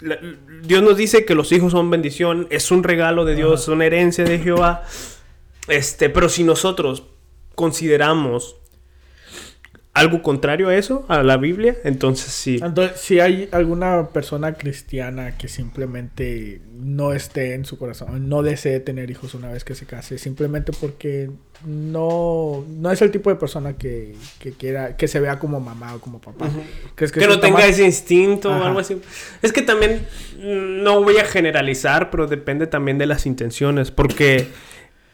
la- 0.00 0.18
Dios 0.62 0.82
nos 0.82 0.96
dice 0.96 1.24
que 1.24 1.34
los 1.34 1.52
hijos 1.52 1.72
son 1.72 1.90
bendición 1.90 2.46
es 2.50 2.70
un 2.70 2.82
regalo 2.82 3.24
de 3.24 3.36
Dios 3.36 3.52
Ajá. 3.60 3.66
son 3.66 3.82
herencia 3.82 4.24
de 4.24 4.38
Jehová 4.38 4.82
este 5.68 6.10
pero 6.10 6.28
si 6.28 6.44
nosotros 6.44 7.04
consideramos 7.54 8.56
algo 9.94 10.22
contrario 10.22 10.68
a 10.68 10.76
eso, 10.76 11.06
a 11.08 11.22
la 11.22 11.36
Biblia, 11.36 11.76
entonces 11.84 12.32
sí. 12.32 12.58
Entonces, 12.60 13.00
si 13.00 13.20
hay 13.20 13.48
alguna 13.52 14.08
persona 14.08 14.54
cristiana 14.54 15.38
que 15.38 15.46
simplemente 15.46 16.60
no 16.72 17.12
esté 17.12 17.54
en 17.54 17.64
su 17.64 17.78
corazón, 17.78 18.28
no 18.28 18.42
desee 18.42 18.80
tener 18.80 19.08
hijos 19.10 19.34
una 19.34 19.52
vez 19.52 19.62
que 19.62 19.76
se 19.76 19.86
case, 19.86 20.18
simplemente 20.18 20.72
porque 20.80 21.30
no, 21.64 22.64
no 22.68 22.90
es 22.90 23.02
el 23.02 23.12
tipo 23.12 23.30
de 23.30 23.36
persona 23.36 23.74
que, 23.74 24.16
que 24.40 24.50
quiera, 24.50 24.96
que 24.96 25.06
se 25.06 25.20
vea 25.20 25.38
como 25.38 25.60
mamá 25.60 25.94
o 25.94 26.00
como 26.00 26.20
papá. 26.20 26.50
¿Crees 26.96 27.12
Que, 27.12 27.28
no 27.28 27.38
tenga 27.38 27.64
ese 27.64 27.84
instinto 27.84 28.50
o 28.50 28.64
algo 28.64 28.80
así. 28.80 29.00
Es 29.42 29.52
que 29.52 29.62
también 29.62 30.04
mm, 30.38 30.82
no 30.82 31.04
voy 31.04 31.18
a 31.18 31.24
generalizar, 31.24 32.10
pero 32.10 32.26
depende 32.26 32.66
también 32.66 32.98
de 32.98 33.06
las 33.06 33.26
intenciones, 33.26 33.92
porque 33.92 34.48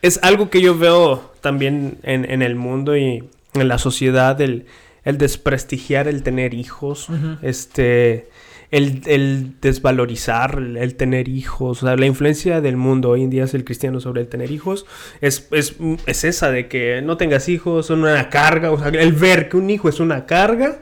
es 0.02 0.18
algo 0.22 0.50
que 0.50 0.60
yo 0.60 0.76
veo 0.76 1.32
también 1.40 1.98
en, 2.02 2.30
en 2.30 2.42
el 2.42 2.54
mundo 2.54 2.96
y 2.96 3.24
en 3.54 3.68
la 3.68 3.78
sociedad, 3.78 4.40
el, 4.40 4.66
el 5.04 5.18
desprestigiar 5.18 6.08
el 6.08 6.22
tener 6.22 6.54
hijos, 6.54 7.08
este, 7.42 8.28
el, 8.70 9.02
el 9.06 9.60
desvalorizar 9.60 10.58
el, 10.58 10.94
tener 10.94 11.28
hijos, 11.28 11.82
o 11.82 11.86
sea, 11.86 11.96
la 11.96 12.06
influencia 12.06 12.60
del 12.60 12.76
mundo 12.76 13.10
hoy 13.10 13.24
en 13.24 13.30
día 13.30 13.44
es 13.44 13.54
el 13.54 13.64
cristiano 13.64 14.00
sobre 14.00 14.22
el 14.22 14.28
tener 14.28 14.50
hijos, 14.50 14.86
es, 15.20 15.48
es, 15.50 15.74
es 16.06 16.24
esa 16.24 16.50
de 16.50 16.68
que 16.68 17.02
no 17.02 17.16
tengas 17.16 17.48
hijos, 17.48 17.86
son 17.86 18.00
una 18.00 18.28
carga, 18.28 18.70
o 18.70 18.78
sea, 18.78 18.88
el 18.88 19.12
ver 19.12 19.48
que 19.48 19.56
un 19.56 19.70
hijo 19.70 19.88
es 19.88 20.00
una 20.00 20.26
carga, 20.26 20.80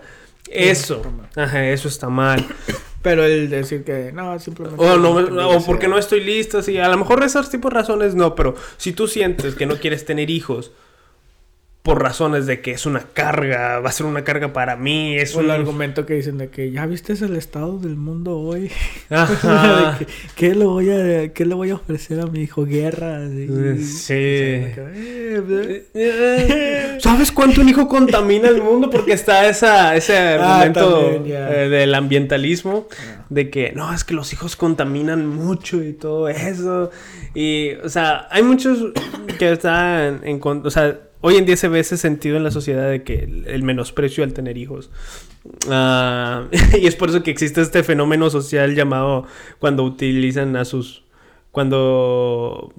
eso, 0.50 1.02
ajá, 1.36 1.68
eso 1.68 1.88
está 1.88 2.08
mal. 2.08 2.46
Pero 3.02 3.24
el 3.24 3.48
decir 3.48 3.84
que 3.84 4.12
no, 4.12 4.38
simplemente. 4.38 4.84
O, 4.84 4.96
no, 4.96 5.50
o 5.50 5.64
porque 5.64 5.88
no 5.88 5.98
estoy 5.98 6.20
listo, 6.20 6.62
sí, 6.62 6.78
a 6.78 6.88
lo 6.88 6.98
mejor 6.98 7.22
esas 7.22 7.48
tipo 7.48 7.68
de 7.68 7.74
razones 7.74 8.14
no, 8.14 8.34
pero 8.34 8.54
si 8.76 8.92
tú 8.92 9.06
sientes 9.06 9.54
que 9.54 9.66
no 9.66 9.76
quieres 9.76 10.04
tener 10.04 10.30
hijos 10.30 10.72
por 11.88 12.02
razones 12.02 12.44
de 12.44 12.60
que 12.60 12.72
es 12.72 12.84
una 12.84 13.00
carga, 13.00 13.80
va 13.80 13.88
a 13.88 13.92
ser 13.92 14.04
una 14.04 14.22
carga 14.22 14.52
para 14.52 14.76
mí, 14.76 15.16
es 15.16 15.34
O 15.34 15.40
el 15.40 15.46
un 15.46 15.52
argumento 15.52 16.04
que 16.04 16.12
dicen 16.12 16.36
de 16.36 16.50
que 16.50 16.70
ya 16.70 16.84
viste 16.84 17.14
el 17.14 17.34
estado 17.34 17.78
del 17.78 17.96
mundo 17.96 18.38
hoy. 18.38 18.70
Ajá. 19.08 19.96
De 19.98 20.04
que, 20.04 20.12
¿qué, 20.36 20.54
le 20.54 20.66
voy 20.66 20.90
a, 20.90 21.32
¿Qué 21.32 21.46
le 21.46 21.54
voy 21.54 21.70
a 21.70 21.76
ofrecer 21.76 22.20
a 22.20 22.26
mi 22.26 22.40
hijo? 22.42 22.66
Guerra. 22.66 23.24
Y- 23.24 23.78
Sí. 23.82 24.66
¿Sabes 27.00 27.32
cuánto 27.32 27.62
un 27.62 27.70
hijo 27.70 27.88
contamina 27.88 28.48
el 28.50 28.62
mundo? 28.62 28.90
Porque 28.90 29.14
está 29.14 29.48
esa, 29.48 29.96
ese 29.96 30.14
Ah, 30.18 30.56
argumento 30.60 31.10
también, 31.14 31.36
eh, 31.38 31.68
del 31.70 31.94
ambientalismo. 31.94 32.86
Ah. 32.92 33.24
De 33.30 33.48
que 33.48 33.72
no, 33.72 33.94
es 33.94 34.04
que 34.04 34.12
los 34.12 34.34
hijos 34.34 34.56
contaminan 34.56 35.26
mucho 35.26 35.82
y 35.82 35.94
todo 35.94 36.28
eso. 36.28 36.90
Y, 37.34 37.72
o 37.82 37.88
sea, 37.88 38.26
hay 38.30 38.42
muchos 38.42 38.92
que 39.38 39.52
están 39.52 40.20
en 40.24 40.38
contra. 40.38 40.68
O 40.68 40.70
sea, 40.70 40.98
hoy 41.20 41.36
en 41.36 41.46
día 41.46 41.56
se 41.56 41.68
ve 41.68 41.80
ese 41.80 41.96
sentido 41.96 42.36
en 42.36 42.44
la 42.44 42.50
sociedad 42.50 42.88
de 42.90 43.02
que 43.02 43.20
el, 43.24 43.46
el 43.46 43.62
menosprecio 43.62 44.24
al 44.24 44.32
tener 44.32 44.56
hijos. 44.58 44.90
Ah, 45.68 46.46
y 46.80 46.86
es 46.86 46.96
por 46.96 47.08
eso 47.10 47.22
que 47.22 47.30
existe 47.30 47.60
este 47.60 47.82
fenómeno 47.82 48.30
social 48.30 48.74
llamado 48.74 49.24
cuando 49.58 49.84
utilizan 49.84 50.56
a 50.56 50.64
sus. 50.64 51.04
Cuando. 51.50 52.72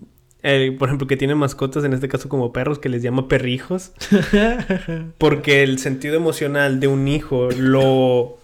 eh, 0.43 0.75
por 0.77 0.87
ejemplo, 0.89 1.07
que 1.07 1.17
tienen 1.17 1.37
mascotas, 1.37 1.83
en 1.83 1.93
este 1.93 2.07
caso 2.07 2.29
como 2.29 2.53
perros, 2.53 2.79
que 2.79 2.89
les 2.89 3.01
llama 3.01 3.27
perrijos. 3.27 3.91
Porque 5.17 5.63
el 5.63 5.79
sentido 5.79 6.15
emocional 6.15 6.79
de 6.79 6.87
un 6.87 7.07
hijo 7.07 7.49
lo. 7.51 8.37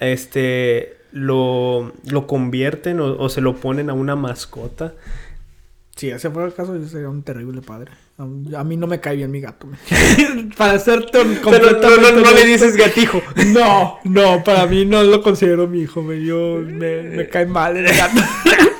Este. 0.00 0.96
lo, 1.12 1.92
lo 2.04 2.26
convierten 2.26 3.00
o, 3.00 3.16
o 3.16 3.28
se 3.28 3.40
lo 3.40 3.56
ponen 3.56 3.88
a 3.90 3.94
una 3.94 4.16
mascota. 4.16 4.94
Si 5.96 6.10
ese 6.10 6.30
fuera 6.30 6.48
el 6.48 6.54
caso, 6.54 6.76
yo 6.76 6.86
sería 6.88 7.08
un 7.08 7.22
terrible 7.22 7.62
padre. 7.62 7.92
A, 8.16 8.62
mí 8.62 8.76
no 8.76 8.86
me 8.86 9.00
cae 9.00 9.16
bien 9.16 9.30
mi 9.32 9.40
gato. 9.40 9.66
para 10.56 10.78
serte 10.78 11.20
un 11.20 11.40
Pero 11.42 11.72
no, 11.80 12.12
no, 12.12 12.30
le 12.32 12.46
dices 12.46 12.76
gatijo. 12.76 13.20
No, 13.46 13.98
no, 14.04 14.44
para 14.44 14.66
mí 14.66 14.84
no 14.84 15.02
lo 15.02 15.20
considero 15.20 15.66
mi 15.66 15.80
hijo. 15.80 16.00
Me, 16.02 16.24
yo, 16.24 16.60
me, 16.64 17.02
me 17.02 17.28
cae 17.28 17.46
mal 17.46 17.76
el 17.76 17.84
gato. 17.86 18.20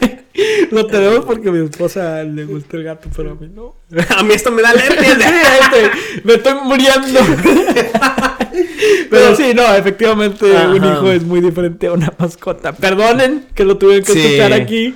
lo 0.70 0.87
tenemos 0.87 1.24
porque 1.24 1.49
a 1.49 1.53
mi 1.53 1.64
esposa 1.64 2.22
le 2.22 2.45
gusta 2.45 2.76
el 2.76 2.85
gato, 2.85 3.09
pero 3.16 3.32
a 3.32 3.35
mí 3.35 3.51
no. 3.53 3.74
A 4.16 4.22
mí 4.22 4.35
esto 4.35 4.53
me 4.53 4.62
da 4.62 4.70
alergia. 4.70 5.18
Me 6.22 6.35
estoy 6.35 6.55
muriendo. 6.62 7.20
Pero 9.11 9.37
sí, 9.37 9.53
no, 9.55 9.74
efectivamente 9.74 10.45
un 10.45 10.85
hijo 10.85 11.11
es 11.11 11.22
muy 11.22 11.41
diferente 11.41 11.89
a 11.89 11.93
una 11.93 12.12
mascota. 12.18 12.72
Perdonen 12.72 13.47
que 13.55 13.64
lo 13.64 13.78
tuvieron 13.78 14.05
que 14.05 14.12
Sí. 14.12 14.20
escuchar 14.20 14.53
aquí, 14.53 14.95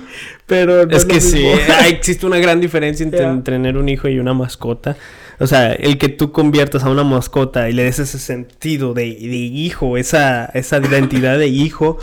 pero 0.49 0.85
no 0.85 0.97
Es 0.97 1.03
lo 1.03 1.13
que 1.13 1.21
sí, 1.21 1.45
hay- 1.45 1.91
existe 1.93 2.25
una 2.25 2.39
gran 2.39 2.59
diferencia 2.59 3.03
entre 3.05 3.25
tener 3.43 3.77
un 3.77 3.87
hijo 3.87 4.09
y 4.09 4.19
una 4.19 4.33
mascota. 4.33 4.97
O 5.39 5.47
sea, 5.47 5.71
el 5.71 5.97
que 5.97 6.09
tú 6.09 6.33
conviertas 6.33 6.83
a 6.83 6.89
una 6.89 7.05
mascota 7.05 7.69
y 7.69 7.73
le 7.73 7.83
des 7.83 7.99
ese 7.99 8.19
sentido 8.19 8.93
de, 8.93 9.03
de 9.03 9.07
hijo, 9.37 9.95
esa, 9.95 10.45
esa 10.47 10.79
identidad 10.79 11.37
de 11.39 11.47
hijo 11.47 11.97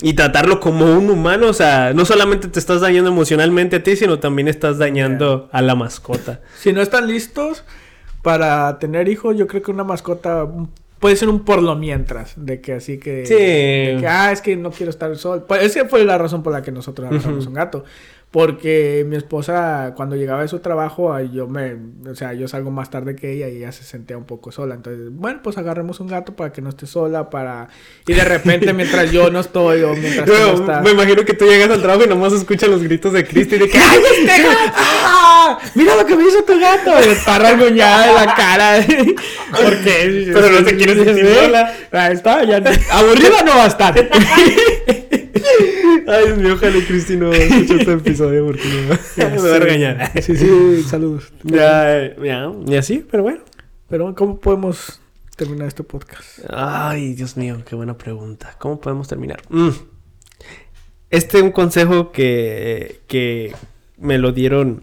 y 0.00 0.14
tratarlo 0.14 0.58
como 0.58 0.86
un 0.98 1.08
humano, 1.10 1.46
o 1.46 1.52
sea, 1.52 1.92
no 1.94 2.04
solamente 2.04 2.48
te 2.48 2.58
estás 2.58 2.80
dañando 2.80 3.08
emocionalmente 3.10 3.76
a 3.76 3.82
ti, 3.84 3.94
sino 3.94 4.18
también 4.18 4.48
estás 4.48 4.78
dañando 4.78 5.48
a 5.52 5.62
la 5.62 5.76
mascota. 5.76 6.40
Si 6.58 6.72
no 6.72 6.82
están 6.82 7.06
listos 7.06 7.62
para 8.22 8.78
tener 8.80 9.06
hijos, 9.08 9.36
yo 9.36 9.46
creo 9.46 9.62
que 9.62 9.70
una 9.70 9.84
mascota 9.84 10.44
puede 11.02 11.16
ser 11.16 11.28
un 11.28 11.44
por 11.44 11.60
lo 11.60 11.74
mientras. 11.76 12.32
De 12.36 12.60
que 12.62 12.74
así 12.74 12.96
que. 12.98 13.26
Sí. 13.26 13.34
de 13.34 13.96
que, 14.00 14.06
ah, 14.06 14.30
es 14.32 14.40
que 14.40 14.56
no 14.56 14.70
quiero 14.70 14.88
estar 14.88 15.14
sol. 15.16 15.44
Pues 15.46 15.62
esa 15.64 15.86
fue 15.86 16.04
la 16.04 16.16
razón 16.16 16.42
por 16.42 16.52
la 16.52 16.62
que 16.62 16.70
nosotros 16.72 17.08
agarramos 17.10 17.40
Ujú. 17.40 17.48
un 17.48 17.54
gato. 17.54 17.84
Porque 18.32 19.04
mi 19.06 19.16
esposa, 19.16 19.92
cuando 19.94 20.16
llegaba 20.16 20.40
de 20.40 20.48
su 20.48 20.60
trabajo, 20.60 21.20
yo 21.20 21.48
me. 21.48 21.76
O 22.10 22.14
sea, 22.14 22.32
yo 22.32 22.48
salgo 22.48 22.70
más 22.70 22.88
tarde 22.88 23.14
que 23.14 23.30
ella 23.30 23.46
y 23.50 23.58
ella 23.58 23.72
se 23.72 23.84
sentía 23.84 24.16
un 24.16 24.24
poco 24.24 24.50
sola. 24.50 24.74
Entonces, 24.74 25.08
bueno, 25.10 25.40
pues 25.42 25.58
agarremos 25.58 26.00
un 26.00 26.06
gato 26.06 26.34
para 26.34 26.50
que 26.50 26.62
no 26.62 26.70
esté 26.70 26.86
sola. 26.86 27.28
para 27.28 27.68
Y 28.06 28.14
de 28.14 28.24
repente, 28.24 28.72
mientras 28.72 29.12
yo 29.12 29.30
no 29.30 29.40
estoy 29.40 29.82
o 29.82 29.92
mientras 29.94 30.24
tú 30.24 30.32
no 30.32 30.54
estás. 30.54 30.82
me 30.82 30.92
imagino 30.92 31.26
que 31.26 31.34
tú 31.34 31.44
llegas 31.44 31.68
al 31.68 31.82
trabajo 31.82 32.04
y 32.06 32.08
nomás 32.08 32.32
escuchas 32.32 32.70
los 32.70 32.82
gritos 32.82 33.12
de 33.12 33.26
Cristi 33.26 33.58
de 33.58 33.68
que 33.68 33.76
¡Ay, 33.76 34.00
este 34.18 34.42
gato! 34.42 34.72
¡Ah! 34.76 35.58
¡Mira 35.74 35.94
lo 35.94 36.06
que 36.06 36.16
me 36.16 36.26
hizo 36.26 36.42
tu 36.42 36.58
gato! 36.58 36.90
Y 37.04 37.10
está 37.10 37.38
rasguñada 37.38 38.06
de 38.06 38.14
la 38.14 38.34
cara. 38.34 38.86
Porque. 39.62 40.30
Pero 40.32 40.50
no 40.50 40.64
te 40.64 40.74
quieres 40.78 41.04
sentir 41.04 41.34
sola. 41.34 41.74
Ahí 41.90 42.14
está, 42.14 42.44
ya. 42.44 42.62
Aburrida 42.92 43.42
no 43.44 43.56
va 43.56 43.64
a 43.64 43.66
estar. 43.66 43.94
Ay, 46.06 46.26
Dios 46.26 46.38
mío, 46.38 46.54
ojalá 46.54 46.84
Cristi 46.86 47.16
no 47.16 47.32
escuche 47.32 47.76
este 47.76 47.92
episodio 47.92 48.46
porque 48.46 48.62
no 49.16 49.30
me 49.42 49.48
va 49.48 49.56
a 49.56 49.58
regañar. 49.58 50.22
Sí, 50.22 50.36
sí, 50.36 50.82
saludos. 50.84 51.32
Ya, 51.44 52.14
ya, 52.16 52.52
y 52.66 52.76
así, 52.76 53.04
pero 53.10 53.22
bueno. 53.22 53.40
Pero, 53.88 54.14
¿cómo 54.14 54.38
podemos 54.38 55.00
terminar 55.36 55.68
este 55.68 55.82
podcast? 55.82 56.40
Ay, 56.48 57.14
Dios 57.14 57.36
mío, 57.36 57.62
qué 57.66 57.76
buena 57.76 57.96
pregunta. 57.96 58.56
¿Cómo 58.58 58.80
podemos 58.80 59.08
terminar? 59.08 59.42
Mm. 59.48 59.70
Este 61.10 61.38
es 61.38 61.42
un 61.42 61.52
consejo 61.52 62.10
que, 62.12 63.00
que 63.06 63.54
me 63.98 64.18
lo 64.18 64.32
dieron 64.32 64.82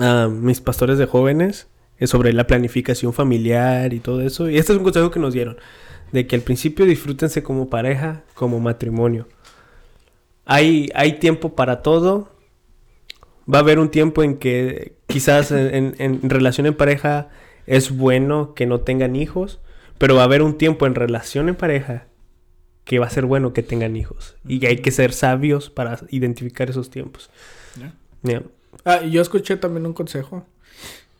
a 0.00 0.28
mis 0.28 0.60
pastores 0.60 0.98
de 0.98 1.06
jóvenes 1.06 1.68
es 1.98 2.10
sobre 2.10 2.32
la 2.32 2.46
planificación 2.46 3.12
familiar 3.12 3.92
y 3.92 4.00
todo 4.00 4.20
eso. 4.20 4.50
Y 4.50 4.58
este 4.58 4.72
es 4.72 4.78
un 4.78 4.84
consejo 4.84 5.10
que 5.10 5.20
nos 5.20 5.32
dieron. 5.32 5.56
De 6.12 6.26
que 6.26 6.36
al 6.36 6.42
principio 6.42 6.84
disfrútense 6.84 7.42
como 7.42 7.68
pareja, 7.68 8.22
como 8.34 8.60
matrimonio. 8.60 9.28
Hay, 10.46 10.88
hay 10.94 11.14
tiempo 11.18 11.54
para 11.54 11.82
todo. 11.82 12.30
Va 13.52 13.58
a 13.58 13.60
haber 13.62 13.78
un 13.78 13.90
tiempo 13.90 14.22
en 14.22 14.38
que 14.38 14.96
quizás 15.06 15.52
en, 15.52 15.94
en- 15.98 16.22
en 16.22 16.30
relación 16.30 16.66
en 16.66 16.74
pareja 16.74 17.28
es 17.66 17.96
bueno 17.96 18.54
que 18.54 18.66
no 18.66 18.80
tengan 18.80 19.16
hijos, 19.16 19.60
pero 19.98 20.14
va 20.16 20.22
a 20.22 20.24
haber 20.24 20.42
un 20.42 20.58
tiempo 20.58 20.86
en 20.86 20.94
relación 20.94 21.48
en 21.48 21.54
pareja 21.56 22.06
que 22.84 22.98
va 23.00 23.06
a 23.06 23.10
ser 23.10 23.26
bueno 23.26 23.52
que 23.52 23.62
tengan 23.62 23.96
hijos. 23.96 24.36
Y 24.46 24.64
hay 24.66 24.78
que 24.78 24.90
ser 24.92 25.12
sabios 25.12 25.70
para 25.70 26.00
identificar 26.10 26.70
esos 26.70 26.90
tiempos. 26.90 27.30
Ah, 28.84 29.02
yo 29.04 29.20
escuché 29.22 29.56
también 29.56 29.86
un 29.86 29.92
consejo, 29.92 30.46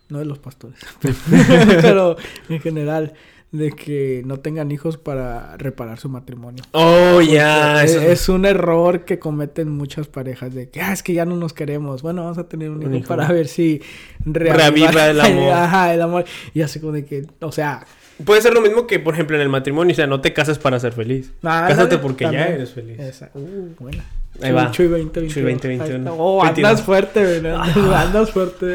no 0.09 0.19
de 0.19 0.25
los 0.25 0.39
pastores, 0.39 0.79
pero 1.83 2.17
en 2.49 2.61
general, 2.61 3.15
de 3.57 3.73
que 3.73 4.23
no 4.25 4.39
tengan 4.41 4.71
hijos 4.71 4.97
para 4.97 5.57
reparar 5.57 5.99
su 5.99 6.09
matrimonio. 6.09 6.63
Oh, 6.73 7.21
ya. 7.21 7.83
es, 7.85 7.93
eso- 7.95 8.01
es 8.03 8.29
un 8.29 8.45
error 8.47 9.05
que 9.05 9.19
cometen 9.19 9.71
muchas 9.71 10.07
parejas 10.09 10.55
de 10.55 10.69
que 10.69 10.81
ah, 10.81 10.93
es 10.93 11.03
que 11.03 11.13
ya 11.15 11.25
no 11.25 11.37
nos 11.37 11.53
queremos. 11.53 12.03
Bueno, 12.03 12.23
vamos 12.23 12.39
a 12.39 12.49
tener 12.49 12.71
un 12.71 12.81
hijo, 12.83 12.91
Un 12.91 12.97
hijo. 12.97 13.09
para 13.09 13.29
ver 13.29 13.49
si 13.49 13.81
Reaviva 14.25 15.07
el 15.11 15.21
amor. 15.21 15.53
Ajá, 15.53 15.95
el 15.95 16.03
amor. 16.03 16.25
Y 16.55 16.63
así 16.63 16.81
como 16.81 16.93
de 16.93 17.05
que, 17.05 17.27
o 17.41 17.53
sea, 17.53 17.85
Puede 18.25 18.41
ser 18.41 18.55
lo 18.55 18.63
mismo 18.63 18.87
que, 18.87 18.99
por 18.99 19.13
ejemplo, 19.13 19.37
en 19.37 19.43
el 19.43 19.51
matrimonio. 19.51 19.93
O 19.93 19.95
sea, 19.97 20.07
no 20.07 20.23
te 20.23 20.33
cases 20.33 20.59
para 20.59 20.81
ser 20.81 20.95
feliz. 20.95 21.33
nada, 21.43 21.69
Cásate 21.69 21.89
dale, 21.97 21.99
porque 22.03 22.25
también. 22.25 22.47
ya 22.49 22.55
eres 22.55 22.71
feliz. 22.73 22.99
Esa, 22.99 23.31
uh, 23.35 23.75
buena. 23.79 24.05
Ahí 24.43 24.53
va. 24.53 24.71
Chuy 24.71 24.87
20, 24.87 25.27
Chuy 25.29 25.43
20, 25.43 25.69
21. 25.69 26.15
Oh, 26.19 26.43
22. 26.43 26.71
andas 26.71 26.83
fuerte, 26.83 27.23
¿verdad? 27.23 27.61
Andas 27.95 28.31
fuerte. 28.31 28.75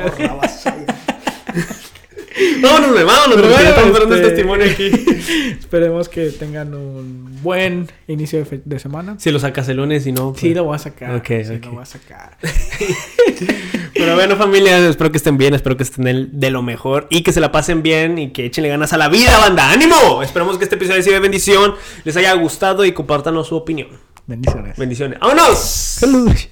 Vámonos, 2.62 2.92
güey, 2.92 3.04
vámonos. 3.04 3.36
Porque 3.36 3.50
bueno, 3.50 3.70
estamos 3.70 4.00
dando 4.00 4.16
este- 4.16 4.30
testimonio 4.30 4.66
aquí. 4.66 4.92
Esperemos 5.60 6.10
que 6.10 6.30
tengan 6.30 6.74
un 6.74 7.40
buen 7.42 7.90
inicio 8.08 8.46
de, 8.64 8.80
semana. 8.80 9.16
Si 9.20 9.32
lo 9.32 9.40
sacas 9.40 9.68
el 9.70 9.78
lunes 9.78 10.06
y 10.08 10.12
no. 10.12 10.34
Sí, 10.36 10.48
pues- 10.48 10.56
lo 10.56 10.64
voy 10.66 10.76
a 10.76 10.80
sacar. 10.80 11.16
Ok, 11.16 11.28
sí, 11.28 11.56
ok. 11.56 11.66
lo 11.66 11.72
voy 11.74 11.82
a 11.82 11.86
sacar. 11.86 12.38
Pero 13.94 14.16
bueno, 14.16 14.36
familia, 14.36 14.88
espero 14.88 15.12
que 15.12 15.18
estén 15.18 15.38
bien, 15.38 15.54
espero 15.54 15.78
que 15.78 15.84
estén 15.84 16.30
de 16.32 16.50
lo 16.50 16.62
mejor 16.62 17.08
y 17.10 17.22
que 17.24 17.34
se 17.34 17.40
la 17.40 17.52
pasen 17.52 17.84
bien 17.84 18.18
y 18.18 18.32
que 18.32 18.46
échenle 18.46 18.70
ganas 18.70 18.94
a 18.94 18.98
la 18.98 19.10
vida, 19.10 19.38
banda. 19.38 19.72
¡Ánimo! 19.72 20.24
Esperemos 20.24 20.58
que 20.58 20.64
este 20.64 20.76
episodio 20.76 21.04
sido 21.04 21.16
de 21.16 21.20
bendición, 21.20 21.76
les 22.04 22.16
haya 22.18 22.34
gustado 22.34 22.86
y 22.86 22.94
compártanos 22.94 23.48
su 23.48 23.56
opinión. 23.56 23.90
Bendiciones. 24.26 24.78
Bendiciones. 24.78 25.20
¡Vámonos! 25.20 25.58
Saludos. 25.60 26.50